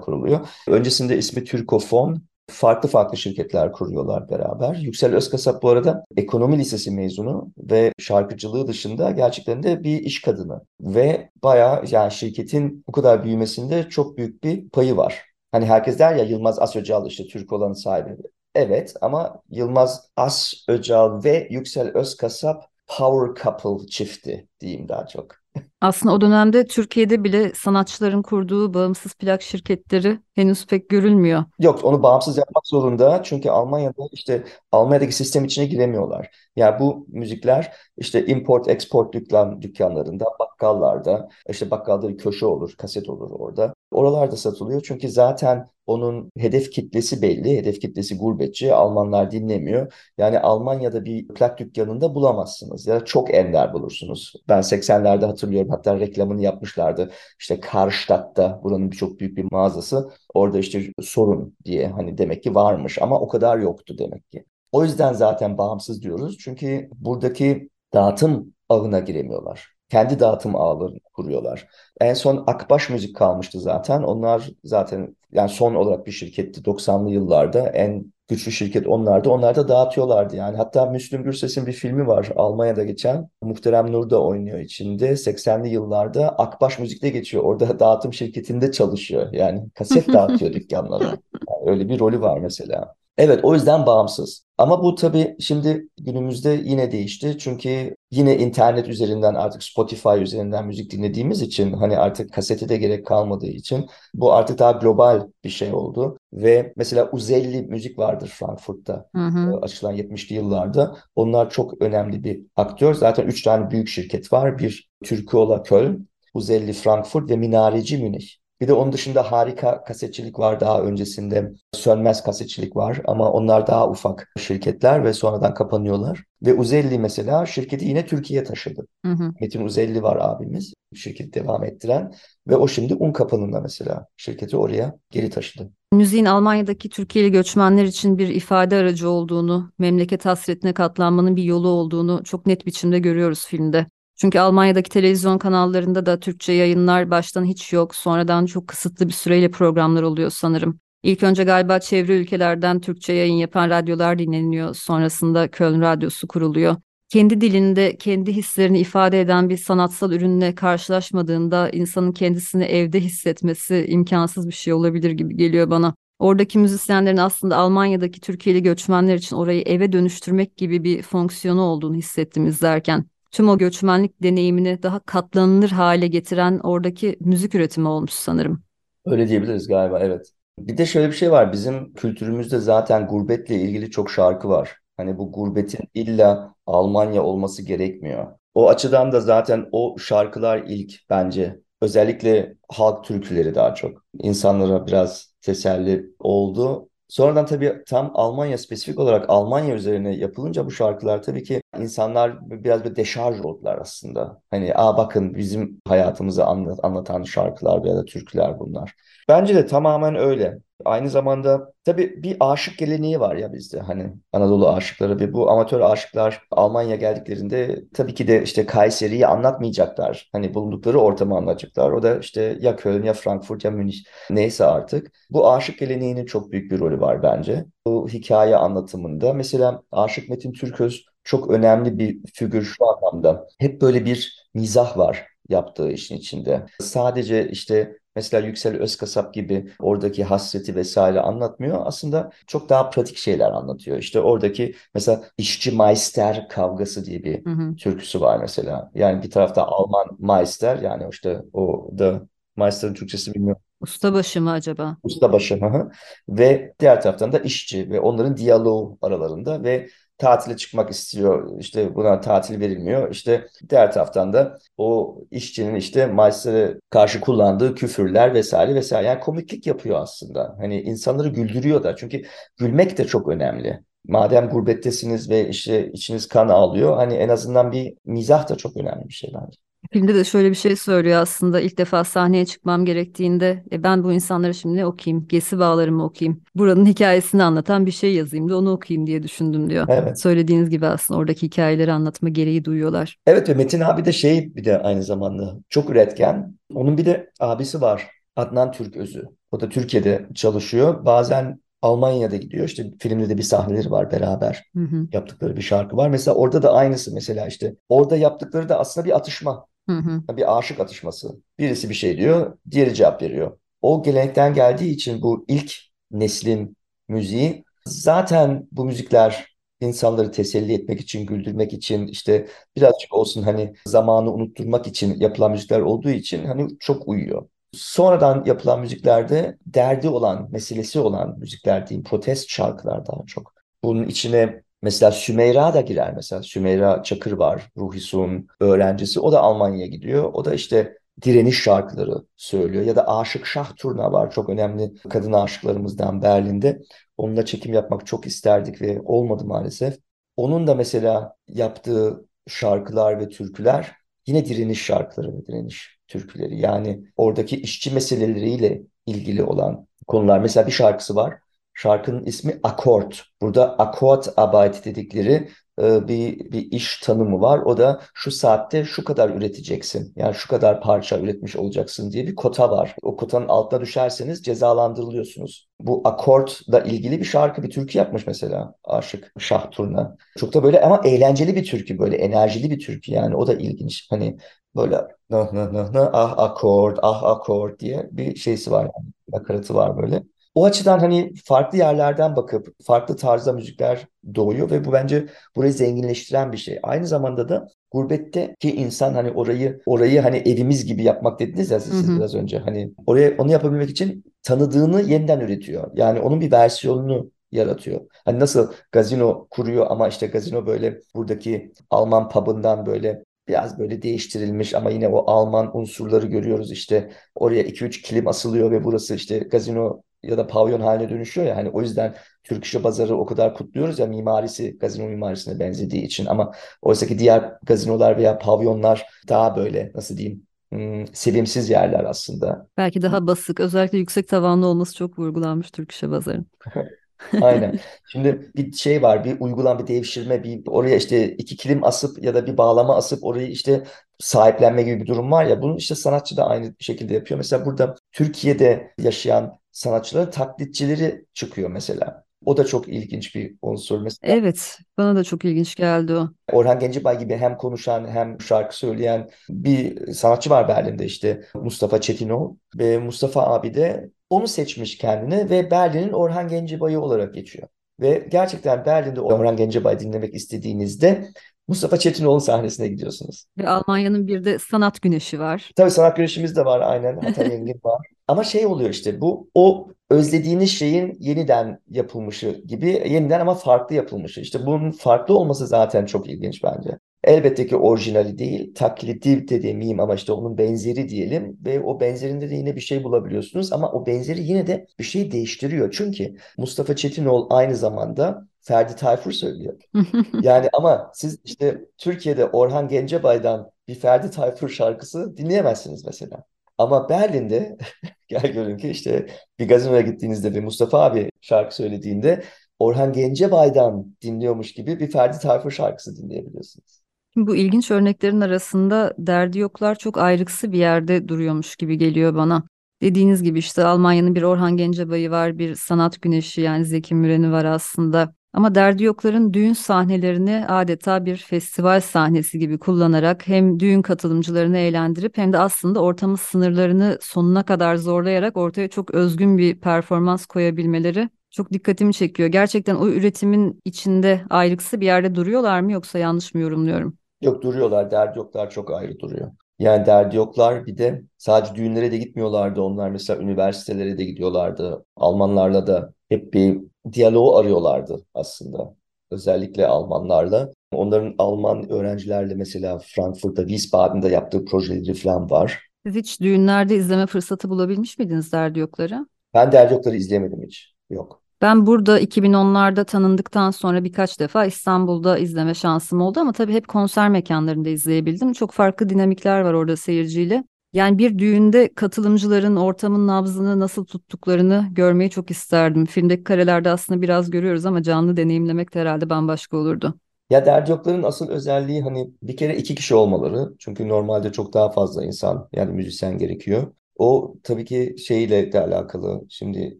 kuruluyor. 0.00 0.48
Öncesinde 0.68 1.18
ismi 1.18 1.44
Türkofon, 1.44 2.22
farklı 2.52 2.88
farklı 2.88 3.16
şirketler 3.16 3.72
kuruyorlar 3.72 4.30
beraber. 4.30 4.74
Yüksel 4.74 5.14
Özkasap 5.14 5.62
bu 5.62 5.68
arada 5.68 6.04
ekonomi 6.16 6.58
lisesi 6.58 6.90
mezunu 6.90 7.52
ve 7.58 7.92
şarkıcılığı 7.98 8.66
dışında 8.66 9.10
gerçekten 9.10 9.62
de 9.62 9.84
bir 9.84 9.98
iş 9.98 10.20
kadını. 10.22 10.60
Ve 10.80 11.30
bayağı 11.42 11.84
yani 11.90 12.12
şirketin 12.12 12.84
bu 12.88 12.92
kadar 12.92 13.24
büyümesinde 13.24 13.88
çok 13.88 14.16
büyük 14.16 14.44
bir 14.44 14.68
payı 14.68 14.96
var. 14.96 15.22
Hani 15.52 15.66
herkes 15.66 15.98
der 15.98 16.14
ya 16.16 16.24
Yılmaz 16.24 16.58
Asöcal 16.58 17.06
işte 17.06 17.26
Türk 17.26 17.52
olanın 17.52 17.72
sahibi. 17.72 18.16
Evet 18.54 18.94
ama 19.00 19.42
Yılmaz 19.50 20.08
As 20.16 20.54
Öcal 20.68 21.24
ve 21.24 21.48
Yüksel 21.50 21.88
Özkasap 21.96 22.64
power 22.86 23.42
couple 23.42 23.86
çifti 23.86 24.48
diyeyim 24.62 24.88
daha 24.88 25.06
çok. 25.06 25.42
Aslında 25.80 26.14
o 26.14 26.20
dönemde 26.20 26.66
Türkiye'de 26.66 27.24
bile 27.24 27.52
sanatçıların 27.54 28.22
kurduğu 28.22 28.74
bağımsız 28.74 29.14
plak 29.14 29.42
şirketleri 29.42 30.18
henüz 30.34 30.66
pek 30.66 30.88
görülmüyor. 30.88 31.44
Yok 31.58 31.84
onu 31.84 32.02
bağımsız 32.02 32.38
yapmak 32.38 32.66
zorunda 32.66 33.22
çünkü 33.22 33.50
Almanya'da 33.50 34.02
işte 34.12 34.44
Almanya'daki 34.72 35.12
sistem 35.12 35.44
içine 35.44 35.66
giremiyorlar. 35.66 36.30
Yani 36.56 36.80
bu 36.80 37.06
müzikler 37.08 37.72
işte 37.96 38.26
import 38.26 38.68
export 38.68 39.14
dükkan 39.14 39.62
dükkanlarında, 39.62 40.24
bakkallarda, 40.40 41.28
işte 41.48 41.70
bakkalda 41.70 42.08
bir 42.08 42.18
köşe 42.18 42.46
olur, 42.46 42.74
kaset 42.78 43.08
olur 43.08 43.30
orada. 43.30 43.74
Oralarda 43.90 44.36
satılıyor 44.36 44.82
çünkü 44.84 45.08
zaten 45.08 45.66
onun 45.86 46.30
hedef 46.38 46.70
kitlesi 46.70 47.22
belli. 47.22 47.56
Hedef 47.56 47.80
kitlesi 47.80 48.18
gurbetçi. 48.18 48.74
Almanlar 48.74 49.30
dinlemiyor. 49.30 49.92
Yani 50.18 50.38
Almanya'da 50.38 51.04
bir 51.04 51.28
plak 51.28 51.58
dükkanında 51.58 52.14
bulamazsınız. 52.14 52.86
Ya 52.86 53.00
da 53.00 53.04
çok 53.04 53.34
ender 53.34 53.72
bulursunuz. 53.72 54.32
Ben 54.52 54.60
80'lerde 54.60 55.26
hatırlıyorum. 55.26 55.70
Hatta 55.70 56.00
reklamını 56.00 56.42
yapmışlardı. 56.42 57.10
İşte 57.40 57.60
Karstadt'ta 57.60 58.60
buranın 58.62 58.90
çok 58.90 59.20
büyük 59.20 59.36
bir 59.36 59.46
mağazası. 59.52 60.10
Orada 60.34 60.58
işte 60.58 60.82
sorun 61.02 61.56
diye 61.64 61.88
hani 61.88 62.18
demek 62.18 62.42
ki 62.42 62.54
varmış 62.54 62.98
ama 63.02 63.20
o 63.20 63.28
kadar 63.28 63.58
yoktu 63.58 63.98
demek 63.98 64.30
ki. 64.30 64.44
O 64.72 64.84
yüzden 64.84 65.12
zaten 65.12 65.58
bağımsız 65.58 66.02
diyoruz. 66.02 66.38
Çünkü 66.40 66.90
buradaki 66.94 67.68
dağıtım 67.94 68.54
ağına 68.68 68.98
giremiyorlar. 69.00 69.68
Kendi 69.88 70.20
dağıtım 70.20 70.56
ağlarını 70.56 70.98
kuruyorlar. 71.14 71.68
En 72.00 72.14
son 72.14 72.44
Akbaş 72.46 72.90
Müzik 72.90 73.16
kalmıştı 73.16 73.60
zaten. 73.60 74.02
Onlar 74.02 74.50
zaten 74.64 75.16
yani 75.32 75.48
son 75.48 75.74
olarak 75.74 76.06
bir 76.06 76.12
şirketti 76.12 76.64
90'lı 76.64 77.10
yıllarda. 77.10 77.68
En 77.68 78.11
güçlü 78.32 78.52
şirket 78.52 78.86
onlardı. 78.86 79.30
Onlar 79.30 79.56
da 79.56 79.68
dağıtıyorlardı 79.68 80.36
yani. 80.36 80.56
Hatta 80.56 80.86
Müslüm 80.86 81.22
Gürses'in 81.22 81.66
bir 81.66 81.72
filmi 81.72 82.06
var 82.06 82.30
Almanya'da 82.36 82.84
geçen. 82.84 83.28
Muhterem 83.42 83.92
Nur 83.92 84.10
da 84.10 84.22
oynuyor 84.22 84.58
içinde. 84.58 85.16
80'li 85.16 85.68
yıllarda 85.68 86.28
Akbaş 86.28 86.78
Müzik'te 86.78 87.10
geçiyor. 87.10 87.44
Orada 87.44 87.78
dağıtım 87.80 88.12
şirketinde 88.12 88.72
çalışıyor. 88.72 89.32
Yani 89.32 89.70
kaset 89.74 90.12
dağıtıyor 90.12 90.52
dükkanlara. 90.54 91.04
Yani 91.04 91.70
öyle 91.70 91.88
bir 91.88 91.98
rolü 91.98 92.20
var 92.20 92.38
mesela. 92.38 92.94
Evet 93.22 93.40
o 93.42 93.54
yüzden 93.54 93.86
bağımsız. 93.86 94.44
Ama 94.58 94.82
bu 94.82 94.94
tabii 94.94 95.36
şimdi 95.40 95.88
günümüzde 96.00 96.60
yine 96.64 96.92
değişti. 96.92 97.36
Çünkü 97.38 97.96
yine 98.10 98.38
internet 98.38 98.88
üzerinden 98.88 99.34
artık 99.34 99.62
Spotify 99.62 100.22
üzerinden 100.22 100.66
müzik 100.66 100.90
dinlediğimiz 100.90 101.42
için 101.42 101.72
hani 101.72 101.98
artık 101.98 102.32
kasete 102.32 102.68
de 102.68 102.76
gerek 102.76 103.06
kalmadığı 103.06 103.46
için 103.46 103.86
bu 104.14 104.32
artık 104.32 104.58
daha 104.58 104.72
global 104.72 105.26
bir 105.44 105.48
şey 105.50 105.72
oldu. 105.72 106.18
Ve 106.32 106.72
mesela 106.76 107.10
Uzelli 107.12 107.62
müzik 107.62 107.98
vardır 107.98 108.28
Frankfurt'ta 108.38 109.08
hı 109.14 109.26
hı. 109.26 109.52
E, 109.52 109.56
açılan 109.56 109.94
70'li 109.94 110.34
yıllarda. 110.34 110.96
Onlar 111.16 111.50
çok 111.50 111.82
önemli 111.82 112.24
bir 112.24 112.42
aktör. 112.56 112.94
Zaten 112.94 113.26
üç 113.26 113.42
tane 113.42 113.70
büyük 113.70 113.88
şirket 113.88 114.32
var. 114.32 114.58
Bir 114.58 114.90
Türkoğla 115.04 115.62
Köln, 115.62 116.08
Uzelli 116.34 116.72
Frankfurt 116.72 117.30
ve 117.30 117.36
Minareci 117.36 117.98
Münih. 117.98 118.41
Bir 118.62 118.68
de 118.68 118.72
onun 118.72 118.92
dışında 118.92 119.32
harika 119.32 119.84
kasetçilik 119.84 120.38
var 120.38 120.60
daha 120.60 120.82
öncesinde. 120.82 121.52
Sönmez 121.72 122.22
kasetçilik 122.22 122.76
var 122.76 123.00
ama 123.04 123.32
onlar 123.32 123.66
daha 123.66 123.90
ufak 123.90 124.32
şirketler 124.38 125.04
ve 125.04 125.12
sonradan 125.12 125.54
kapanıyorlar. 125.54 126.24
Ve 126.42 126.54
Uzelli 126.54 126.98
mesela 126.98 127.46
şirketi 127.46 127.84
yine 127.84 128.06
Türkiye'ye 128.06 128.44
taşıdı. 128.44 128.86
Hı 129.04 129.12
hı. 129.12 129.32
Metin 129.40 129.64
Uzelli 129.64 130.02
var 130.02 130.18
abimiz 130.20 130.74
şirketi 130.94 131.32
devam 131.32 131.64
ettiren 131.64 132.12
ve 132.48 132.56
o 132.56 132.68
şimdi 132.68 132.94
un 132.94 133.12
kapanında 133.12 133.60
mesela 133.60 134.06
şirketi 134.16 134.56
oraya 134.56 134.94
geri 135.10 135.30
taşıdı. 135.30 135.70
Müziğin 135.92 136.24
Almanya'daki 136.24 136.88
Türkiye'li 136.88 137.32
göçmenler 137.32 137.84
için 137.84 138.18
bir 138.18 138.28
ifade 138.28 138.76
aracı 138.76 139.10
olduğunu, 139.10 139.72
memleket 139.78 140.24
hasretine 140.24 140.72
katlanmanın 140.72 141.36
bir 141.36 141.44
yolu 141.44 141.68
olduğunu 141.68 142.24
çok 142.24 142.46
net 142.46 142.66
biçimde 142.66 142.98
görüyoruz 142.98 143.46
filmde. 143.46 143.86
Çünkü 144.22 144.38
Almanya'daki 144.38 144.90
televizyon 144.90 145.38
kanallarında 145.38 146.06
da 146.06 146.20
Türkçe 146.20 146.52
yayınlar 146.52 147.10
baştan 147.10 147.44
hiç 147.44 147.72
yok. 147.72 147.94
Sonradan 147.94 148.46
çok 148.46 148.68
kısıtlı 148.68 149.08
bir 149.08 149.12
süreyle 149.12 149.50
programlar 149.50 150.02
oluyor 150.02 150.30
sanırım. 150.30 150.78
İlk 151.02 151.22
önce 151.22 151.44
galiba 151.44 151.78
çevre 151.78 152.16
ülkelerden 152.16 152.80
Türkçe 152.80 153.12
yayın 153.12 153.34
yapan 153.34 153.70
radyolar 153.70 154.18
dinleniyor. 154.18 154.74
Sonrasında 154.74 155.50
Köln 155.50 155.80
Radyosu 155.80 156.28
kuruluyor. 156.28 156.76
Kendi 157.08 157.40
dilinde 157.40 157.96
kendi 157.96 158.32
hislerini 158.32 158.78
ifade 158.78 159.20
eden 159.20 159.48
bir 159.48 159.56
sanatsal 159.56 160.12
ürünle 160.12 160.54
karşılaşmadığında 160.54 161.70
insanın 161.70 162.12
kendisini 162.12 162.64
evde 162.64 163.00
hissetmesi 163.00 163.86
imkansız 163.88 164.48
bir 164.48 164.54
şey 164.54 164.72
olabilir 164.72 165.10
gibi 165.10 165.36
geliyor 165.36 165.70
bana. 165.70 165.94
Oradaki 166.18 166.58
müzisyenlerin 166.58 167.16
aslında 167.16 167.56
Almanya'daki 167.56 168.20
Türkiye'li 168.20 168.62
göçmenler 168.62 169.14
için 169.14 169.36
orayı 169.36 169.62
eve 169.62 169.92
dönüştürmek 169.92 170.56
gibi 170.56 170.84
bir 170.84 171.02
fonksiyonu 171.02 171.60
olduğunu 171.60 171.94
hissettim 171.94 172.46
izlerken 172.46 173.11
tüm 173.32 173.48
o 173.48 173.58
göçmenlik 173.58 174.22
deneyimini 174.22 174.82
daha 174.82 175.00
katlanılır 175.00 175.70
hale 175.70 176.06
getiren 176.06 176.60
oradaki 176.62 177.16
müzik 177.20 177.54
üretimi 177.54 177.88
olmuş 177.88 178.10
sanırım. 178.12 178.62
Öyle 179.06 179.28
diyebiliriz 179.28 179.68
galiba 179.68 179.98
evet. 180.00 180.32
Bir 180.58 180.78
de 180.78 180.86
şöyle 180.86 181.08
bir 181.08 181.12
şey 181.16 181.30
var 181.30 181.52
bizim 181.52 181.94
kültürümüzde 181.94 182.58
zaten 182.58 183.06
gurbetle 183.06 183.54
ilgili 183.54 183.90
çok 183.90 184.10
şarkı 184.10 184.48
var. 184.48 184.76
Hani 184.96 185.18
bu 185.18 185.32
gurbetin 185.32 185.80
illa 185.94 186.54
Almanya 186.66 187.22
olması 187.22 187.62
gerekmiyor. 187.62 188.26
O 188.54 188.68
açıdan 188.68 189.12
da 189.12 189.20
zaten 189.20 189.68
o 189.72 189.96
şarkılar 189.98 190.62
ilk 190.66 190.92
bence 191.10 191.60
özellikle 191.80 192.54
halk 192.68 193.04
türküleri 193.04 193.54
daha 193.54 193.74
çok 193.74 194.04
insanlara 194.18 194.86
biraz 194.86 195.34
teselli 195.40 196.06
oldu. 196.18 196.88
Sonradan 197.08 197.46
tabii 197.46 197.82
tam 197.86 198.10
Almanya 198.14 198.58
spesifik 198.58 198.98
olarak 198.98 199.30
Almanya 199.30 199.74
üzerine 199.74 200.16
yapılınca 200.16 200.66
bu 200.66 200.70
şarkılar 200.70 201.22
tabii 201.22 201.42
ki 201.42 201.61
insanlar 201.78 202.50
biraz 202.50 202.84
bir 202.84 202.96
deşarj 202.96 203.40
oldular 203.40 203.78
aslında. 203.80 204.40
Hani 204.50 204.74
aa 204.74 204.96
bakın 204.96 205.34
bizim 205.34 205.80
hayatımızı 205.88 206.44
anlat, 206.44 206.78
anlatan 206.82 207.22
şarkılar 207.22 207.84
ya 207.84 207.96
da 207.96 208.04
türküler 208.04 208.58
bunlar. 208.58 208.94
Bence 209.28 209.54
de 209.54 209.66
tamamen 209.66 210.16
öyle. 210.16 210.58
Aynı 210.84 211.10
zamanda 211.10 211.72
tabii 211.84 212.22
bir 212.22 212.36
aşık 212.40 212.78
geleneği 212.78 213.20
var 213.20 213.36
ya 213.36 213.52
bizde 213.52 213.80
hani 213.80 214.12
Anadolu 214.32 214.68
aşıkları 214.68 215.20
ve 215.20 215.32
bu 215.32 215.50
amatör 215.50 215.80
aşıklar 215.80 216.42
Almanya 216.50 216.96
geldiklerinde 216.96 217.84
tabii 217.94 218.14
ki 218.14 218.28
de 218.28 218.42
işte 218.42 218.66
Kayseri'yi 218.66 219.26
anlatmayacaklar. 219.26 220.28
Hani 220.32 220.54
bulundukları 220.54 220.98
ortamı 221.00 221.36
anlatacaklar. 221.36 221.90
O 221.90 222.02
da 222.02 222.18
işte 222.18 222.58
ya 222.60 222.76
Köln 222.76 223.02
ya 223.04 223.12
Frankfurt 223.12 223.64
ya 223.64 223.70
Münih 223.70 223.96
neyse 224.30 224.64
artık. 224.64 225.12
Bu 225.30 225.52
aşık 225.52 225.78
geleneğinin 225.78 226.26
çok 226.26 226.52
büyük 226.52 226.70
bir 226.70 226.78
rolü 226.78 227.00
var 227.00 227.22
bence. 227.22 227.64
Bu 227.86 228.08
hikaye 228.08 228.56
anlatımında 228.56 229.32
mesela 229.32 229.82
Aşık 229.92 230.28
Metin 230.28 230.52
Türköz 230.52 231.11
çok 231.24 231.50
önemli 231.50 231.98
bir 231.98 232.20
figür 232.34 232.62
şu 232.62 232.84
anlamda. 232.88 233.46
Hep 233.58 233.80
böyle 233.80 234.04
bir 234.04 234.48
mizah 234.54 234.98
var 234.98 235.26
yaptığı 235.48 235.90
işin 235.90 236.16
içinde. 236.16 236.66
Sadece 236.80 237.48
işte 237.50 237.98
mesela 238.16 238.46
Yüksel 238.46 238.76
Özkasap 238.76 239.34
gibi 239.34 239.72
oradaki 239.78 240.24
hasreti 240.24 240.76
vesaire 240.76 241.20
anlatmıyor. 241.20 241.78
Aslında 241.86 242.30
çok 242.46 242.68
daha 242.68 242.90
pratik 242.90 243.16
şeyler 243.16 243.50
anlatıyor. 243.50 243.98
İşte 243.98 244.20
oradaki 244.20 244.74
mesela 244.94 245.24
işçi 245.38 245.76
Meister 245.76 246.48
kavgası 246.48 247.04
diye 247.04 247.24
bir 247.24 247.44
hı 247.44 247.50
hı. 247.50 247.76
türküsü 247.76 248.20
var 248.20 248.38
mesela. 248.40 248.90
Yani 248.94 249.22
bir 249.22 249.30
tarafta 249.30 249.62
Alman 249.66 250.06
Meister 250.18 250.78
yani 250.78 251.04
işte 251.12 251.42
o 251.52 251.90
da 251.98 252.22
Meister'ın 252.56 252.94
Türkçesi 252.94 253.34
bilmiyorum. 253.34 253.62
Ustabaşı 253.80 254.40
mı 254.40 254.50
acaba? 254.50 254.96
Ustabaşı 255.02 255.54
hı. 255.54 255.90
ve 256.28 256.74
diğer 256.80 257.00
taraftan 257.02 257.32
da 257.32 257.38
işçi 257.38 257.90
ve 257.90 258.00
onların 258.00 258.36
diyaloğu 258.36 258.98
aralarında 259.02 259.62
ve 259.62 259.88
tatile 260.22 260.56
çıkmak 260.56 260.90
istiyor. 260.90 261.60
İşte 261.60 261.94
buna 261.94 262.20
tatil 262.20 262.60
verilmiyor. 262.60 263.10
İşte 263.10 263.48
diğer 263.68 263.92
taraftan 263.92 264.32
da 264.32 264.58
o 264.76 265.18
işçinin 265.30 265.74
işte 265.74 266.06
Mayıs'a 266.06 266.68
karşı 266.90 267.20
kullandığı 267.20 267.74
küfürler 267.74 268.34
vesaire 268.34 268.74
vesaire. 268.74 269.06
Yani 269.06 269.20
komiklik 269.20 269.66
yapıyor 269.66 270.00
aslında. 270.00 270.56
Hani 270.60 270.82
insanları 270.82 271.28
güldürüyor 271.28 271.82
da. 271.82 271.96
Çünkü 271.96 272.22
gülmek 272.56 272.98
de 272.98 273.06
çok 273.06 273.28
önemli. 273.28 273.80
Madem 274.08 274.48
gurbettesiniz 274.48 275.30
ve 275.30 275.48
işte 275.48 275.92
içiniz 275.92 276.28
kan 276.28 276.48
ağlıyor 276.48 276.96
hani 276.96 277.14
en 277.14 277.28
azından 277.28 277.72
bir 277.72 277.94
mizah 278.04 278.48
da 278.48 278.56
çok 278.56 278.76
önemli 278.76 279.08
bir 279.08 279.14
şey 279.14 279.30
bence. 279.34 279.58
Filmde 279.90 280.14
de 280.14 280.24
şöyle 280.24 280.50
bir 280.50 280.54
şey 280.54 280.76
söylüyor 280.76 281.20
aslında 281.20 281.60
ilk 281.60 281.78
defa 281.78 282.04
sahneye 282.04 282.46
çıkmam 282.46 282.84
gerektiğinde 282.84 283.64
e, 283.72 283.82
ben 283.82 284.04
bu 284.04 284.12
insanlara 284.12 284.52
şimdi 284.52 284.76
ne 284.76 284.86
okuyayım? 284.86 285.28
Gesi 285.28 285.58
bağlarımı 285.58 286.04
okuyayım. 286.04 286.42
Buranın 286.54 286.86
hikayesini 286.86 287.42
anlatan 287.42 287.86
bir 287.86 287.90
şey 287.90 288.14
yazayım 288.14 288.48
da 288.48 288.58
onu 288.58 288.72
okuyayım 288.72 289.06
diye 289.06 289.22
düşündüm 289.22 289.70
diyor. 289.70 289.86
Evet. 289.88 290.20
Söylediğiniz 290.20 290.70
gibi 290.70 290.86
aslında 290.86 291.20
oradaki 291.20 291.46
hikayeleri 291.46 291.92
anlatma 291.92 292.28
gereği 292.28 292.64
duyuyorlar. 292.64 293.18
Evet 293.26 293.48
ve 293.48 293.54
Metin 293.54 293.80
abi 293.80 294.04
de 294.04 294.12
şey 294.12 294.54
bir 294.54 294.64
de 294.64 294.78
aynı 294.78 295.02
zamanda 295.02 295.54
çok 295.68 295.90
üretken. 295.90 296.58
Onun 296.74 296.98
bir 296.98 297.06
de 297.06 297.30
abisi 297.40 297.80
var. 297.80 298.08
Adnan 298.36 298.72
Türk 298.72 298.96
Özü. 298.96 299.24
O 299.50 299.60
da 299.60 299.68
Türkiye'de 299.68 300.26
çalışıyor. 300.34 301.04
Bazen 301.04 301.60
Almanya'da 301.82 302.36
gidiyor. 302.36 302.64
İşte 302.66 302.90
filmde 303.00 303.28
de 303.28 303.38
bir 303.38 303.42
sahneleri 303.42 303.90
var 303.90 304.10
beraber. 304.10 304.64
Hı 304.76 304.82
hı. 304.82 305.06
Yaptıkları 305.12 305.56
bir 305.56 305.62
şarkı 305.62 305.96
var. 305.96 306.08
Mesela 306.08 306.34
orada 306.34 306.62
da 306.62 306.72
aynısı 306.72 307.14
mesela 307.14 307.46
işte. 307.46 307.76
Orada 307.88 308.16
yaptıkları 308.16 308.68
da 308.68 308.78
aslında 308.78 309.06
bir 309.06 309.16
atışma. 309.16 309.66
Hı 309.88 309.92
hı. 309.98 310.36
Bir 310.36 310.58
aşık 310.58 310.80
atışması. 310.80 311.40
Birisi 311.58 311.88
bir 311.90 311.94
şey 311.94 312.16
diyor, 312.18 312.58
diğeri 312.70 312.94
cevap 312.94 313.22
veriyor. 313.22 313.58
O 313.82 314.02
gelenekten 314.02 314.54
geldiği 314.54 314.90
için 314.90 315.22
bu 315.22 315.44
ilk 315.48 315.74
neslin 316.10 316.76
müziği 317.08 317.64
zaten 317.86 318.68
bu 318.72 318.84
müzikler 318.84 319.46
insanları 319.80 320.30
teselli 320.32 320.72
etmek 320.74 321.00
için, 321.00 321.26
güldürmek 321.26 321.72
için 321.72 322.06
işte 322.06 322.46
birazcık 322.76 323.14
olsun 323.14 323.42
hani 323.42 323.74
zamanı 323.86 324.32
unutturmak 324.32 324.86
için 324.86 325.20
yapılan 325.20 325.50
müzikler 325.50 325.80
olduğu 325.80 326.10
için 326.10 326.44
hani 326.44 326.78
çok 326.78 327.08
uyuyor. 327.08 327.48
Sonradan 327.72 328.44
yapılan 328.46 328.80
müziklerde 328.80 329.58
derdi 329.66 330.08
olan, 330.08 330.48
meselesi 330.52 331.00
olan 331.00 331.38
müzikler 331.38 331.86
diyeyim, 331.86 332.04
protest 332.04 332.48
şarkılar 332.50 333.06
daha 333.06 333.26
çok. 333.26 333.54
Bunun 333.84 334.06
içine 334.06 334.62
Mesela 334.82 335.12
Sümeyra 335.12 335.74
da 335.74 335.80
girer 335.80 336.14
mesela. 336.16 336.42
Sümeyra 336.42 337.02
Çakır 337.02 337.32
var. 337.32 337.70
Ruhisun 337.76 338.46
öğrencisi. 338.60 339.20
O 339.20 339.32
da 339.32 339.40
Almanya'ya 339.40 339.86
gidiyor. 339.86 340.30
O 340.32 340.44
da 340.44 340.54
işte 340.54 340.98
direniş 341.22 341.62
şarkıları 341.62 342.24
söylüyor. 342.36 342.84
Ya 342.84 342.96
da 342.96 343.08
Aşık 343.08 343.46
Şah 343.46 343.76
Turna 343.76 344.12
var. 344.12 344.30
Çok 344.30 344.48
önemli 344.48 344.92
kadın 345.10 345.32
aşıklarımızdan 345.32 346.22
Berlin'de. 346.22 346.82
Onunla 347.16 347.44
çekim 347.44 347.74
yapmak 347.74 348.06
çok 348.06 348.26
isterdik 348.26 348.82
ve 348.82 349.00
olmadı 349.04 349.44
maalesef. 349.44 349.98
Onun 350.36 350.66
da 350.66 350.74
mesela 350.74 351.36
yaptığı 351.48 352.26
şarkılar 352.48 353.20
ve 353.20 353.28
türküler 353.28 353.92
yine 354.26 354.44
direniş 354.44 354.82
şarkıları 354.84 355.34
ve 355.36 355.46
direniş 355.46 355.98
türküleri. 356.08 356.60
Yani 356.60 357.04
oradaki 357.16 357.56
işçi 357.56 357.90
meseleleriyle 357.94 358.82
ilgili 359.06 359.42
olan 359.44 359.86
konular. 360.06 360.38
Mesela 360.40 360.66
bir 360.66 360.72
şarkısı 360.72 361.14
var. 361.16 361.34
Şarkının 361.74 362.24
ismi 362.24 362.60
Akort. 362.62 363.22
Burada 363.42 363.76
Akort 363.78 364.28
Arbeit 364.36 364.84
dedikleri 364.84 365.48
e, 365.82 366.08
bir, 366.08 366.52
bir 366.52 366.70
iş 366.72 366.98
tanımı 367.00 367.40
var. 367.40 367.58
O 367.58 367.76
da 367.76 368.00
şu 368.14 368.30
saatte 368.30 368.84
şu 368.84 369.04
kadar 369.04 369.30
üreteceksin. 369.30 370.12
Yani 370.16 370.34
şu 370.34 370.48
kadar 370.48 370.80
parça 370.80 371.18
üretmiş 371.18 371.56
olacaksın 371.56 372.12
diye 372.12 372.26
bir 372.26 372.34
kota 372.34 372.70
var. 372.70 372.96
O 373.02 373.16
kotanın 373.16 373.48
altına 373.48 373.80
düşerseniz 373.80 374.42
cezalandırılıyorsunuz. 374.42 375.68
Bu 375.80 376.02
akortla 376.04 376.80
ilgili 376.80 377.20
bir 377.20 377.24
şarkı, 377.24 377.62
bir 377.62 377.70
türkü 377.70 377.98
yapmış 377.98 378.26
mesela 378.26 378.74
Aşık 378.84 379.32
Şah 379.38 379.70
Turna. 379.70 380.16
Çok 380.38 380.54
da 380.54 380.62
böyle 380.62 380.80
ama 380.82 381.00
eğlenceli 381.04 381.56
bir 381.56 381.64
türkü, 381.64 381.98
böyle 381.98 382.16
enerjili 382.16 382.70
bir 382.70 382.80
türkü 382.80 383.12
yani. 383.12 383.36
O 383.36 383.46
da 383.46 383.54
ilginç. 383.54 384.06
Hani 384.10 384.36
böyle 384.76 384.96
nah 385.30 385.52
nah 385.52 385.72
nah 385.72 385.90
nah 385.92 386.10
ah 386.12 386.38
akord 386.38 386.98
ah 387.02 387.22
akord 387.24 387.78
diye 387.80 388.08
bir 388.12 388.36
şeysi 388.36 388.70
var 388.70 388.82
yani. 388.82 389.12
Nakaratı 389.32 389.74
var 389.74 389.96
böyle. 389.98 390.22
O 390.54 390.64
açıdan 390.64 390.98
hani 390.98 391.32
farklı 391.44 391.78
yerlerden 391.78 392.36
bakıp 392.36 392.68
farklı 392.86 393.16
tarzda 393.16 393.52
müzikler 393.52 394.06
doğuyor 394.34 394.70
ve 394.70 394.84
bu 394.84 394.92
bence 394.92 395.26
burayı 395.56 395.72
zenginleştiren 395.72 396.52
bir 396.52 396.56
şey. 396.56 396.78
Aynı 396.82 397.06
zamanda 397.06 397.48
da 397.48 397.68
gurbetteki 397.92 398.76
insan 398.76 399.14
hani 399.14 399.30
orayı 399.30 399.80
orayı 399.86 400.20
hani 400.20 400.36
evimiz 400.36 400.86
gibi 400.86 401.02
yapmak 401.02 401.40
dediniz 401.40 401.70
ya 401.70 401.80
siz, 401.80 402.08
hı. 402.08 402.16
biraz 402.16 402.34
önce. 402.34 402.58
Hani 402.58 402.92
oraya 403.06 403.36
onu 403.38 403.52
yapabilmek 403.52 403.90
için 403.90 404.24
tanıdığını 404.42 405.02
yeniden 405.02 405.40
üretiyor. 405.40 405.90
Yani 405.94 406.20
onun 406.20 406.40
bir 406.40 406.52
versiyonunu 406.52 407.30
yaratıyor. 407.52 408.00
Hani 408.24 408.40
nasıl 408.40 408.72
gazino 408.92 409.46
kuruyor 409.50 409.86
ama 409.90 410.08
işte 410.08 410.26
gazino 410.26 410.66
böyle 410.66 411.00
buradaki 411.14 411.72
Alman 411.90 412.28
pub'ından 412.28 412.86
böyle 412.86 413.24
biraz 413.48 413.78
böyle 413.78 414.02
değiştirilmiş 414.02 414.74
ama 414.74 414.90
yine 414.90 415.08
o 415.08 415.30
Alman 415.30 415.76
unsurları 415.76 416.26
görüyoruz 416.26 416.72
işte 416.72 417.10
oraya 417.34 417.62
2-3 417.62 418.02
kilim 418.02 418.28
asılıyor 418.28 418.70
ve 418.70 418.84
burası 418.84 419.14
işte 419.14 419.38
gazino 419.38 420.02
ya 420.22 420.38
da 420.38 420.46
pavyon 420.46 420.80
haline 420.80 421.10
dönüşüyor 421.10 421.46
ya 421.46 421.56
hani 421.56 421.70
o 421.70 421.80
yüzden 421.80 422.14
Türk 422.44 422.64
İşi 422.64 422.82
Pazarı 422.82 423.16
o 423.16 423.26
kadar 423.26 423.54
kutluyoruz 423.54 423.98
ya 423.98 424.06
mimarisi 424.06 424.78
gazino 424.78 425.06
mimarisine 425.06 425.58
benzediği 425.58 426.02
için 426.02 426.26
ama 426.26 426.52
oysa 426.82 427.06
ki 427.06 427.18
diğer 427.18 427.52
gazinolar 427.62 428.16
veya 428.16 428.38
pavyonlar 428.38 429.06
daha 429.28 429.56
böyle 429.56 429.92
nasıl 429.94 430.16
diyeyim 430.16 430.46
hmm, 430.72 431.06
sevimsiz 431.12 431.70
yerler 431.70 432.04
aslında. 432.04 432.66
Belki 432.76 433.02
daha 433.02 433.26
basık 433.26 433.60
özellikle 433.60 433.98
yüksek 433.98 434.28
tavanlı 434.28 434.66
olması 434.66 434.94
çok 434.96 435.18
vurgulanmış 435.18 435.70
Türk 435.70 435.92
İşi 435.92 436.08
Pazarı'nın. 436.08 436.46
Aynen. 437.40 437.78
Şimdi 438.06 438.50
bir 438.56 438.72
şey 438.72 439.02
var, 439.02 439.24
bir 439.24 439.40
uygulan 439.40 439.78
bir 439.78 439.86
devşirme, 439.86 440.44
bir 440.44 440.62
oraya 440.66 440.96
işte 440.96 441.28
iki 441.36 441.56
kilim 441.56 441.84
asıp 441.84 442.24
ya 442.24 442.34
da 442.34 442.46
bir 442.46 442.56
bağlama 442.56 442.96
asıp 442.96 443.24
orayı 443.24 443.48
işte 443.48 443.84
sahiplenme 444.18 444.82
gibi 444.82 445.00
bir 445.00 445.06
durum 445.06 445.32
var 445.32 445.44
ya. 445.44 445.62
Bunun 445.62 445.76
işte 445.76 445.94
sanatçı 445.94 446.36
da 446.36 446.46
aynı 446.46 446.74
şekilde 446.78 447.14
yapıyor. 447.14 447.38
Mesela 447.38 447.66
burada 447.66 447.94
Türkiye'de 448.12 448.94
yaşayan 448.98 449.58
sanatçıların 449.72 450.30
taklitçileri 450.30 451.24
çıkıyor 451.34 451.70
mesela. 451.70 452.24
O 452.44 452.56
da 452.56 452.66
çok 452.66 452.88
ilginç 452.88 453.34
bir 453.34 453.54
unsur 453.62 454.00
mesela. 454.02 454.32
Evet, 454.34 454.78
bana 454.98 455.16
da 455.16 455.24
çok 455.24 455.44
ilginç 455.44 455.74
geldi 455.74 456.14
o. 456.14 456.28
Orhan 456.52 456.78
Gencebay 456.78 457.18
gibi 457.18 457.36
hem 457.36 457.56
konuşan 457.56 458.08
hem 458.08 458.40
şarkı 458.40 458.76
söyleyen 458.76 459.30
bir 459.48 460.12
sanatçı 460.12 460.50
var 460.50 460.68
Berlin'de 460.68 461.04
işte 461.04 461.42
Mustafa 461.54 462.00
Çetinoğlu 462.00 462.56
ve 462.78 462.98
Mustafa 462.98 463.42
abi 463.42 463.74
de 463.74 464.10
onu 464.32 464.48
seçmiş 464.48 464.98
kendine 464.98 465.50
ve 465.50 465.70
Berlin'in 465.70 466.12
Orhan 466.12 466.48
Gencebay'ı 466.48 467.00
olarak 467.00 467.34
geçiyor. 467.34 467.68
Ve 468.00 468.28
gerçekten 468.30 468.84
Berlin'de 468.86 469.20
Orhan 469.20 469.56
Gencebay 469.56 470.00
dinlemek 470.00 470.34
istediğinizde 470.34 471.28
Mustafa 471.68 471.96
Çetinoğlu'nun 471.96 472.38
sahnesine 472.38 472.88
gidiyorsunuz. 472.88 473.44
Ve 473.58 473.68
Almanya'nın 473.68 474.26
bir 474.26 474.44
de 474.44 474.58
sanat 474.58 475.02
güneşi 475.02 475.38
var. 475.40 475.70
Tabii 475.76 475.90
sanat 475.90 476.16
güneşimiz 476.16 476.56
de 476.56 476.64
var 476.64 476.80
aynen. 476.80 477.20
Hatta 477.20 477.44
Yengin 477.44 477.80
var. 477.84 478.06
Ama 478.28 478.44
şey 478.44 478.66
oluyor 478.66 478.90
işte 478.90 479.20
bu 479.20 479.50
o 479.54 479.88
özlediğiniz 480.10 480.70
şeyin 480.70 481.16
yeniden 481.20 481.78
yapılmışı 481.90 482.62
gibi 482.66 482.88
yeniden 482.88 483.40
ama 483.40 483.54
farklı 483.54 483.94
yapılmışı. 483.94 484.40
İşte 484.40 484.66
bunun 484.66 484.90
farklı 484.90 485.38
olması 485.38 485.66
zaten 485.66 486.06
çok 486.06 486.28
ilginç 486.28 486.64
bence. 486.64 486.98
Elbette 487.24 487.66
ki 487.66 487.76
orijinali 487.76 488.38
değil, 488.38 488.74
taklidi 488.74 489.48
de 489.48 489.62
demeyeyim 489.62 490.00
ama 490.00 490.14
işte 490.14 490.32
onun 490.32 490.58
benzeri 490.58 491.08
diyelim 491.08 491.58
ve 491.64 491.80
o 491.80 492.00
benzerinde 492.00 492.50
de 492.50 492.54
yine 492.54 492.76
bir 492.76 492.80
şey 492.80 493.04
bulabiliyorsunuz 493.04 493.72
ama 493.72 493.92
o 493.92 494.06
benzeri 494.06 494.42
yine 494.42 494.66
de 494.66 494.86
bir 494.98 495.04
şey 495.04 495.32
değiştiriyor. 495.32 495.90
Çünkü 495.92 496.36
Mustafa 496.58 496.96
Çetinoğlu 496.96 497.46
aynı 497.50 497.76
zamanda 497.76 498.48
Ferdi 498.60 498.96
Tayfur 498.96 499.32
söylüyor. 499.32 499.80
Yani 500.42 500.68
ama 500.72 501.10
siz 501.14 501.40
işte 501.44 501.84
Türkiye'de 501.98 502.46
Orhan 502.46 502.88
Gencebay'dan 502.88 503.70
bir 503.88 503.94
Ferdi 503.94 504.30
Tayfur 504.30 504.68
şarkısı 504.68 505.36
dinleyemezsiniz 505.36 506.04
mesela. 506.06 506.44
Ama 506.78 507.08
Berlin'de 507.08 507.76
gel 508.28 508.52
görün 508.52 508.76
ki 508.76 508.90
işte 508.90 509.26
bir 509.58 509.68
gazinoya 509.68 510.00
gittiğinizde 510.00 510.54
bir 510.54 510.60
Mustafa 510.64 510.98
abi 511.04 511.30
şarkı 511.40 511.74
söylediğinde 511.74 512.42
Orhan 512.78 513.12
Gencebay'dan 513.12 514.16
dinliyormuş 514.22 514.74
gibi 514.74 515.00
bir 515.00 515.10
Ferdi 515.10 515.38
Tayfur 515.38 515.70
şarkısı 515.70 516.16
dinleyebiliyorsunuz. 516.16 517.01
Bu 517.36 517.56
ilginç 517.56 517.90
örneklerin 517.90 518.40
arasında 518.40 519.14
derdi 519.18 519.58
yoklar 519.58 519.94
çok 519.94 520.18
ayrıksı 520.18 520.72
bir 520.72 520.78
yerde 520.78 521.28
duruyormuş 521.28 521.76
gibi 521.76 521.98
geliyor 521.98 522.34
bana. 522.34 522.62
Dediğiniz 523.02 523.42
gibi 523.42 523.58
işte 523.58 523.84
Almanya'nın 523.84 524.34
bir 524.34 524.42
Orhan 524.42 524.76
Gencebay'ı 524.76 525.30
var, 525.30 525.58
bir 525.58 525.74
sanat 525.74 526.22
güneşi 526.22 526.60
yani 526.60 526.84
Zeki 526.84 527.14
Müren'i 527.14 527.52
var 527.52 527.64
aslında. 527.64 528.34
Ama 528.52 528.74
derdi 528.74 529.04
yokların 529.04 529.54
düğün 529.54 529.72
sahnelerini 529.72 530.66
adeta 530.68 531.24
bir 531.24 531.36
festival 531.36 532.00
sahnesi 532.00 532.58
gibi 532.58 532.78
kullanarak 532.78 533.48
hem 533.48 533.80
düğün 533.80 534.02
katılımcılarını 534.02 534.78
eğlendirip 534.78 535.38
hem 535.38 535.52
de 535.52 535.58
aslında 535.58 536.00
ortamın 536.02 536.36
sınırlarını 536.36 537.18
sonuna 537.20 537.62
kadar 537.62 537.96
zorlayarak 537.96 538.56
ortaya 538.56 538.88
çok 538.88 539.10
özgün 539.10 539.58
bir 539.58 539.80
performans 539.80 540.46
koyabilmeleri 540.46 541.30
çok 541.50 541.72
dikkatimi 541.72 542.14
çekiyor. 542.14 542.48
Gerçekten 542.48 542.94
o 542.94 543.08
üretimin 543.08 543.80
içinde 543.84 544.44
ayrıksı 544.50 545.00
bir 545.00 545.06
yerde 545.06 545.34
duruyorlar 545.34 545.80
mı 545.80 545.92
yoksa 545.92 546.18
yanlış 546.18 546.54
mı 546.54 546.60
yorumluyorum? 546.60 547.21
Yok 547.42 547.62
duruyorlar. 547.62 548.10
Derdi 548.10 548.38
yoklar 548.38 548.70
çok 548.70 548.90
ayrı 548.90 549.18
duruyor. 549.18 549.50
Yani 549.78 550.06
derdi 550.06 550.36
yoklar 550.36 550.86
bir 550.86 550.98
de 550.98 551.22
sadece 551.38 551.74
düğünlere 551.74 552.12
de 552.12 552.18
gitmiyorlardı 552.18 552.80
onlar. 552.82 553.10
Mesela 553.10 553.42
üniversitelere 553.42 554.18
de 554.18 554.24
gidiyorlardı. 554.24 555.04
Almanlarla 555.16 555.86
da 555.86 556.12
hep 556.28 556.54
bir 556.54 556.78
diyaloğu 557.12 557.56
arıyorlardı 557.56 558.24
aslında. 558.34 558.94
Özellikle 559.30 559.86
Almanlarla. 559.86 560.70
Onların 560.92 561.34
Alman 561.38 561.90
öğrencilerle 561.90 562.54
mesela 562.54 562.98
Frankfurt'ta, 562.98 563.62
Wiesbaden'da 563.62 564.28
yaptığı 564.28 564.64
projeleri 564.64 565.14
falan 565.14 565.50
var. 565.50 565.86
Siz 566.06 566.14
hiç 566.14 566.40
düğünlerde 566.40 566.96
izleme 566.96 567.26
fırsatı 567.26 567.70
bulabilmiş 567.70 568.18
miydiniz 568.18 568.52
derdi 568.52 568.78
yokları? 568.78 569.26
Ben 569.54 569.72
derdi 569.72 569.94
yokları 569.94 570.16
izlemedim 570.16 570.62
hiç. 570.62 570.94
Yok. 571.10 571.41
Ben 571.62 571.86
burada 571.86 572.20
2010'larda 572.20 573.04
tanındıktan 573.04 573.70
sonra 573.70 574.04
birkaç 574.04 574.40
defa 574.40 574.64
İstanbul'da 574.64 575.38
izleme 575.38 575.74
şansım 575.74 576.20
oldu 576.20 576.40
ama 576.40 576.52
tabii 576.52 576.72
hep 576.72 576.88
konser 576.88 577.28
mekanlarında 577.28 577.88
izleyebildim. 577.88 578.52
Çok 578.52 578.72
farklı 578.72 579.08
dinamikler 579.08 579.60
var 579.60 579.72
orada 579.74 579.96
seyirciyle. 579.96 580.64
Yani 580.92 581.18
bir 581.18 581.38
düğünde 581.38 581.94
katılımcıların 581.94 582.76
ortamın 582.76 583.26
nabzını 583.26 583.80
nasıl 583.80 584.04
tuttuklarını 584.04 584.86
görmeyi 584.90 585.30
çok 585.30 585.50
isterdim. 585.50 586.06
Filmdeki 586.06 586.44
karelerde 586.44 586.90
aslında 586.90 587.22
biraz 587.22 587.50
görüyoruz 587.50 587.86
ama 587.86 588.02
canlı 588.02 588.36
deneyimlemek 588.36 588.94
de 588.94 589.00
herhalde 589.00 589.30
bambaşka 589.30 589.76
olurdu. 589.76 590.14
Ya 590.50 590.66
derdi 590.66 590.90
yokların 590.90 591.22
asıl 591.22 591.48
özelliği 591.48 592.02
hani 592.02 592.30
bir 592.42 592.56
kere 592.56 592.76
iki 592.76 592.94
kişi 592.94 593.14
olmaları. 593.14 593.72
Çünkü 593.78 594.08
normalde 594.08 594.52
çok 594.52 594.74
daha 594.74 594.90
fazla 594.90 595.24
insan 595.24 595.68
yani 595.72 595.92
müzisyen 595.92 596.38
gerekiyor. 596.38 596.86
O 597.22 597.54
tabii 597.62 597.84
ki 597.84 598.16
şeyle 598.26 598.72
de 598.72 598.80
alakalı. 598.80 599.44
Şimdi 599.48 599.98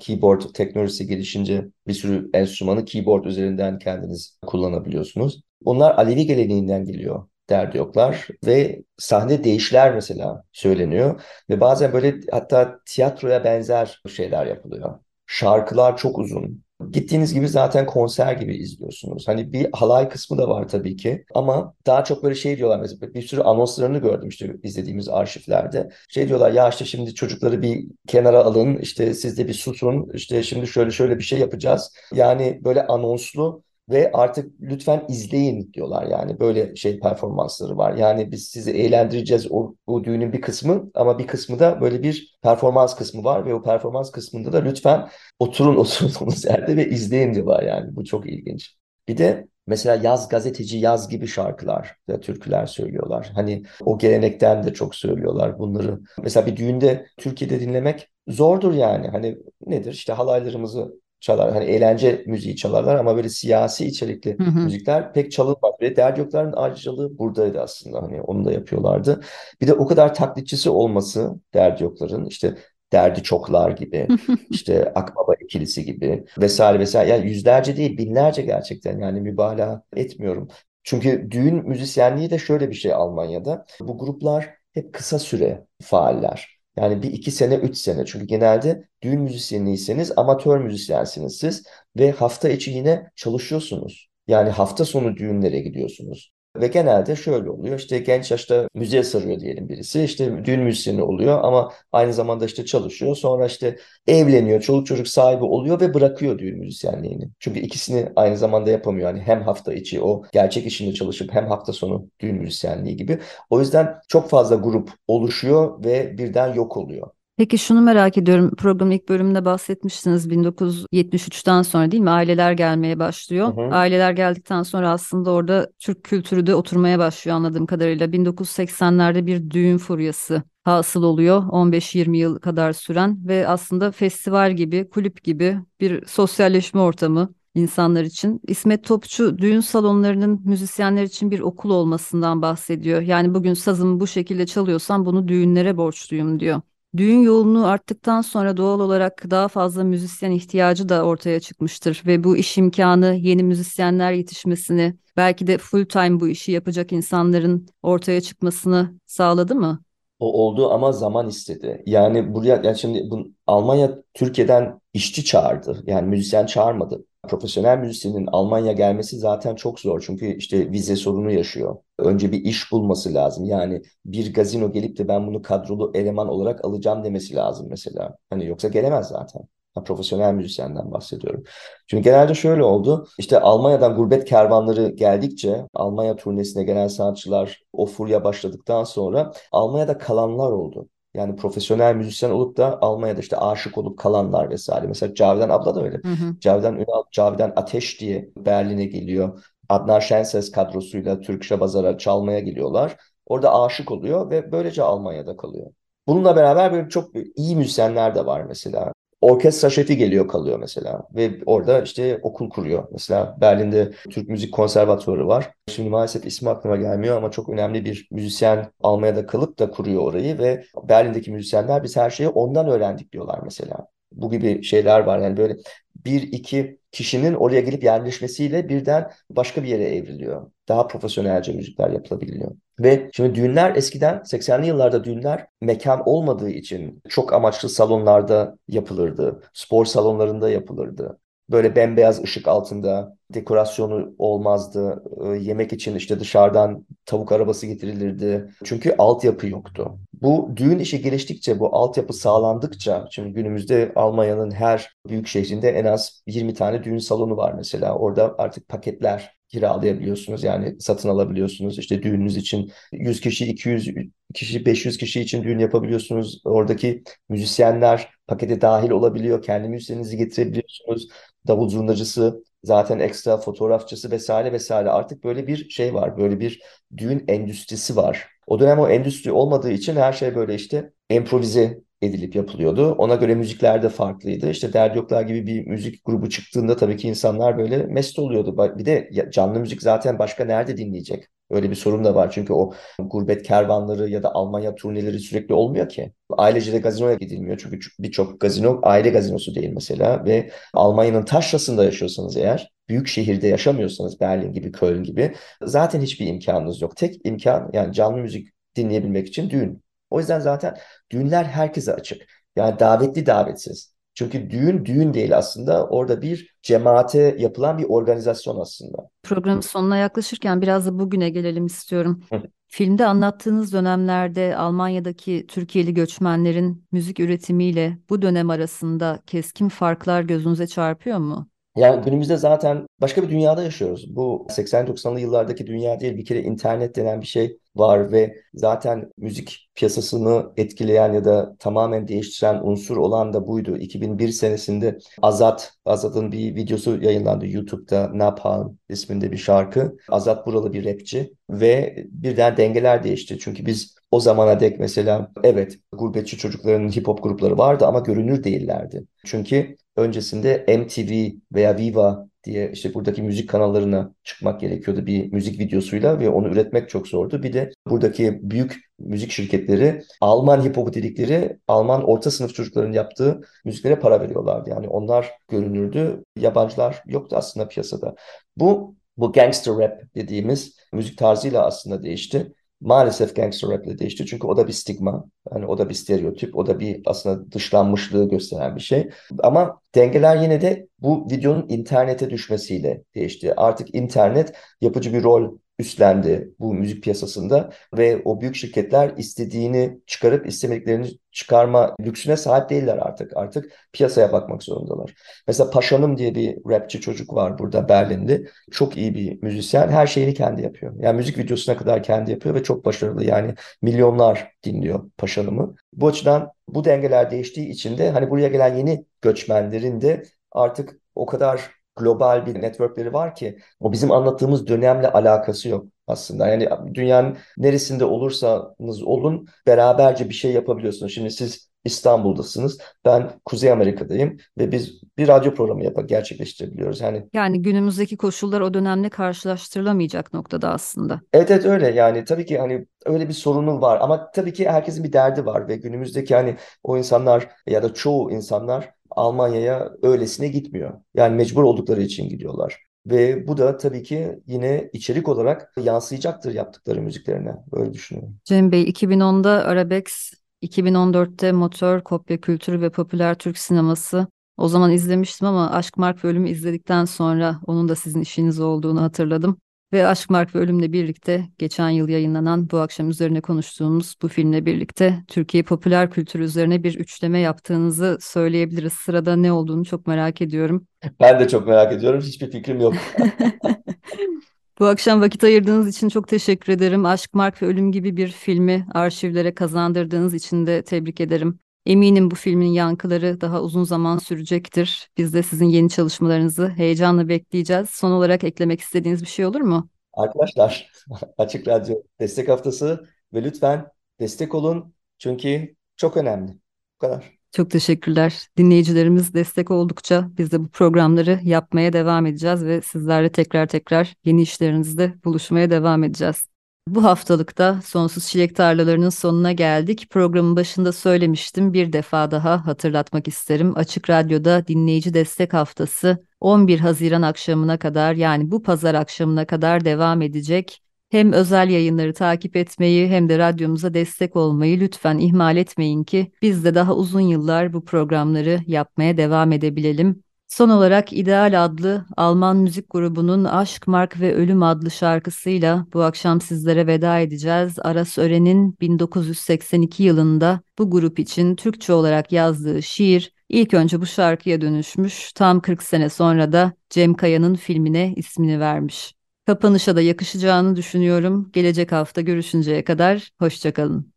keyboard 0.00 0.42
teknolojisi 0.54 1.06
gelişince 1.06 1.64
bir 1.86 1.92
sürü 1.92 2.30
enstrümanı 2.34 2.84
keyboard 2.84 3.24
üzerinden 3.24 3.78
kendiniz 3.78 4.38
kullanabiliyorsunuz. 4.46 5.42
Onlar 5.64 5.94
Alevi 5.94 6.26
geleneğinden 6.26 6.84
geliyor 6.84 7.28
derdi 7.50 7.78
yoklar 7.78 8.28
ve 8.46 8.82
sahne 8.98 9.44
değişler 9.44 9.94
mesela 9.94 10.44
söyleniyor 10.52 11.22
ve 11.50 11.60
bazen 11.60 11.92
böyle 11.92 12.20
hatta 12.32 12.80
tiyatroya 12.86 13.44
benzer 13.44 14.02
şeyler 14.08 14.46
yapılıyor. 14.46 14.98
Şarkılar 15.26 15.96
çok 15.96 16.18
uzun. 16.18 16.64
Gittiğiniz 16.92 17.34
gibi 17.34 17.48
zaten 17.48 17.86
konser 17.86 18.32
gibi 18.32 18.56
izliyorsunuz. 18.56 19.28
Hani 19.28 19.52
bir 19.52 19.68
halay 19.72 20.08
kısmı 20.08 20.38
da 20.38 20.48
var 20.48 20.68
tabii 20.68 20.96
ki. 20.96 21.24
Ama 21.34 21.74
daha 21.86 22.04
çok 22.04 22.22
böyle 22.22 22.34
şey 22.34 22.56
diyorlar 22.58 22.80
mesela 22.80 23.14
bir 23.14 23.22
sürü 23.22 23.40
anonslarını 23.40 23.98
gördüm 23.98 24.28
işte 24.28 24.56
izlediğimiz 24.62 25.08
arşivlerde. 25.08 25.90
Şey 26.08 26.28
diyorlar 26.28 26.52
ya 26.52 26.68
işte 26.68 26.84
şimdi 26.84 27.14
çocukları 27.14 27.62
bir 27.62 27.84
kenara 28.06 28.38
alın 28.44 28.76
işte 28.76 29.14
siz 29.14 29.38
de 29.38 29.48
bir 29.48 29.54
susun 29.54 30.10
işte 30.14 30.42
şimdi 30.42 30.66
şöyle 30.66 30.90
şöyle 30.90 31.18
bir 31.18 31.22
şey 31.22 31.38
yapacağız. 31.38 31.92
Yani 32.14 32.60
böyle 32.64 32.86
anonslu 32.86 33.62
ve 33.90 34.10
artık 34.12 34.60
lütfen 34.60 35.04
izleyin 35.08 35.72
diyorlar 35.72 36.06
yani 36.06 36.40
böyle 36.40 36.76
şey 36.76 37.00
performansları 37.00 37.76
var. 37.76 37.94
Yani 37.96 38.32
biz 38.32 38.48
sizi 38.48 38.70
eğlendireceğiz 38.70 39.46
o, 39.50 39.74
o 39.86 40.04
düğünün 40.04 40.32
bir 40.32 40.40
kısmı 40.40 40.90
ama 40.94 41.18
bir 41.18 41.26
kısmı 41.26 41.58
da 41.58 41.80
böyle 41.80 42.02
bir 42.02 42.38
performans 42.42 42.96
kısmı 42.96 43.24
var 43.24 43.46
ve 43.46 43.54
o 43.54 43.62
performans 43.62 44.10
kısmında 44.10 44.52
da 44.52 44.58
lütfen 44.58 45.08
oturun 45.38 45.76
oturduğunuz 45.76 46.44
yerde 46.44 46.76
ve 46.76 46.88
izleyin 46.88 47.34
diyorlar 47.34 47.62
yani 47.62 47.96
bu 47.96 48.04
çok 48.04 48.26
ilginç. 48.26 48.76
Bir 49.08 49.18
de 49.18 49.48
mesela 49.66 49.94
yaz 50.02 50.28
gazeteci 50.28 50.78
yaz 50.78 51.08
gibi 51.08 51.26
şarkılar 51.26 51.96
ve 52.08 52.20
türküler 52.20 52.66
söylüyorlar. 52.66 53.30
Hani 53.34 53.62
o 53.84 53.98
gelenekten 53.98 54.64
de 54.64 54.74
çok 54.74 54.94
söylüyorlar 54.94 55.58
bunları. 55.58 56.00
Mesela 56.22 56.46
bir 56.46 56.56
düğünde 56.56 57.06
Türkiye'de 57.16 57.60
dinlemek 57.60 58.08
zordur 58.28 58.74
yani. 58.74 59.08
Hani 59.08 59.38
nedir 59.66 59.92
işte 59.92 60.12
halaylarımızı 60.12 60.99
çalar. 61.20 61.52
Hani 61.52 61.64
eğlence 61.64 62.24
müziği 62.26 62.56
çalarlar 62.56 62.96
ama 62.96 63.16
böyle 63.16 63.28
siyasi 63.28 63.86
içerikli 63.86 64.38
Hı 64.38 64.44
hı. 64.44 64.60
müzikler 64.60 65.12
pek 65.12 65.32
çalınmaz. 65.32 65.72
Ve 65.80 65.96
derdi 65.96 66.20
yokların 66.20 66.52
ayrıcalığı 66.52 67.18
buradaydı 67.18 67.60
aslında. 67.60 68.02
Hani 68.02 68.20
onu 68.22 68.44
da 68.44 68.52
yapıyorlardı. 68.52 69.20
Bir 69.60 69.66
de 69.66 69.72
o 69.74 69.86
kadar 69.86 70.14
taklitçisi 70.14 70.70
olması 70.70 71.34
derdi 71.54 71.82
yokların 71.84 72.26
işte 72.26 72.54
derdi 72.92 73.22
çoklar 73.22 73.70
gibi 73.70 74.14
işte 74.50 74.92
Akbaba 74.94 75.34
ikilisi 75.34 75.84
gibi 75.84 76.24
vesaire 76.38 76.78
vesaire. 76.78 77.10
Yani 77.10 77.26
yüzlerce 77.26 77.76
değil 77.76 77.98
binlerce 77.98 78.42
gerçekten 78.42 78.98
yani 78.98 79.20
mübalağa 79.20 79.82
etmiyorum. 79.96 80.48
Çünkü 80.82 81.30
düğün 81.30 81.68
müzisyenliği 81.68 82.30
de 82.30 82.38
şöyle 82.38 82.70
bir 82.70 82.74
şey 82.74 82.92
Almanya'da. 82.94 83.66
Bu 83.80 83.98
gruplar 83.98 84.54
hep 84.74 84.94
kısa 84.94 85.18
süre 85.18 85.66
faaller. 85.82 86.59
Yani 86.76 87.02
bir 87.02 87.12
iki 87.12 87.30
sene, 87.30 87.54
üç 87.54 87.76
sene. 87.76 88.06
Çünkü 88.06 88.26
genelde 88.26 88.88
düğün 89.02 89.20
müzisyeniyseniz 89.20 90.12
amatör 90.18 90.58
müzisyensiniz 90.60 91.36
siz 91.36 91.66
ve 91.98 92.10
hafta 92.10 92.48
içi 92.48 92.70
yine 92.70 93.10
çalışıyorsunuz. 93.16 94.08
Yani 94.28 94.50
hafta 94.50 94.84
sonu 94.84 95.16
düğünlere 95.16 95.60
gidiyorsunuz. 95.60 96.32
Ve 96.56 96.66
genelde 96.66 97.16
şöyle 97.16 97.50
oluyor 97.50 97.78
işte 97.78 97.98
genç 97.98 98.30
yaşta 98.30 98.68
müziğe 98.74 99.02
sarıyor 99.04 99.40
diyelim 99.40 99.68
birisi 99.68 100.02
işte 100.02 100.44
düğün 100.44 100.60
müzisyeni 100.60 101.02
oluyor 101.02 101.44
ama 101.44 101.72
aynı 101.92 102.12
zamanda 102.12 102.44
işte 102.44 102.64
çalışıyor 102.64 103.16
sonra 103.16 103.46
işte 103.46 103.76
evleniyor 104.06 104.60
çoluk 104.60 104.86
çocuk 104.86 105.08
sahibi 105.08 105.44
oluyor 105.44 105.80
ve 105.80 105.94
bırakıyor 105.94 106.38
düğün 106.38 106.58
müzisyenliğini. 106.58 107.30
Çünkü 107.38 107.60
ikisini 107.60 108.12
aynı 108.16 108.36
zamanda 108.36 108.70
yapamıyor 108.70 109.08
yani 109.08 109.20
hem 109.20 109.42
hafta 109.42 109.72
içi 109.74 110.00
o 110.02 110.22
gerçek 110.32 110.66
işinde 110.66 110.94
çalışıp 110.94 111.34
hem 111.34 111.46
hafta 111.46 111.72
sonu 111.72 112.08
düğün 112.20 112.36
müzisyenliği 112.36 112.96
gibi. 112.96 113.18
O 113.50 113.60
yüzden 113.60 113.94
çok 114.08 114.30
fazla 114.30 114.56
grup 114.56 114.90
oluşuyor 115.08 115.84
ve 115.84 116.18
birden 116.18 116.54
yok 116.54 116.76
oluyor. 116.76 117.10
Peki 117.40 117.58
şunu 117.58 117.80
merak 117.80 118.18
ediyorum. 118.18 118.50
Programın 118.56 118.90
ilk 118.90 119.08
bölümünde 119.08 119.44
bahsetmiştiniz 119.44 120.30
1973'ten 120.30 121.62
sonra 121.62 121.90
değil 121.90 122.02
mi? 122.02 122.10
Aileler 122.10 122.52
gelmeye 122.52 122.98
başlıyor. 122.98 123.56
Hı 123.56 123.60
hı. 123.60 123.74
Aileler 123.74 124.12
geldikten 124.12 124.62
sonra 124.62 124.90
aslında 124.90 125.30
orada 125.30 125.70
Türk 125.78 126.04
kültürü 126.04 126.46
de 126.46 126.54
oturmaya 126.54 126.98
başlıyor 126.98 127.36
anladığım 127.36 127.66
kadarıyla. 127.66 128.12
1980'lerde 128.12 129.26
bir 129.26 129.50
düğün 129.50 129.78
furyası 129.78 130.42
hasıl 130.62 131.02
oluyor. 131.02 131.42
15-20 131.42 132.16
yıl 132.16 132.38
kadar 132.38 132.72
süren 132.72 133.28
ve 133.28 133.48
aslında 133.48 133.90
festival 133.90 134.56
gibi, 134.56 134.88
kulüp 134.90 135.24
gibi 135.24 135.58
bir 135.80 136.06
sosyalleşme 136.06 136.80
ortamı 136.80 137.34
insanlar 137.54 138.02
için. 138.02 138.40
İsmet 138.46 138.84
Topçu 138.84 139.38
düğün 139.38 139.60
salonlarının 139.60 140.40
müzisyenler 140.44 141.02
için 141.02 141.30
bir 141.30 141.40
okul 141.40 141.70
olmasından 141.70 142.42
bahsediyor. 142.42 143.02
Yani 143.02 143.34
bugün 143.34 143.54
sazımı 143.54 144.00
bu 144.00 144.06
şekilde 144.06 144.46
çalıyorsam 144.46 145.06
bunu 145.06 145.28
düğünlere 145.28 145.76
borçluyum 145.76 146.40
diyor. 146.40 146.60
Düğün 146.96 147.22
yoğunluğu 147.22 147.66
arttıktan 147.66 148.20
sonra 148.20 148.56
doğal 148.56 148.80
olarak 148.80 149.30
daha 149.30 149.48
fazla 149.48 149.84
müzisyen 149.84 150.30
ihtiyacı 150.30 150.88
da 150.88 151.04
ortaya 151.04 151.40
çıkmıştır 151.40 152.02
ve 152.06 152.24
bu 152.24 152.36
iş 152.36 152.58
imkanı 152.58 153.14
yeni 153.14 153.42
müzisyenler 153.42 154.12
yetişmesini, 154.12 154.96
belki 155.16 155.46
de 155.46 155.58
full 155.58 155.84
time 155.84 156.20
bu 156.20 156.28
işi 156.28 156.52
yapacak 156.52 156.92
insanların 156.92 157.66
ortaya 157.82 158.20
çıkmasını 158.20 158.94
sağladı 159.06 159.54
mı? 159.54 159.82
O 160.18 160.46
oldu 160.46 160.70
ama 160.70 160.92
zaman 160.92 161.28
istedi. 161.28 161.82
Yani 161.86 162.34
buraya 162.34 162.60
yani 162.64 162.78
şimdi 162.78 163.10
bu, 163.10 163.26
Almanya 163.46 163.98
Türkiye'den 164.14 164.80
işçi 164.94 165.24
çağırdı. 165.24 165.82
Yani 165.86 166.08
müzisyen 166.08 166.46
çağırmadı. 166.46 167.04
Profesyonel 167.28 167.78
müzisyenin 167.78 168.26
Almanya 168.26 168.72
gelmesi 168.72 169.16
zaten 169.18 169.54
çok 169.54 169.80
zor. 169.80 170.02
Çünkü 170.06 170.26
işte 170.26 170.70
vize 170.72 170.96
sorunu 170.96 171.30
yaşıyor. 171.30 171.76
Önce 171.98 172.32
bir 172.32 172.44
iş 172.44 172.72
bulması 172.72 173.14
lazım. 173.14 173.44
Yani 173.44 173.82
bir 174.04 174.34
gazino 174.34 174.72
gelip 174.72 174.98
de 174.98 175.08
ben 175.08 175.26
bunu 175.26 175.42
kadrolu 175.42 175.90
eleman 175.94 176.28
olarak 176.28 176.64
alacağım 176.64 177.04
demesi 177.04 177.34
lazım 177.36 177.66
mesela. 177.70 178.16
Hani 178.30 178.46
yoksa 178.46 178.68
gelemez 178.68 179.06
zaten. 179.08 179.42
Ha, 179.74 179.84
profesyonel 179.84 180.34
müzisyenden 180.34 180.92
bahsediyorum. 180.92 181.44
Çünkü 181.86 182.04
genelde 182.04 182.34
şöyle 182.34 182.62
oldu. 182.64 183.06
İşte 183.18 183.40
Almanya'dan 183.40 183.96
gurbet 183.96 184.24
kervanları 184.24 184.88
geldikçe 184.88 185.66
Almanya 185.74 186.16
turnesine 186.16 186.64
gelen 186.64 186.88
sanatçılar 186.88 187.62
o 187.72 187.86
furya 187.86 188.24
başladıktan 188.24 188.84
sonra 188.84 189.32
Almanya'da 189.52 189.98
kalanlar 189.98 190.50
oldu. 190.50 190.88
Yani 191.14 191.36
profesyonel 191.36 191.94
müzisyen 191.94 192.30
olup 192.30 192.56
da 192.56 192.78
Almanya'da 192.82 193.20
işte 193.20 193.36
aşık 193.36 193.78
olup 193.78 193.98
kalanlar 193.98 194.50
vesaire. 194.50 194.86
Mesela 194.86 195.14
Cavidan 195.14 195.48
abla 195.48 195.74
da 195.74 195.82
öyle. 195.82 195.96
Hı 195.96 196.08
hı. 196.08 196.40
Cavidan 196.40 196.76
Ünal, 196.76 197.02
Cavidan 197.12 197.52
Ateş 197.56 198.00
diye 198.00 198.30
Berlin'e 198.36 198.84
geliyor. 198.84 199.44
Adnan 199.68 200.00
Şenses 200.00 200.50
kadrosuyla 200.50 201.20
Türk 201.20 201.44
Şabazar'a 201.44 201.98
çalmaya 201.98 202.40
geliyorlar. 202.40 202.96
Orada 203.26 203.60
aşık 203.62 203.90
oluyor 203.90 204.30
ve 204.30 204.52
böylece 204.52 204.82
Almanya'da 204.82 205.36
kalıyor. 205.36 205.72
Bununla 206.06 206.36
beraber 206.36 206.72
böyle 206.72 206.88
çok 206.88 207.10
iyi 207.36 207.56
müzisyenler 207.56 208.14
de 208.14 208.26
var 208.26 208.42
mesela 208.42 208.92
orkestra 209.20 209.70
şefi 209.70 209.96
geliyor 209.96 210.28
kalıyor 210.28 210.58
mesela 210.58 211.08
ve 211.14 211.30
orada 211.46 211.82
işte 211.82 212.18
okul 212.22 212.50
kuruyor. 212.50 212.88
Mesela 212.92 213.36
Berlin'de 213.40 213.92
Türk 214.10 214.28
Müzik 214.28 214.54
Konservatuarı 214.54 215.28
var. 215.28 215.50
Şimdi 215.68 215.88
maalesef 215.88 216.26
ismi 216.26 216.50
aklıma 216.50 216.76
gelmiyor 216.76 217.16
ama 217.16 217.30
çok 217.30 217.48
önemli 217.48 217.84
bir 217.84 218.08
müzisyen 218.10 218.72
Almanya'da 218.80 219.26
kalıp 219.26 219.58
da 219.58 219.70
kuruyor 219.70 220.02
orayı 220.02 220.38
ve 220.38 220.64
Berlin'deki 220.88 221.30
müzisyenler 221.32 221.82
biz 221.82 221.96
her 221.96 222.10
şeyi 222.10 222.28
ondan 222.28 222.68
öğrendik 222.68 223.12
diyorlar 223.12 223.40
mesela. 223.44 223.86
Bu 224.12 224.30
gibi 224.30 224.62
şeyler 224.62 225.00
var 225.00 225.18
yani 225.18 225.36
böyle 225.36 225.56
bir 225.96 226.22
iki 226.22 226.78
kişinin 226.92 227.34
oraya 227.34 227.60
gelip 227.60 227.84
yerleşmesiyle 227.84 228.68
birden 228.68 229.10
başka 229.30 229.62
bir 229.62 229.68
yere 229.68 229.84
evriliyor. 229.84 230.50
Daha 230.68 230.86
profesyonelce 230.86 231.52
müzikler 231.52 231.90
yapılabiliyor. 231.90 232.52
Ve 232.80 233.10
şimdi 233.12 233.34
düğünler 233.34 233.76
eskiden 233.76 234.22
80'li 234.24 234.66
yıllarda 234.66 235.04
düğünler 235.04 235.46
mekan 235.60 236.02
olmadığı 236.08 236.50
için 236.50 237.02
çok 237.08 237.32
amaçlı 237.32 237.68
salonlarda 237.68 238.58
yapılırdı. 238.68 239.42
Spor 239.54 239.84
salonlarında 239.84 240.50
yapılırdı. 240.50 241.18
Böyle 241.50 241.76
bembeyaz 241.76 242.22
ışık 242.24 242.48
altında 242.48 243.16
dekorasyonu 243.34 244.14
olmazdı. 244.18 245.04
Ee, 245.24 245.28
yemek 245.28 245.72
için 245.72 245.94
işte 245.94 246.20
dışarıdan 246.20 246.86
tavuk 247.06 247.32
arabası 247.32 247.66
getirilirdi. 247.66 248.50
Çünkü 248.64 248.94
altyapı 248.98 249.46
yoktu. 249.46 249.98
Bu 250.22 250.50
düğün 250.56 250.78
işi 250.78 251.02
geliştikçe, 251.02 251.60
bu 251.60 251.76
altyapı 251.76 252.12
sağlandıkça, 252.12 253.08
şimdi 253.10 253.32
günümüzde 253.32 253.92
Almanya'nın 253.96 254.50
her 254.50 254.90
büyük 255.08 255.26
şehrinde 255.26 255.70
en 255.70 255.84
az 255.84 256.22
20 256.26 256.54
tane 256.54 256.84
düğün 256.84 256.98
salonu 256.98 257.36
var 257.36 257.52
mesela. 257.52 257.94
Orada 257.98 258.34
artık 258.38 258.68
paketler 258.68 259.36
kiralayabiliyorsunuz. 259.48 260.44
Yani 260.44 260.80
satın 260.80 261.08
alabiliyorsunuz. 261.08 261.78
İşte 261.78 262.02
düğününüz 262.02 262.36
için 262.36 262.72
100 262.92 263.20
kişi, 263.20 263.46
200 263.46 263.94
kişi, 264.34 264.66
500 264.66 264.98
kişi 264.98 265.20
için 265.20 265.42
düğün 265.44 265.58
yapabiliyorsunuz. 265.58 266.40
Oradaki 266.44 267.02
müzisyenler 267.28 268.08
pakete 268.26 268.60
dahil 268.60 268.90
olabiliyor. 268.90 269.42
Kendi 269.42 269.68
müzisyeninizi 269.68 270.16
getirebiliyorsunuz. 270.16 271.08
Davul 271.46 271.68
zurnacısı, 271.68 272.44
zaten 272.64 272.98
ekstra 272.98 273.36
fotoğrafçısı 273.36 274.10
vesaire 274.10 274.52
vesaire. 274.52 274.90
Artık 274.90 275.24
böyle 275.24 275.46
bir 275.46 275.68
şey 275.70 275.94
var. 275.94 276.18
Böyle 276.18 276.40
bir 276.40 276.62
düğün 276.96 277.24
endüstrisi 277.28 277.96
var. 277.96 278.28
O 278.46 278.60
dönem 278.60 278.78
o 278.78 278.88
endüstri 278.88 279.32
olmadığı 279.32 279.70
için 279.72 279.96
her 279.96 280.12
şey 280.12 280.34
böyle 280.34 280.54
işte 280.54 280.92
improvize 281.10 281.78
edilip 282.02 282.36
yapılıyordu. 282.36 282.92
Ona 282.92 283.14
göre 283.14 283.34
müzikler 283.34 283.82
de 283.82 283.88
farklıydı. 283.88 284.50
İşte 284.50 284.72
Derdi 284.72 285.26
gibi 285.26 285.46
bir 285.46 285.66
müzik 285.66 286.04
grubu 286.04 286.28
çıktığında 286.30 286.76
tabii 286.76 286.96
ki 286.96 287.08
insanlar 287.08 287.58
böyle 287.58 287.76
mest 287.76 288.18
oluyordu. 288.18 288.78
Bir 288.78 288.84
de 288.86 289.10
canlı 289.32 289.60
müzik 289.60 289.82
zaten 289.82 290.18
başka 290.18 290.44
nerede 290.44 290.76
dinleyecek? 290.76 291.39
Öyle 291.50 291.70
bir 291.70 291.74
sorun 291.74 292.04
da 292.04 292.14
var. 292.14 292.30
Çünkü 292.34 292.52
o 292.52 292.72
gurbet 292.98 293.42
kervanları 293.42 294.08
ya 294.08 294.22
da 294.22 294.34
Almanya 294.34 294.74
turneleri 294.74 295.18
sürekli 295.18 295.54
olmuyor 295.54 295.88
ki. 295.88 296.12
Ailece 296.30 296.72
de 296.72 296.78
gazinoya 296.78 297.14
gidilmiyor. 297.14 297.58
Çünkü 297.62 297.78
birçok 297.98 298.40
gazino 298.40 298.80
aile 298.82 299.10
gazinosu 299.10 299.54
değil 299.54 299.70
mesela. 299.74 300.24
Ve 300.24 300.50
Almanya'nın 300.74 301.24
taşrasında 301.24 301.84
yaşıyorsanız 301.84 302.36
eğer, 302.36 302.72
büyük 302.88 303.08
şehirde 303.08 303.48
yaşamıyorsanız 303.48 304.20
Berlin 304.20 304.52
gibi, 304.52 304.72
Köln 304.72 305.02
gibi 305.04 305.34
zaten 305.62 306.00
hiçbir 306.00 306.26
imkanınız 306.26 306.82
yok. 306.82 306.96
Tek 306.96 307.26
imkan 307.26 307.70
yani 307.72 307.92
canlı 307.92 308.16
müzik 308.18 308.48
dinleyebilmek 308.76 309.28
için 309.28 309.50
düğün. 309.50 309.82
O 310.10 310.18
yüzden 310.20 310.40
zaten 310.40 310.76
düğünler 311.10 311.44
herkese 311.44 311.94
açık. 311.94 312.22
Yani 312.56 312.78
davetli 312.78 313.26
davetsiz. 313.26 313.89
Çünkü 314.20 314.50
düğün 314.50 314.84
düğün 314.84 315.14
değil 315.14 315.36
aslında. 315.36 315.86
Orada 315.86 316.22
bir 316.22 316.54
cemaate 316.62 317.36
yapılan 317.38 317.78
bir 317.78 317.84
organizasyon 317.88 318.60
aslında. 318.60 319.08
Programın 319.22 319.60
sonuna 319.60 319.96
yaklaşırken 319.96 320.62
biraz 320.62 320.86
da 320.86 320.98
bugüne 320.98 321.30
gelelim 321.30 321.66
istiyorum. 321.66 322.20
Filmde 322.66 323.06
anlattığınız 323.06 323.72
dönemlerde 323.72 324.56
Almanya'daki 324.56 325.46
Türkiye'li 325.48 325.94
göçmenlerin 325.94 326.86
müzik 326.92 327.20
üretimiyle 327.20 327.98
bu 328.10 328.22
dönem 328.22 328.50
arasında 328.50 329.22
keskin 329.26 329.68
farklar 329.68 330.22
gözünüze 330.22 330.66
çarpıyor 330.66 331.18
mu? 331.18 331.49
Yani 331.76 332.04
günümüzde 332.04 332.36
zaten 332.36 332.86
başka 333.00 333.22
bir 333.22 333.28
dünyada 333.28 333.62
yaşıyoruz. 333.62 334.16
Bu 334.16 334.46
80-90'lı 334.50 335.20
yıllardaki 335.20 335.66
dünya 335.66 336.00
değil. 336.00 336.16
Bir 336.16 336.24
kere 336.24 336.42
internet 336.42 336.96
denen 336.96 337.20
bir 337.20 337.26
şey 337.26 337.58
var 337.76 338.12
ve 338.12 338.36
zaten 338.54 339.12
müzik 339.18 339.68
piyasasını 339.74 340.52
etkileyen 340.56 341.12
ya 341.12 341.24
da 341.24 341.56
tamamen 341.58 342.08
değiştiren 342.08 342.60
unsur 342.62 342.96
olan 342.96 343.32
da 343.32 343.46
buydu. 343.46 343.76
2001 343.76 344.28
senesinde 344.28 344.98
Azat, 345.22 345.72
Azat'ın 345.84 346.32
bir 346.32 346.54
videosu 346.54 347.02
yayınlandı 347.02 347.46
YouTube'da 347.46 348.10
Napalm 348.18 348.78
isminde 348.88 349.32
bir 349.32 349.36
şarkı. 349.36 349.96
Azat 350.08 350.46
buralı 350.46 350.72
bir 350.72 350.84
rapçi 350.84 351.34
ve 351.50 351.96
birden 352.08 352.56
dengeler 352.56 353.04
değişti. 353.04 353.38
Çünkü 353.38 353.66
biz 353.66 353.99
o 354.10 354.20
zamana 354.20 354.60
dek 354.60 354.80
mesela 354.80 355.30
evet 355.44 355.78
gurbetçi 355.92 356.38
çocukların 356.38 356.88
hip 356.88 357.08
hop 357.08 357.22
grupları 357.22 357.58
vardı 357.58 357.86
ama 357.86 357.98
görünür 358.00 358.44
değillerdi. 358.44 359.04
Çünkü 359.24 359.76
öncesinde 359.96 360.64
MTV 360.68 361.30
veya 361.54 361.76
Viva 361.78 362.28
diye 362.44 362.70
işte 362.72 362.94
buradaki 362.94 363.22
müzik 363.22 363.50
kanallarına 363.50 364.14
çıkmak 364.24 364.60
gerekiyordu 364.60 365.06
bir 365.06 365.32
müzik 365.32 365.60
videosuyla 365.60 366.20
ve 366.20 366.28
onu 366.28 366.48
üretmek 366.48 366.88
çok 366.88 367.08
zordu. 367.08 367.42
Bir 367.42 367.52
de 367.52 367.70
buradaki 367.86 368.38
büyük 368.42 368.76
müzik 368.98 369.30
şirketleri 369.30 370.02
Alman 370.20 370.64
hip 370.64 370.76
hop 370.76 370.94
dedikleri 370.94 371.58
Alman 371.68 372.04
orta 372.04 372.30
sınıf 372.30 372.54
çocukların 372.54 372.92
yaptığı 372.92 373.40
müziklere 373.64 373.98
para 373.98 374.20
veriyorlardı. 374.20 374.70
Yani 374.70 374.88
onlar 374.88 375.30
görünürdü. 375.48 376.24
Yabancılar 376.36 377.02
yoktu 377.06 377.36
aslında 377.36 377.68
piyasada. 377.68 378.14
Bu 378.56 378.94
bu 379.16 379.32
gangster 379.32 379.74
rap 379.78 380.00
dediğimiz 380.14 380.76
müzik 380.92 381.18
tarzıyla 381.18 381.66
aslında 381.66 382.02
değişti 382.02 382.52
maalesef 382.80 383.36
gangster 383.36 383.70
rap 383.70 383.84
değişti. 383.98 384.26
Çünkü 384.26 384.46
o 384.46 384.56
da 384.56 384.68
bir 384.68 384.72
stigma. 384.72 385.24
Yani 385.52 385.66
o 385.66 385.78
da 385.78 385.88
bir 385.88 385.94
stereotip. 385.94 386.56
O 386.56 386.66
da 386.66 386.80
bir 386.80 387.02
aslında 387.06 387.52
dışlanmışlığı 387.52 388.28
gösteren 388.28 388.76
bir 388.76 388.80
şey. 388.80 389.10
Ama 389.38 389.80
dengeler 389.94 390.36
yine 390.36 390.60
de 390.60 390.88
bu 390.98 391.28
videonun 391.30 391.66
internete 391.68 392.30
düşmesiyle 392.30 393.02
değişti. 393.14 393.54
Artık 393.56 393.94
internet 393.94 394.52
yapıcı 394.80 395.12
bir 395.12 395.22
rol 395.22 395.58
üstlendi 395.80 396.54
bu 396.60 396.74
müzik 396.74 397.02
piyasasında 397.02 397.70
ve 397.96 398.22
o 398.24 398.40
büyük 398.40 398.56
şirketler 398.56 399.12
istediğini 399.16 400.00
çıkarıp 400.06 400.46
istemediklerini 400.46 401.10
çıkarma 401.32 401.94
lüksüne 402.00 402.36
sahip 402.36 402.70
değiller 402.70 402.98
artık. 402.98 403.36
Artık 403.36 403.72
piyasaya 403.92 404.32
bakmak 404.32 404.62
zorundalar. 404.62 405.14
Mesela 405.46 405.70
Paşanım 405.70 406.18
diye 406.18 406.34
bir 406.34 406.58
rapçi 406.70 407.00
çocuk 407.00 407.34
var 407.34 407.58
burada 407.58 407.88
Berlin'de. 407.88 408.46
Çok 408.70 408.96
iyi 408.96 409.14
bir 409.14 409.42
müzisyen. 409.42 409.88
Her 409.88 410.06
şeyini 410.06 410.34
kendi 410.34 410.62
yapıyor. 410.62 410.94
Yani 410.98 411.16
müzik 411.16 411.38
videosuna 411.38 411.76
kadar 411.76 412.02
kendi 412.02 412.30
yapıyor 412.30 412.54
ve 412.54 412.62
çok 412.62 412.84
başarılı. 412.84 413.24
Yani 413.24 413.54
milyonlar 413.82 414.52
dinliyor 414.64 415.10
Paşanım'ı. 415.18 415.74
Bu 415.92 416.08
açıdan 416.08 416.52
bu 416.68 416.84
dengeler 416.84 417.30
değiştiği 417.30 417.68
için 417.68 417.98
de 417.98 418.10
hani 418.10 418.30
buraya 418.30 418.48
gelen 418.48 418.76
yeni 418.76 419.04
göçmenlerin 419.22 420.00
de 420.00 420.22
artık 420.52 421.00
o 421.14 421.26
kadar 421.26 421.79
global 421.96 422.46
bir 422.46 422.62
networkleri 422.62 423.12
var 423.12 423.34
ki 423.34 423.58
o 423.80 423.92
bizim 423.92 424.10
anlattığımız 424.12 424.66
dönemle 424.66 425.08
alakası 425.12 425.68
yok 425.68 425.86
aslında. 426.06 426.48
Yani 426.48 426.68
dünyanın 426.94 427.36
neresinde 427.58 428.04
olursanız 428.04 429.02
olun 429.02 429.46
beraberce 429.66 430.28
bir 430.28 430.34
şey 430.34 430.52
yapabiliyorsunuz. 430.52 431.14
Şimdi 431.14 431.30
siz 431.30 431.70
İstanbul'dasınız. 431.84 432.78
Ben 433.04 433.30
Kuzey 433.44 433.72
Amerika'dayım 433.72 434.36
ve 434.58 434.72
biz 434.72 435.00
bir 435.18 435.28
radyo 435.28 435.54
programı 435.54 435.84
yapıp 435.84 436.08
gerçekleştirebiliyoruz. 436.08 437.00
Yani 437.00 437.28
yani 437.32 437.62
günümüzdeki 437.62 438.16
koşullar 438.16 438.60
o 438.60 438.74
dönemle 438.74 439.08
karşılaştırılamayacak 439.10 440.32
noktada 440.32 440.70
aslında. 440.70 441.20
Evet 441.32 441.50
evet 441.50 441.64
öyle 441.64 441.90
yani 441.90 442.24
tabii 442.24 442.46
ki 442.46 442.58
hani 442.58 442.86
öyle 443.06 443.28
bir 443.28 443.32
sorunu 443.32 443.80
var 443.80 443.98
ama 444.00 444.30
tabii 444.30 444.52
ki 444.52 444.70
herkesin 444.70 445.04
bir 445.04 445.12
derdi 445.12 445.46
var 445.46 445.68
ve 445.68 445.76
günümüzdeki 445.76 446.34
hani 446.34 446.56
o 446.82 446.98
insanlar 446.98 447.48
ya 447.66 447.82
da 447.82 447.94
çoğu 447.94 448.30
insanlar 448.30 448.94
Almanya'ya 449.10 449.90
öylesine 450.02 450.48
gitmiyor. 450.48 450.92
Yani 451.14 451.36
mecbur 451.36 451.62
oldukları 451.62 452.02
için 452.02 452.28
gidiyorlar. 452.28 452.78
Ve 453.06 453.48
bu 453.48 453.56
da 453.56 453.76
tabii 453.76 454.02
ki 454.02 454.38
yine 454.46 454.90
içerik 454.92 455.28
olarak 455.28 455.72
yansıyacaktır 455.82 456.54
yaptıkları 456.54 457.02
müziklerine. 457.02 457.56
Böyle 457.72 457.92
düşünüyorum. 457.92 458.36
Cem 458.44 458.72
Bey 458.72 458.82
2010'da 458.82 459.64
Arabex, 459.64 460.32
2014'te 460.60 461.52
Motor, 461.52 462.00
Kopya 462.00 462.40
Kültürü 462.40 462.80
ve 462.80 462.90
Popüler 462.90 463.34
Türk 463.34 463.58
Sineması. 463.58 464.26
O 464.56 464.68
zaman 464.68 464.90
izlemiştim 464.90 465.48
ama 465.48 465.70
Aşk 465.70 465.96
Mark 465.96 466.24
ve 466.24 466.28
Ölüm'ü 466.28 466.48
izledikten 466.50 467.04
sonra 467.04 467.60
onun 467.66 467.88
da 467.88 467.94
sizin 467.94 468.20
işiniz 468.20 468.60
olduğunu 468.60 469.02
hatırladım. 469.02 469.56
Ve 469.92 470.06
Aşk, 470.06 470.30
Mark 470.30 470.54
ve 470.54 470.58
Ölüm'le 470.58 470.92
birlikte 470.92 471.44
geçen 471.58 471.88
yıl 471.90 472.08
yayınlanan 472.08 472.70
bu 472.70 472.78
akşam 472.78 473.10
üzerine 473.10 473.40
konuştuğumuz 473.40 474.14
bu 474.22 474.28
filmle 474.28 474.66
birlikte 474.66 475.24
Türkiye 475.28 475.62
popüler 475.62 476.10
kültürü 476.10 476.44
üzerine 476.44 476.82
bir 476.82 476.94
üçleme 476.94 477.38
yaptığınızı 477.38 478.18
söyleyebiliriz. 478.20 478.92
Sırada 478.92 479.36
ne 479.36 479.52
olduğunu 479.52 479.84
çok 479.84 480.06
merak 480.06 480.42
ediyorum. 480.42 480.86
Ben 481.20 481.40
de 481.40 481.48
çok 481.48 481.66
merak 481.66 481.92
ediyorum. 481.92 482.20
Hiçbir 482.20 482.50
fikrim 482.50 482.80
yok. 482.80 482.94
Bu 484.78 484.86
akşam 484.86 485.20
vakit 485.20 485.44
ayırdığınız 485.44 485.88
için 485.88 486.08
çok 486.08 486.28
teşekkür 486.28 486.72
ederim. 486.72 487.06
Aşk, 487.06 487.34
Mark 487.34 487.62
ve 487.62 487.66
Ölüm 487.66 487.92
gibi 487.92 488.16
bir 488.16 488.28
filmi 488.28 488.86
arşivlere 488.94 489.54
kazandırdığınız 489.54 490.34
için 490.34 490.66
de 490.66 490.82
tebrik 490.82 491.20
ederim. 491.20 491.58
Eminim 491.86 492.30
bu 492.30 492.34
filmin 492.34 492.72
yankıları 492.72 493.40
daha 493.40 493.62
uzun 493.62 493.84
zaman 493.84 494.18
sürecektir. 494.18 495.08
Biz 495.16 495.34
de 495.34 495.42
sizin 495.42 495.66
yeni 495.66 495.90
çalışmalarınızı 495.90 496.68
heyecanla 496.68 497.28
bekleyeceğiz. 497.28 497.90
Son 497.90 498.10
olarak 498.10 498.44
eklemek 498.44 498.80
istediğiniz 498.80 499.22
bir 499.22 499.28
şey 499.28 499.46
olur 499.46 499.60
mu? 499.60 499.88
Arkadaşlar, 500.12 500.90
Açık 501.38 501.68
Radyo 501.68 501.96
Destek 502.20 502.48
Haftası 502.48 503.08
ve 503.34 503.44
lütfen 503.44 503.88
destek 504.20 504.54
olun 504.54 504.94
çünkü 505.18 505.74
çok 505.96 506.16
önemli. 506.16 506.52
Bu 506.52 506.98
kadar. 506.98 507.40
Çok 507.52 507.70
teşekkürler. 507.70 508.48
Dinleyicilerimiz 508.56 509.34
destek 509.34 509.70
oldukça 509.70 510.30
biz 510.38 510.52
de 510.52 510.60
bu 510.60 510.68
programları 510.68 511.40
yapmaya 511.44 511.92
devam 511.92 512.26
edeceğiz 512.26 512.64
ve 512.64 512.80
sizlerle 512.82 513.32
tekrar 513.32 513.66
tekrar 513.66 514.14
yeni 514.24 514.42
işlerinizde 514.42 515.14
buluşmaya 515.24 515.70
devam 515.70 516.04
edeceğiz. 516.04 516.49
Bu 516.90 517.04
haftalıkta 517.04 517.80
Sonsuz 517.84 518.26
Çilek 518.26 518.56
Tarlalarının 518.56 519.08
sonuna 519.08 519.52
geldik. 519.52 520.06
Programın 520.10 520.56
başında 520.56 520.92
söylemiştim 520.92 521.72
bir 521.72 521.92
defa 521.92 522.30
daha 522.30 522.66
hatırlatmak 522.66 523.28
isterim. 523.28 523.72
Açık 523.76 524.10
Radyo'da 524.10 524.66
dinleyici 524.66 525.14
destek 525.14 525.52
haftası 525.52 526.26
11 526.40 526.80
Haziran 526.80 527.22
akşamına 527.22 527.78
kadar 527.78 528.14
yani 528.14 528.50
bu 528.50 528.62
pazar 528.62 528.94
akşamına 528.94 529.46
kadar 529.46 529.84
devam 529.84 530.22
edecek. 530.22 530.82
Hem 531.10 531.32
özel 531.32 531.70
yayınları 531.70 532.14
takip 532.14 532.56
etmeyi 532.56 533.08
hem 533.08 533.28
de 533.28 533.38
radyomuza 533.38 533.94
destek 533.94 534.36
olmayı 534.36 534.80
lütfen 534.80 535.18
ihmal 535.18 535.56
etmeyin 535.56 536.04
ki 536.04 536.32
biz 536.42 536.64
de 536.64 536.74
daha 536.74 536.94
uzun 536.94 537.20
yıllar 537.20 537.72
bu 537.72 537.84
programları 537.84 538.60
yapmaya 538.66 539.16
devam 539.16 539.52
edebilelim. 539.52 540.22
Son 540.50 540.68
olarak 540.68 541.12
İdeal 541.12 541.64
adlı 541.64 542.06
Alman 542.16 542.56
müzik 542.56 542.90
grubunun 542.90 543.44
Aşk, 543.44 543.86
Mark 543.88 544.20
ve 544.20 544.34
Ölüm 544.34 544.62
adlı 544.62 544.90
şarkısıyla 544.90 545.86
bu 545.92 546.02
akşam 546.02 546.40
sizlere 546.40 546.86
veda 546.86 547.18
edeceğiz. 547.18 547.78
Aras 547.82 548.18
Ören'in 548.18 548.76
1982 548.80 550.02
yılında 550.02 550.60
bu 550.78 550.90
grup 550.90 551.18
için 551.18 551.56
Türkçe 551.56 551.92
olarak 551.92 552.32
yazdığı 552.32 552.82
şiir 552.82 553.32
ilk 553.48 553.74
önce 553.74 554.00
bu 554.00 554.06
şarkıya 554.06 554.60
dönüşmüş, 554.60 555.32
tam 555.32 555.60
40 555.60 555.82
sene 555.82 556.08
sonra 556.08 556.52
da 556.52 556.72
Cem 556.90 557.14
Kaya'nın 557.14 557.54
filmine 557.54 558.14
ismini 558.16 558.60
vermiş. 558.60 559.14
Kapanışa 559.46 559.96
da 559.96 560.00
yakışacağını 560.00 560.76
düşünüyorum. 560.76 561.50
Gelecek 561.52 561.92
hafta 561.92 562.20
görüşünceye 562.20 562.84
kadar 562.84 563.30
hoşçakalın. 563.38 564.12